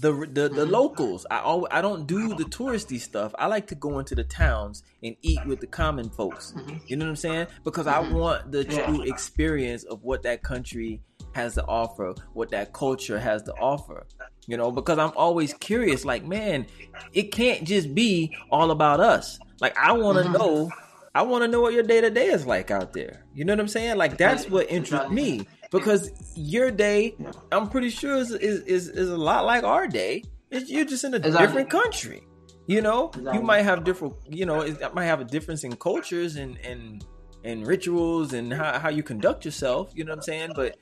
the 0.00 0.12
the, 0.12 0.26
the 0.26 0.48
mm-hmm. 0.48 0.70
locals. 0.70 1.26
I 1.30 1.38
al- 1.38 1.68
I 1.70 1.80
don't 1.80 2.06
do 2.06 2.34
the 2.34 2.44
touristy 2.44 3.00
stuff. 3.00 3.34
I 3.38 3.46
like 3.46 3.68
to 3.68 3.74
go 3.74 3.98
into 3.98 4.14
the 4.14 4.24
towns 4.24 4.82
and 5.02 5.16
eat 5.22 5.44
with 5.46 5.60
the 5.60 5.66
common 5.66 6.10
folks. 6.10 6.52
Mm-hmm. 6.56 6.76
You 6.86 6.96
know 6.96 7.06
what 7.06 7.10
I'm 7.10 7.16
saying? 7.16 7.46
Because 7.64 7.86
I 7.86 8.02
mm-hmm. 8.02 8.14
want 8.14 8.52
the 8.52 8.64
true 8.64 9.02
experience 9.02 9.84
of 9.84 10.02
what 10.02 10.22
that 10.24 10.42
country 10.42 11.00
has 11.36 11.54
to 11.54 11.64
offer, 11.66 12.14
what 12.32 12.50
that 12.50 12.72
culture 12.72 13.18
has 13.18 13.42
to 13.44 13.52
offer. 13.54 14.06
You 14.46 14.56
know, 14.56 14.70
because 14.70 14.98
I'm 14.98 15.12
always 15.16 15.54
curious. 15.54 16.04
Like, 16.04 16.24
man, 16.24 16.66
it 17.12 17.32
can't 17.32 17.64
just 17.64 17.94
be 17.94 18.36
all 18.50 18.70
about 18.70 19.00
us. 19.00 19.38
Like, 19.60 19.76
I 19.78 19.92
want 19.92 20.18
to 20.18 20.24
mm-hmm. 20.24 20.32
know. 20.32 20.70
I 21.14 21.22
want 21.22 21.44
to 21.44 21.48
know 21.48 21.62
what 21.62 21.72
your 21.72 21.82
day 21.82 22.02
to 22.02 22.10
day 22.10 22.26
is 22.26 22.44
like 22.44 22.70
out 22.70 22.92
there. 22.92 23.24
You 23.32 23.46
know 23.46 23.54
what 23.54 23.60
I'm 23.60 23.68
saying? 23.68 23.96
Like 23.96 24.18
that's 24.18 24.50
what 24.50 24.70
interests 24.70 25.10
me 25.10 25.46
because 25.70 26.10
your 26.34 26.70
day, 26.70 27.16
I'm 27.50 27.70
pretty 27.70 27.88
sure 27.88 28.16
is 28.16 28.32
is 28.32 28.60
is, 28.64 28.88
is 28.88 29.08
a 29.08 29.16
lot 29.16 29.46
like 29.46 29.64
our 29.64 29.86
day. 29.86 30.24
It's, 30.50 30.70
you're 30.70 30.84
just 30.84 31.04
in 31.04 31.14
a 31.14 31.16
Exactly. 31.16 31.46
different 31.46 31.70
country. 31.70 32.22
You 32.66 32.82
know, 32.82 33.12
you 33.32 33.40
might 33.40 33.62
have 33.62 33.82
different. 33.84 34.14
You 34.28 34.44
know, 34.44 34.60
it 34.60 34.94
might 34.94 35.06
have 35.06 35.20
a 35.20 35.24
difference 35.24 35.64
in 35.64 35.74
cultures 35.76 36.36
and 36.36 36.58
and 36.58 37.02
and 37.46 37.66
rituals 37.66 38.32
and 38.32 38.52
how 38.52 38.78
how 38.78 38.88
you 38.90 39.02
conduct 39.02 39.44
yourself. 39.44 39.92
You 39.94 40.04
know 40.04 40.12
what 40.12 40.18
I'm 40.18 40.22
saying? 40.22 40.52
But 40.54 40.76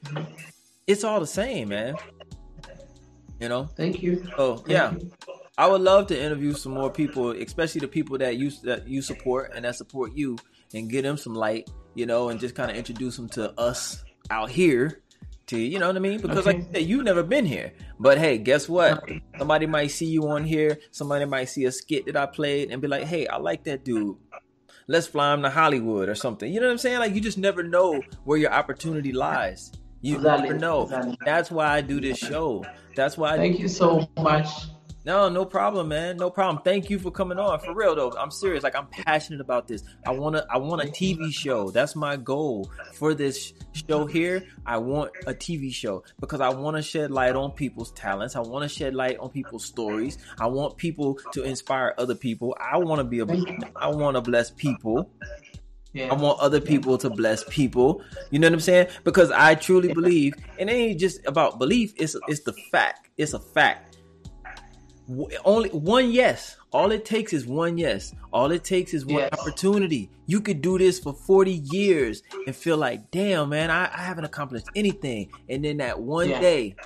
it's 0.86 1.04
all 1.04 1.20
the 1.20 1.26
same, 1.26 1.68
man. 1.68 1.94
You 3.40 3.48
know. 3.48 3.68
Thank 3.76 4.02
you. 4.02 4.26
Oh 4.38 4.56
Thank 4.56 4.68
yeah. 4.68 4.92
you. 4.92 5.10
I 5.56 5.68
would 5.68 5.82
love 5.82 6.08
to 6.08 6.20
interview 6.20 6.52
some 6.54 6.72
more 6.72 6.90
people, 6.90 7.30
especially 7.30 7.80
the 7.80 7.88
people 7.88 8.18
that 8.18 8.36
you 8.36 8.50
that 8.64 8.88
you 8.88 9.02
support 9.02 9.52
and 9.54 9.64
that 9.64 9.76
support 9.76 10.16
you, 10.16 10.36
and 10.72 10.90
get 10.90 11.02
them 11.02 11.16
some 11.16 11.34
light, 11.34 11.70
you 11.94 12.06
know, 12.06 12.30
and 12.30 12.40
just 12.40 12.54
kind 12.54 12.70
of 12.70 12.76
introduce 12.76 13.16
them 13.16 13.28
to 13.30 13.52
us 13.60 14.02
out 14.30 14.50
here. 14.50 15.00
To 15.48 15.58
you 15.58 15.78
know 15.78 15.86
what 15.88 15.96
I 15.96 16.00
mean? 16.00 16.20
Because 16.20 16.46
like 16.46 16.56
Okay. 16.56 16.68
I 16.70 16.72
said, 16.72 16.82
you've 16.88 17.04
never 17.04 17.22
been 17.22 17.44
here, 17.44 17.74
but 18.00 18.16
hey, 18.16 18.38
guess 18.38 18.66
what? 18.66 19.04
Somebody 19.38 19.66
might 19.66 19.88
see 19.88 20.06
you 20.06 20.26
on 20.30 20.42
here. 20.42 20.78
Somebody 20.90 21.26
might 21.26 21.50
see 21.50 21.66
a 21.66 21.72
skit 21.72 22.06
that 22.06 22.16
I 22.16 22.24
played 22.24 22.70
and 22.72 22.80
be 22.80 22.88
like, 22.88 23.04
"Hey, 23.04 23.26
I 23.26 23.36
like 23.36 23.64
that 23.64 23.84
dude. 23.84 24.16
Let's 24.86 25.06
fly 25.06 25.32
him 25.34 25.42
to 25.42 25.50
Hollywood 25.50 26.08
or 26.08 26.14
something." 26.14 26.52
You 26.52 26.60
know 26.60 26.66
what 26.66 26.72
I'm 26.72 26.78
saying? 26.78 26.98
Like 26.98 27.14
you 27.14 27.20
just 27.20 27.38
never 27.38 27.62
know 27.62 28.02
where 28.24 28.38
your 28.38 28.52
opportunity 28.52 29.12
lies. 29.12 29.72
You 30.00 30.16
Exactly. 30.16 30.48
never 30.48 30.58
know. 30.58 30.82
Exactly. 30.82 31.18
That's 31.24 31.50
why 31.50 31.70
I 31.70 31.80
do 31.80 32.00
this 32.00 32.18
show. 32.18 32.64
That's 32.94 33.16
why 33.16 33.34
I 33.34 33.36
Thank 33.36 33.58
you 33.58 33.68
so 33.68 34.06
much. 34.18 34.48
No, 35.04 35.28
no 35.28 35.44
problem, 35.44 35.88
man. 35.88 36.16
No 36.16 36.30
problem. 36.30 36.62
Thank 36.64 36.88
you 36.88 36.98
for 36.98 37.10
coming 37.10 37.38
on. 37.38 37.60
For 37.60 37.74
real 37.74 37.94
though, 37.94 38.12
I'm 38.12 38.30
serious. 38.30 38.64
Like 38.64 38.74
I'm 38.74 38.86
passionate 38.86 39.40
about 39.40 39.68
this. 39.68 39.82
I 40.06 40.10
want 40.10 40.36
to 40.36 40.46
I 40.50 40.56
want 40.56 40.82
a 40.82 40.86
TV 40.86 41.30
show. 41.32 41.70
That's 41.70 41.94
my 41.94 42.16
goal 42.16 42.70
for 42.94 43.12
this 43.12 43.52
show 43.72 44.06
here. 44.06 44.46
I 44.64 44.78
want 44.78 45.12
a 45.26 45.34
TV 45.34 45.72
show 45.72 46.04
because 46.20 46.40
I 46.40 46.48
want 46.48 46.76
to 46.76 46.82
shed 46.82 47.10
light 47.10 47.36
on 47.36 47.50
people's 47.50 47.92
talents. 47.92 48.34
I 48.34 48.40
want 48.40 48.62
to 48.62 48.68
shed 48.68 48.94
light 48.94 49.18
on 49.18 49.28
people's 49.28 49.64
stories. 49.64 50.16
I 50.38 50.46
want 50.46 50.76
people 50.78 51.18
to 51.32 51.42
inspire 51.42 51.94
other 51.98 52.14
people. 52.14 52.56
I 52.58 52.78
want 52.78 53.00
to 53.00 53.04
be 53.04 53.20
a 53.20 53.26
I 53.76 53.88
want 53.88 54.16
to 54.16 54.22
bless 54.22 54.50
people. 54.50 55.10
Yeah. 55.92 56.08
I 56.10 56.14
want 56.14 56.40
other 56.40 56.60
people 56.60 56.98
to 56.98 57.10
bless 57.10 57.44
people. 57.44 58.02
You 58.30 58.40
know 58.40 58.48
what 58.48 58.54
I'm 58.54 58.60
saying? 58.60 58.88
Because 59.04 59.30
I 59.30 59.54
truly 59.54 59.92
believe, 59.92 60.34
and 60.58 60.68
it 60.68 60.72
ain't 60.72 60.98
just 60.98 61.24
about 61.24 61.60
belief. 61.60 61.92
It's 61.96 62.16
it's 62.26 62.40
the 62.40 62.52
fact. 62.72 63.10
It's 63.16 63.32
a 63.32 63.38
fact. 63.38 63.93
Only 65.44 65.68
one 65.70 66.10
yes. 66.10 66.56
All 66.72 66.90
it 66.90 67.04
takes 67.04 67.32
is 67.32 67.46
one 67.46 67.76
yes. 67.78 68.14
All 68.32 68.50
it 68.52 68.64
takes 68.64 68.94
is 68.94 69.04
one 69.04 69.16
Yes. 69.18 69.30
opportunity. 69.38 70.10
You 70.26 70.40
could 70.40 70.62
do 70.62 70.78
this 70.78 70.98
for 70.98 71.12
40 71.12 71.52
years 71.52 72.22
and 72.46 72.56
feel 72.56 72.76
like, 72.78 73.10
damn, 73.10 73.50
man, 73.50 73.70
I, 73.70 73.84
I 73.94 74.02
haven't 74.02 74.24
accomplished 74.24 74.66
anything. 74.74 75.30
And 75.48 75.64
then 75.64 75.76
that 75.78 76.00
one 76.00 76.30
Yeah. 76.30 76.40
day, 76.40 76.76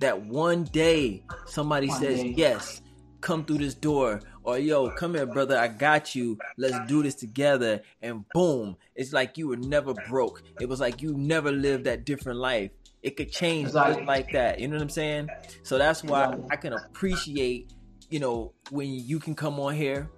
that 0.00 0.24
one 0.26 0.64
day, 0.64 1.24
somebody 1.46 1.88
One 1.88 2.00
says 2.00 2.20
day. 2.20 2.34
yes. 2.36 2.80
Come 3.20 3.44
through 3.44 3.58
this 3.58 3.74
door, 3.74 4.20
or 4.48 4.58
yo, 4.58 4.88
come 4.88 5.14
here, 5.14 5.26
brother. 5.26 5.58
I 5.58 5.68
got 5.68 6.14
you. 6.14 6.38
Let's 6.56 6.78
do 6.88 7.02
this 7.02 7.14
together. 7.14 7.82
And 8.00 8.24
boom, 8.32 8.78
it's 8.94 9.12
like 9.12 9.36
you 9.36 9.48
were 9.48 9.58
never 9.58 9.92
broke. 10.08 10.42
It 10.58 10.70
was 10.70 10.80
like 10.80 11.02
you 11.02 11.12
never 11.12 11.52
lived 11.52 11.84
that 11.84 12.06
different 12.06 12.38
life. 12.38 12.70
It 13.02 13.18
could 13.18 13.30
change 13.30 13.74
just 13.74 14.00
like 14.04 14.32
that. 14.32 14.58
You 14.58 14.68
know 14.68 14.76
what 14.76 14.82
I'm 14.82 14.88
saying? 14.88 15.28
So 15.64 15.76
that's 15.76 16.02
why. 16.02 16.34
I 16.50 16.56
can 16.56 16.72
appreciate, 16.72 17.74
you 18.08 18.20
know, 18.20 18.54
when 18.70 18.88
you 18.88 19.18
can 19.18 19.34
come 19.34 19.60
on 19.60 19.74
here 19.74 20.08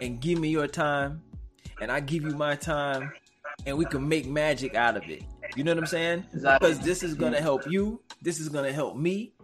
and 0.00 0.22
give 0.22 0.38
me 0.38 0.48
your 0.48 0.66
time, 0.66 1.20
and 1.82 1.92
I 1.92 2.00
give 2.00 2.22
you 2.22 2.30
my 2.30 2.56
time, 2.56 3.12
and 3.66 3.76
we 3.76 3.84
can 3.84 4.08
make 4.08 4.26
magic 4.26 4.74
out 4.74 4.96
of 4.96 5.02
it. 5.04 5.22
You 5.54 5.64
know 5.64 5.72
what 5.72 5.80
I'm 5.80 5.86
saying? 5.86 6.24
Because 6.32 6.78
this 6.78 7.02
is 7.02 7.12
gonna 7.12 7.42
help 7.42 7.70
you. 7.70 8.00
This 8.22 8.40
is 8.40 8.48
gonna 8.48 8.72
help 8.72 8.96
me, 8.96 9.34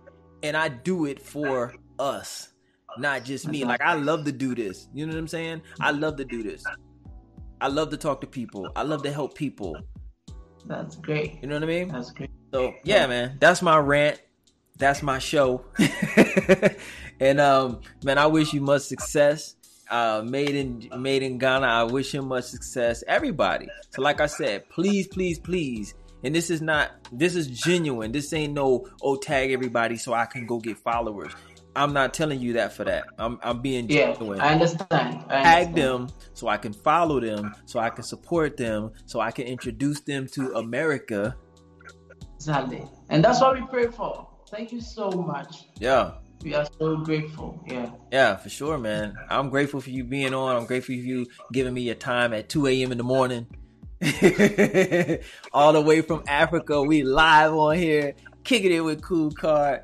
and 0.42 0.56
I 0.56 0.68
do 0.68 1.04
it 1.04 1.20
for 1.20 1.74
us, 1.98 2.54
not 2.98 3.24
just 3.24 3.48
me. 3.48 3.64
Like 3.64 3.80
I 3.80 3.94
love 3.94 4.24
to 4.24 4.32
do 4.32 4.54
this. 4.54 4.88
You 4.94 5.06
know 5.06 5.12
what 5.12 5.18
I'm 5.18 5.28
saying? 5.28 5.62
I 5.80 5.90
love 5.90 6.16
to 6.16 6.24
do 6.24 6.42
this. 6.42 6.64
I 7.60 7.68
love 7.68 7.90
to 7.90 7.96
talk 7.96 8.20
to 8.20 8.26
people. 8.26 8.70
I 8.76 8.82
love 8.82 9.02
to 9.04 9.12
help 9.12 9.34
people. 9.34 9.76
That's 10.66 10.96
great. 10.96 11.38
You 11.40 11.48
know 11.48 11.56
what 11.56 11.62
I 11.62 11.66
mean? 11.66 11.88
That's 11.88 12.10
great. 12.10 12.30
So 12.52 12.74
yeah, 12.84 13.06
man, 13.06 13.36
that's 13.40 13.62
my 13.62 13.78
rant. 13.78 14.20
That's 14.78 15.02
my 15.02 15.18
show. 15.18 15.64
and 17.20 17.40
um, 17.40 17.80
man, 18.04 18.18
I 18.18 18.26
wish 18.26 18.52
you 18.52 18.60
much 18.60 18.82
success. 18.82 19.54
Uh, 19.88 20.22
made 20.26 20.50
in 20.50 20.88
made 20.98 21.22
in 21.22 21.38
Ghana. 21.38 21.66
I 21.66 21.84
wish 21.84 22.12
him 22.12 22.26
much 22.28 22.44
success. 22.44 23.04
Everybody. 23.06 23.68
So 23.90 24.02
like 24.02 24.20
I 24.20 24.26
said, 24.26 24.68
please, 24.68 25.06
please, 25.06 25.38
please 25.38 25.94
And 26.24 26.34
this 26.34 26.50
is 26.50 26.60
not 26.60 26.90
this 27.12 27.36
is 27.36 27.46
genuine. 27.46 28.10
This 28.10 28.32
ain't 28.32 28.52
no 28.52 28.88
oh 29.00 29.16
tag 29.16 29.52
everybody 29.52 29.96
so 29.96 30.12
I 30.12 30.26
can 30.26 30.44
go 30.44 30.58
get 30.58 30.76
followers. 30.78 31.32
I'm 31.76 31.92
not 31.92 32.14
telling 32.14 32.40
you 32.40 32.54
that 32.54 32.72
for 32.72 32.84
that. 32.84 33.04
I'm 33.18 33.38
I'm 33.42 33.60
being 33.60 33.88
Yeah, 33.88 34.12
genuine. 34.12 34.40
I 34.40 34.52
understand. 34.52 34.90
I 34.90 35.02
understand. 35.02 35.44
Tag 35.44 35.74
them 35.74 36.08
so 36.32 36.48
I 36.48 36.56
can 36.56 36.72
follow 36.72 37.20
them, 37.20 37.54
so 37.66 37.78
I 37.78 37.90
can 37.90 38.02
support 38.02 38.56
them, 38.56 38.92
so 39.04 39.20
I 39.20 39.30
can 39.30 39.46
introduce 39.46 40.00
them 40.00 40.26
to 40.28 40.54
America. 40.54 41.36
Exactly. 42.36 42.84
And 43.10 43.22
that's 43.22 43.40
what 43.40 43.60
we 43.60 43.66
pray 43.66 43.88
for. 43.88 44.26
Thank 44.50 44.72
you 44.72 44.80
so 44.80 45.10
much. 45.10 45.64
Yeah. 45.78 46.12
We 46.42 46.54
are 46.54 46.66
so 46.78 46.96
grateful. 46.98 47.62
Yeah. 47.66 47.90
Yeah, 48.12 48.36
for 48.36 48.48
sure, 48.48 48.78
man. 48.78 49.16
I'm 49.28 49.50
grateful 49.50 49.80
for 49.80 49.90
you 49.90 50.04
being 50.04 50.32
on. 50.34 50.56
I'm 50.56 50.66
grateful 50.66 50.94
for 50.94 51.00
you 51.00 51.26
giving 51.52 51.74
me 51.74 51.82
your 51.82 51.94
time 51.94 52.32
at 52.32 52.48
2 52.48 52.66
a.m. 52.68 52.92
in 52.92 52.98
the 52.98 53.04
morning. 53.04 53.46
All 55.52 55.72
the 55.72 55.80
way 55.80 56.02
from 56.02 56.22
Africa, 56.28 56.82
we 56.82 57.02
live 57.02 57.54
on 57.54 57.76
here, 57.76 58.14
kicking 58.44 58.72
it 58.72 58.80
with 58.80 59.02
Kool 59.02 59.30
Kard. 59.30 59.82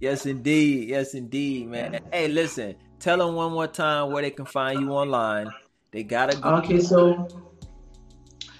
Yes, 0.00 0.26
indeed. 0.26 0.88
Yes, 0.88 1.14
indeed, 1.14 1.68
man. 1.68 2.00
Hey, 2.12 2.28
listen, 2.28 2.76
tell 2.98 3.18
them 3.18 3.34
one 3.34 3.52
more 3.52 3.66
time 3.66 4.12
where 4.12 4.22
they 4.22 4.30
can 4.30 4.44
find 4.44 4.80
you 4.80 4.90
online. 4.90 5.50
They 5.90 6.02
gotta 6.02 6.36
go. 6.36 6.56
Okay, 6.56 6.80
so 6.80 7.28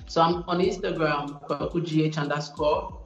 so 0.07 0.23
I'm 0.23 0.45
on 0.49 0.61
Instagram, 0.61 1.47
KwekuGH 1.47 2.17
underscore. 2.17 3.03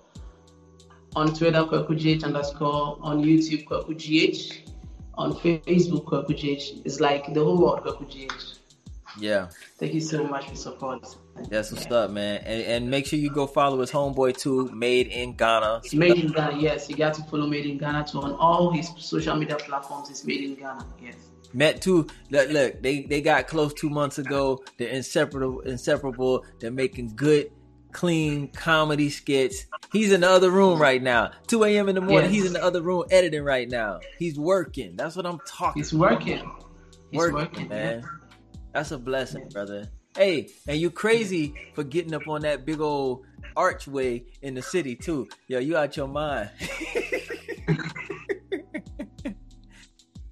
On 1.16 1.34
Twitter, 1.34 1.64
KwekuGH 1.64 2.22
underscore. 2.22 2.98
On 3.00 3.20
YouTube, 3.24 3.64
KwekuGH. 3.64 4.68
On 5.14 5.32
Facebook, 5.32 6.04
KwekuGH. 6.04 6.82
It's 6.84 7.00
like 7.00 7.34
the 7.34 7.42
whole 7.42 7.58
world, 7.58 7.82
KwekuGH. 7.84 8.59
Yeah, 9.18 9.48
Thank 9.78 9.94
you 9.94 10.00
so 10.00 10.24
much 10.24 10.48
for 10.48 10.56
support. 10.56 11.06
that's 11.48 11.72
what's 11.72 11.90
up, 11.90 12.10
man. 12.10 12.42
And, 12.44 12.62
and 12.62 12.90
make 12.90 13.06
sure 13.06 13.18
you 13.18 13.30
go 13.30 13.46
follow 13.46 13.80
his 13.80 13.90
homeboy 13.90 14.36
too, 14.36 14.70
Made 14.72 15.08
in 15.08 15.34
Ghana. 15.34 15.80
It's 15.84 15.94
made 15.94 16.16
in 16.16 16.32
Ghana, 16.32 16.58
yes. 16.58 16.88
You 16.88 16.96
got 16.96 17.14
to 17.14 17.22
follow 17.24 17.46
Made 17.46 17.66
in 17.66 17.78
Ghana 17.78 18.06
too. 18.06 18.20
On 18.20 18.32
all 18.32 18.70
his 18.70 18.90
social 18.98 19.36
media 19.36 19.56
platforms, 19.56 20.10
it's 20.10 20.24
Made 20.24 20.42
in 20.44 20.54
Ghana, 20.54 20.86
yes. 21.02 21.14
Met 21.52 21.82
two. 21.82 22.06
Look, 22.30 22.50
look, 22.50 22.80
they 22.80 23.02
they 23.02 23.20
got 23.20 23.48
close 23.48 23.74
two 23.74 23.90
months 23.90 24.18
ago. 24.18 24.62
They're 24.76 24.88
inseparable. 24.88 25.60
Inseparable. 25.62 26.44
They're 26.60 26.70
making 26.70 27.16
good, 27.16 27.50
clean 27.90 28.48
comedy 28.52 29.10
skits. 29.10 29.66
He's 29.90 30.12
in 30.12 30.20
the 30.20 30.30
other 30.30 30.50
room 30.50 30.80
right 30.80 31.02
now. 31.02 31.32
2 31.48 31.64
a.m. 31.64 31.88
in 31.88 31.96
the 31.96 32.00
morning. 32.00 32.30
Yes. 32.30 32.34
He's 32.34 32.46
in 32.46 32.52
the 32.52 32.62
other 32.62 32.82
room 32.82 33.02
editing 33.10 33.42
right 33.42 33.68
now. 33.68 33.98
He's 34.20 34.38
working. 34.38 34.94
That's 34.94 35.16
what 35.16 35.26
I'm 35.26 35.40
talking. 35.44 35.82
He's 35.82 35.92
working. 35.92 36.48
He's 37.10 37.18
working, 37.18 37.34
working, 37.34 37.68
man. 37.68 38.04
That's 38.72 38.90
a 38.92 38.98
blessing, 38.98 39.48
brother. 39.48 39.88
Hey, 40.16 40.50
and 40.66 40.78
you 40.78 40.90
crazy 40.90 41.54
for 41.74 41.84
getting 41.84 42.14
up 42.14 42.26
on 42.28 42.42
that 42.42 42.66
big 42.66 42.80
old 42.80 43.24
archway 43.56 44.24
in 44.42 44.54
the 44.54 44.62
city 44.62 44.96
too. 44.96 45.28
Yo, 45.48 45.58
you 45.58 45.76
out 45.76 45.96
your 45.96 46.08
mind. 46.08 46.50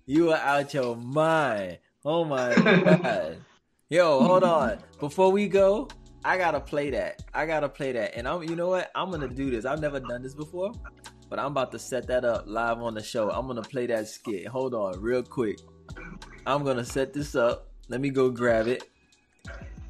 you 0.06 0.32
are 0.32 0.38
out 0.38 0.74
your 0.74 0.96
mind. 0.96 1.78
Oh 2.04 2.24
my 2.24 2.54
god. 2.54 3.38
Yo, 3.88 4.20
hold 4.20 4.44
on. 4.44 4.78
Before 4.98 5.30
we 5.30 5.48
go, 5.48 5.88
I 6.24 6.36
gotta 6.36 6.60
play 6.60 6.90
that. 6.90 7.22
I 7.32 7.46
gotta 7.46 7.68
play 7.68 7.92
that. 7.92 8.16
And 8.16 8.26
I'm 8.26 8.42
you 8.42 8.56
know 8.56 8.68
what? 8.68 8.90
I'm 8.94 9.10
gonna 9.10 9.28
do 9.28 9.50
this. 9.50 9.64
I've 9.64 9.80
never 9.80 10.00
done 10.00 10.22
this 10.22 10.34
before, 10.34 10.72
but 11.28 11.38
I'm 11.38 11.52
about 11.52 11.72
to 11.72 11.78
set 11.78 12.06
that 12.08 12.24
up 12.24 12.44
live 12.46 12.78
on 12.78 12.94
the 12.94 13.02
show. 13.02 13.30
I'm 13.30 13.46
gonna 13.46 13.62
play 13.62 13.86
that 13.86 14.08
skit. 14.08 14.46
Hold 14.48 14.74
on, 14.74 15.00
real 15.00 15.22
quick. 15.22 15.60
I'm 16.46 16.64
gonna 16.64 16.84
set 16.84 17.12
this 17.12 17.34
up. 17.34 17.67
Let 17.88 18.00
me 18.00 18.10
go 18.10 18.30
grab 18.30 18.66
it. 18.66 18.84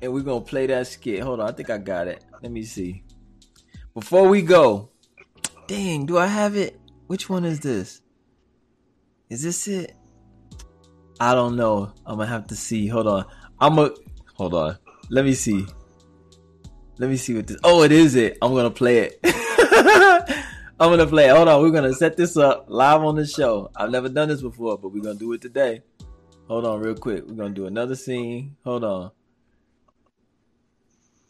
And 0.00 0.12
we're 0.12 0.22
gonna 0.22 0.40
play 0.40 0.66
that 0.66 0.86
skit. 0.86 1.20
Hold 1.20 1.40
on, 1.40 1.48
I 1.48 1.52
think 1.52 1.70
I 1.70 1.78
got 1.78 2.06
it. 2.06 2.24
Let 2.42 2.52
me 2.52 2.62
see. 2.62 3.02
Before 3.94 4.28
we 4.28 4.42
go, 4.42 4.90
dang, 5.66 6.06
do 6.06 6.18
I 6.18 6.26
have 6.26 6.56
it? 6.56 6.78
Which 7.08 7.28
one 7.28 7.44
is 7.44 7.58
this? 7.60 8.00
Is 9.28 9.42
this 9.42 9.66
it? 9.66 9.96
I 11.18 11.34
don't 11.34 11.56
know. 11.56 11.92
I'm 12.06 12.18
gonna 12.18 12.30
have 12.30 12.46
to 12.48 12.56
see. 12.56 12.86
Hold 12.86 13.08
on. 13.08 13.24
I'm 13.58 13.78
a 13.78 13.90
hold 14.34 14.54
on. 14.54 14.78
Let 15.10 15.24
me 15.24 15.34
see. 15.34 15.66
Let 16.98 17.10
me 17.10 17.16
see 17.16 17.34
what 17.34 17.48
this. 17.48 17.58
Oh, 17.64 17.82
it 17.82 17.90
is 17.90 18.14
it. 18.14 18.38
I'm 18.40 18.54
gonna 18.54 18.70
play 18.70 18.98
it. 18.98 19.20
I'm 20.80 20.90
gonna 20.90 21.06
play 21.06 21.28
it. 21.28 21.34
Hold 21.34 21.48
on. 21.48 21.62
We're 21.62 21.70
gonna 21.70 21.92
set 21.92 22.16
this 22.16 22.36
up 22.36 22.66
live 22.68 23.02
on 23.02 23.16
the 23.16 23.26
show. 23.26 23.70
I've 23.74 23.90
never 23.90 24.08
done 24.08 24.28
this 24.28 24.42
before, 24.42 24.78
but 24.78 24.92
we're 24.92 25.02
gonna 25.02 25.18
do 25.18 25.32
it 25.32 25.40
today. 25.40 25.82
Hold 26.48 26.64
on, 26.64 26.80
real 26.80 26.94
quick. 26.94 27.24
We're 27.26 27.34
gonna 27.34 27.50
do 27.50 27.66
another 27.66 27.94
scene. 27.94 28.56
Hold 28.64 28.82
on. 28.82 29.10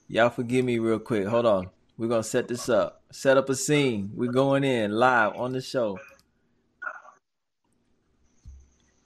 Y'all 0.07 0.31
forgive 0.31 0.65
me 0.65 0.79
real 0.79 1.01
quick. 1.01 1.27
Hold 1.27 1.45
on. 1.45 1.71
We're 1.97 2.07
gonna 2.07 2.23
set 2.23 2.47
this 2.47 2.69
up. 2.69 3.03
Set 3.11 3.37
up 3.37 3.49
a 3.49 3.57
scene. 3.57 4.13
We're 4.15 4.31
going 4.31 4.63
in 4.63 4.93
live 4.93 5.35
on 5.35 5.53
the 5.53 5.61
show. 5.61 5.99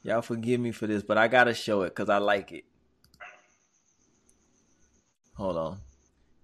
Y'all 0.02 0.20
forgive 0.20 0.60
me 0.60 0.70
for 0.70 0.86
this, 0.86 1.02
but 1.02 1.16
I 1.16 1.28
gotta 1.28 1.54
show 1.54 1.80
it 1.82 1.90
because 1.90 2.10
I 2.10 2.18
like 2.18 2.52
it. 2.52 2.64
Hold 5.36 5.56
on. 5.56 5.78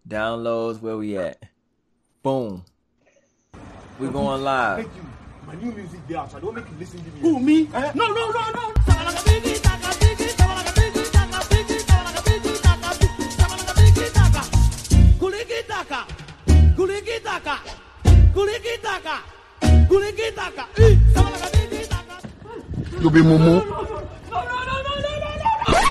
Downloads, 0.09 0.81
where 0.81 0.97
we 0.97 1.19
at? 1.19 1.43
Boom. 2.23 2.65
We're 3.99 4.11
going 4.11 4.43
live. 4.43 4.79
Thank 4.79 4.97
you. 4.97 5.03
My 5.47 5.55
new 5.57 5.73
music 5.73 6.01
there, 6.09 6.27
so 6.31 6.39
I 6.39 6.41
don't 6.41 6.55
make 6.55 6.65
you 6.71 6.79
listen 6.79 7.05
to 7.05 7.11
me. 7.11 7.21
Who, 7.21 7.39
me? 7.39 7.69
Eh? 7.75 7.93
No, 7.95 8.07
no, 8.07 8.31
no, 8.31 8.51
no. 8.53 8.69
Taka, 15.89 16.07
kuliki 16.77 17.21
taka, 17.25 17.59
kuliki 18.35 18.79
taka, 18.83 19.23
kuliki 19.89 20.33
taka. 20.37 20.65
Sabalaka 21.15 21.49
biggie, 21.53 21.87
taka. 21.89 22.17
You 23.03 23.11
be 23.11 23.21
mumu. 23.21 23.63
No, 24.31 24.45
no, 24.45 24.57
no, 24.69 24.77
no, 24.85 24.93
no, 25.05 25.13
no, 25.23 25.31
no. 25.41 25.83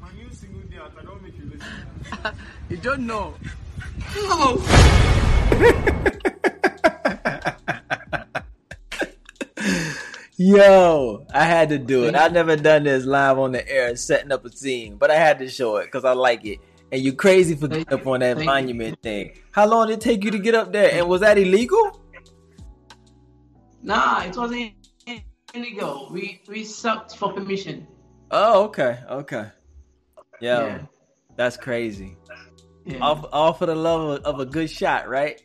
My 0.00 0.08
new 0.16 0.30
single 0.32 0.62
there, 0.70 0.80
so 0.94 1.00
I 1.00 1.04
don't 1.04 1.22
make 1.22 1.36
you 1.38 1.50
listen. 1.50 2.34
You 2.70 2.76
don't 2.76 3.06
know. 3.06 3.34
Yo, 10.40 11.26
I 11.34 11.42
had 11.42 11.68
to 11.70 11.78
do 11.78 12.04
it. 12.04 12.14
I 12.14 12.28
never 12.28 12.54
done 12.54 12.84
this 12.84 13.04
live 13.04 13.38
on 13.40 13.50
the 13.50 13.68
air, 13.68 13.96
setting 13.96 14.30
up 14.30 14.44
a 14.44 14.52
scene, 14.52 14.96
but 14.96 15.10
I 15.10 15.16
had 15.16 15.40
to 15.40 15.48
show 15.48 15.76
it 15.78 15.86
because 15.86 16.04
I 16.04 16.12
like 16.12 16.44
it. 16.46 16.60
And 16.92 17.02
you 17.02 17.12
crazy 17.12 17.56
for 17.56 17.66
getting 17.66 17.92
up 17.92 18.06
on 18.06 18.20
that 18.20 18.28
you. 18.28 18.34
Thank 18.36 18.40
you. 18.40 18.46
monument 18.46 19.02
thing. 19.02 19.36
How 19.50 19.66
long 19.66 19.88
did 19.88 19.94
it 19.94 20.00
take 20.00 20.22
you 20.22 20.30
to 20.30 20.38
get 20.38 20.54
up 20.54 20.72
there? 20.72 20.92
And 20.94 21.08
was 21.08 21.22
that 21.22 21.38
illegal? 21.38 22.00
Nah, 23.82 24.22
it 24.22 24.36
wasn't 24.36 24.74
illegal. 25.54 26.08
We 26.12 26.40
we 26.48 26.62
sucked 26.64 27.16
for 27.16 27.32
permission. 27.32 27.88
Oh, 28.30 28.64
okay, 28.66 28.98
okay. 29.10 29.48
Yo, 30.40 30.66
Yeah. 30.66 30.80
that's 31.36 31.56
crazy. 31.56 32.16
Yeah. 32.84 32.98
All, 33.00 33.26
all 33.32 33.52
for 33.54 33.66
the 33.66 33.74
love 33.74 34.20
of, 34.20 34.24
of 34.24 34.40
a 34.40 34.46
good 34.46 34.70
shot, 34.70 35.08
right? 35.08 35.42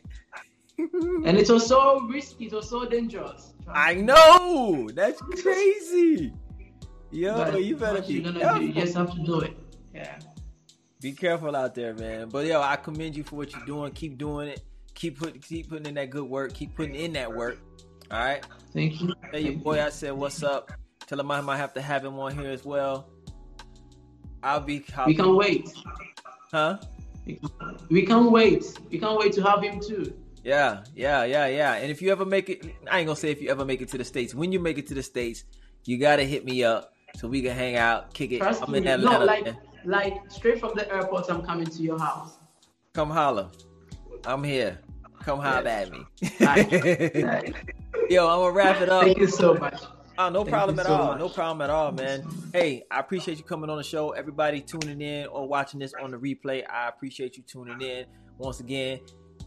And 0.78 1.36
it 1.36 1.48
was 1.50 1.66
so 1.66 2.00
risky, 2.02 2.46
it 2.46 2.52
was 2.52 2.68
so 2.70 2.84
dangerous. 2.84 3.53
I 3.68 3.94
know. 3.94 4.88
That's 4.92 5.20
crazy. 5.42 6.32
Yo, 7.10 7.34
But 7.36 7.62
you 7.64 7.76
better 7.76 8.02
be 8.02 8.20
gonna 8.20 8.40
careful. 8.40 8.60
do? 8.60 8.66
You 8.66 8.72
just 8.72 8.94
have 8.96 9.12
to 9.14 9.20
do 9.24 9.40
it. 9.40 9.56
Yeah. 9.94 10.18
Be 11.00 11.12
careful 11.12 11.54
out 11.54 11.74
there, 11.74 11.94
man. 11.94 12.28
But 12.28 12.46
yo, 12.46 12.60
I 12.60 12.76
commend 12.76 13.16
you 13.16 13.22
for 13.24 13.36
what 13.36 13.52
you're 13.52 13.64
doing. 13.66 13.92
Keep 13.92 14.18
doing 14.18 14.48
it. 14.48 14.62
Keep 14.94 15.18
putting 15.18 15.40
keep 15.40 15.68
putting 15.68 15.86
in 15.86 15.94
that 15.94 16.10
good 16.10 16.24
work. 16.24 16.54
Keep 16.54 16.74
putting 16.76 16.94
in 16.94 17.12
that 17.12 17.32
work. 17.34 17.58
All 18.10 18.18
right. 18.18 18.44
Thank 18.72 19.00
you. 19.00 19.12
Tell 19.30 19.40
your 19.40 19.54
boy 19.54 19.82
I 19.82 19.90
said 19.90 20.12
what's 20.12 20.42
up. 20.42 20.72
Tell 21.06 21.20
him 21.20 21.30
I 21.30 21.40
might 21.40 21.58
have 21.58 21.72
to 21.74 21.82
have 21.82 22.04
him 22.04 22.18
on 22.18 22.36
here 22.36 22.50
as 22.50 22.64
well. 22.64 23.10
I'll 24.42 24.60
be. 24.60 24.84
I'll 24.96 25.06
We 25.06 25.12
be- 25.12 25.16
can 25.22 25.36
wait. 25.36 25.72
Huh? 26.52 26.78
We 27.26 27.34
can, 27.36 27.50
we 27.90 28.02
can 28.06 28.30
wait. 28.30 28.64
We 28.90 28.98
can't 28.98 29.18
wait 29.18 29.32
to 29.34 29.42
have 29.42 29.62
him 29.62 29.80
too. 29.80 30.12
Yeah, 30.44 30.84
yeah, 30.94 31.24
yeah, 31.24 31.46
yeah. 31.46 31.72
And 31.74 31.90
if 31.90 32.02
you 32.02 32.12
ever 32.12 32.24
make 32.26 32.50
it, 32.50 32.64
I 32.90 32.98
ain't 32.98 33.06
gonna 33.06 33.16
say 33.16 33.30
if 33.30 33.40
you 33.40 33.48
ever 33.48 33.64
make 33.64 33.80
it 33.80 33.88
to 33.88 33.98
the 33.98 34.04
states. 34.04 34.34
When 34.34 34.52
you 34.52 34.60
make 34.60 34.76
it 34.78 34.86
to 34.88 34.94
the 34.94 35.02
states, 35.02 35.44
you 35.84 35.98
gotta 35.98 36.22
hit 36.24 36.44
me 36.44 36.62
up 36.62 36.92
so 37.16 37.28
we 37.28 37.40
can 37.42 37.56
hang 37.56 37.76
out, 37.76 38.12
kick 38.12 38.30
it. 38.32 38.38
Trust 38.38 38.62
I'm 38.62 38.72
me. 38.72 38.78
in 38.78 38.86
Atlanta. 38.88 39.20
No, 39.20 39.24
like 39.24 39.54
like 39.84 40.30
straight 40.30 40.60
from 40.60 40.72
the 40.74 40.90
airport, 40.92 41.30
I'm 41.30 41.42
coming 41.42 41.66
to 41.66 41.82
your 41.82 41.98
house. 41.98 42.36
Come 42.92 43.10
holler. 43.10 43.48
I'm 44.26 44.44
here. 44.44 44.78
Come 45.22 45.40
holler 45.40 45.62
Yes. 45.64 45.88
at 45.88 47.22
me. 47.22 47.54
Yo, 48.10 48.28
I'm 48.28 48.38
gonna 48.40 48.52
wrap 48.52 48.80
it 48.82 48.88
up. 48.90 49.04
Thank 49.04 49.18
you 49.18 49.26
so 49.26 49.54
much. 49.54 49.80
Oh, 50.16 50.28
no 50.28 50.44
Thank 50.44 50.50
problem 50.50 50.78
at 50.78 50.86
so 50.86 50.92
all. 50.94 51.06
much. 51.08 51.18
No 51.18 51.28
problem 51.28 51.62
at 51.62 51.70
all, 51.70 51.90
man. 51.90 52.22
Hey, 52.52 52.84
I 52.90 53.00
appreciate 53.00 53.38
you 53.38 53.44
coming 53.44 53.68
on 53.70 53.78
the 53.78 53.82
show. 53.82 54.10
Everybody 54.10 54.60
tuning 54.60 55.00
in 55.00 55.26
or 55.26 55.48
watching 55.48 55.80
this 55.80 55.92
on 56.00 56.10
the 56.10 56.18
replay, 56.18 56.62
I 56.70 56.88
appreciate 56.88 57.36
you 57.36 57.42
tuning 57.42 57.80
in. 57.80 58.04
Once 58.38 58.60
again, 58.60 59.00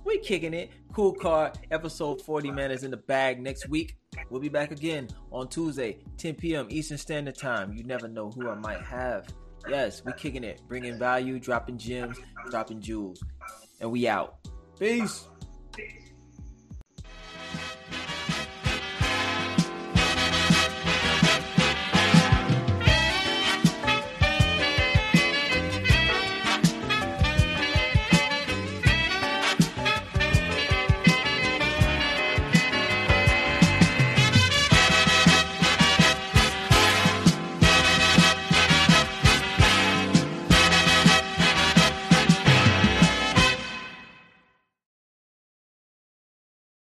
we 0.07 0.17
kicking 0.19 0.53
it. 0.53 0.71
Kool 0.93 1.13
Kard 1.13 1.59
episode 1.69 2.21
40 2.21 2.51
man 2.51 2.71
is 2.71 2.83
in 2.83 2.91
the 2.91 2.97
bag 2.97 3.39
next 3.41 3.69
week. 3.69 3.97
We'll 4.29 4.41
be 4.41 4.49
back 4.49 4.71
again 4.71 5.09
on 5.31 5.49
Tuesday, 5.49 5.99
10 6.17 6.35
p.m. 6.35 6.67
Eastern 6.69 6.97
Standard 6.97 7.37
Time. 7.37 7.73
You 7.73 7.83
never 7.83 8.07
know 8.07 8.31
who 8.31 8.49
I 8.49 8.55
might 8.55 8.81
have 8.81 9.27
yes, 9.69 10.03
we 10.05 10.13
kicking 10.13 10.43
it, 10.43 10.61
bringing 10.67 10.97
value, 10.97 11.39
dropping 11.39 11.77
gems, 11.77 12.17
dropping 12.49 12.81
jewels, 12.81 13.21
and 13.79 13.91
we 13.91 14.07
out. 14.07 14.35
Peace. 14.79 15.27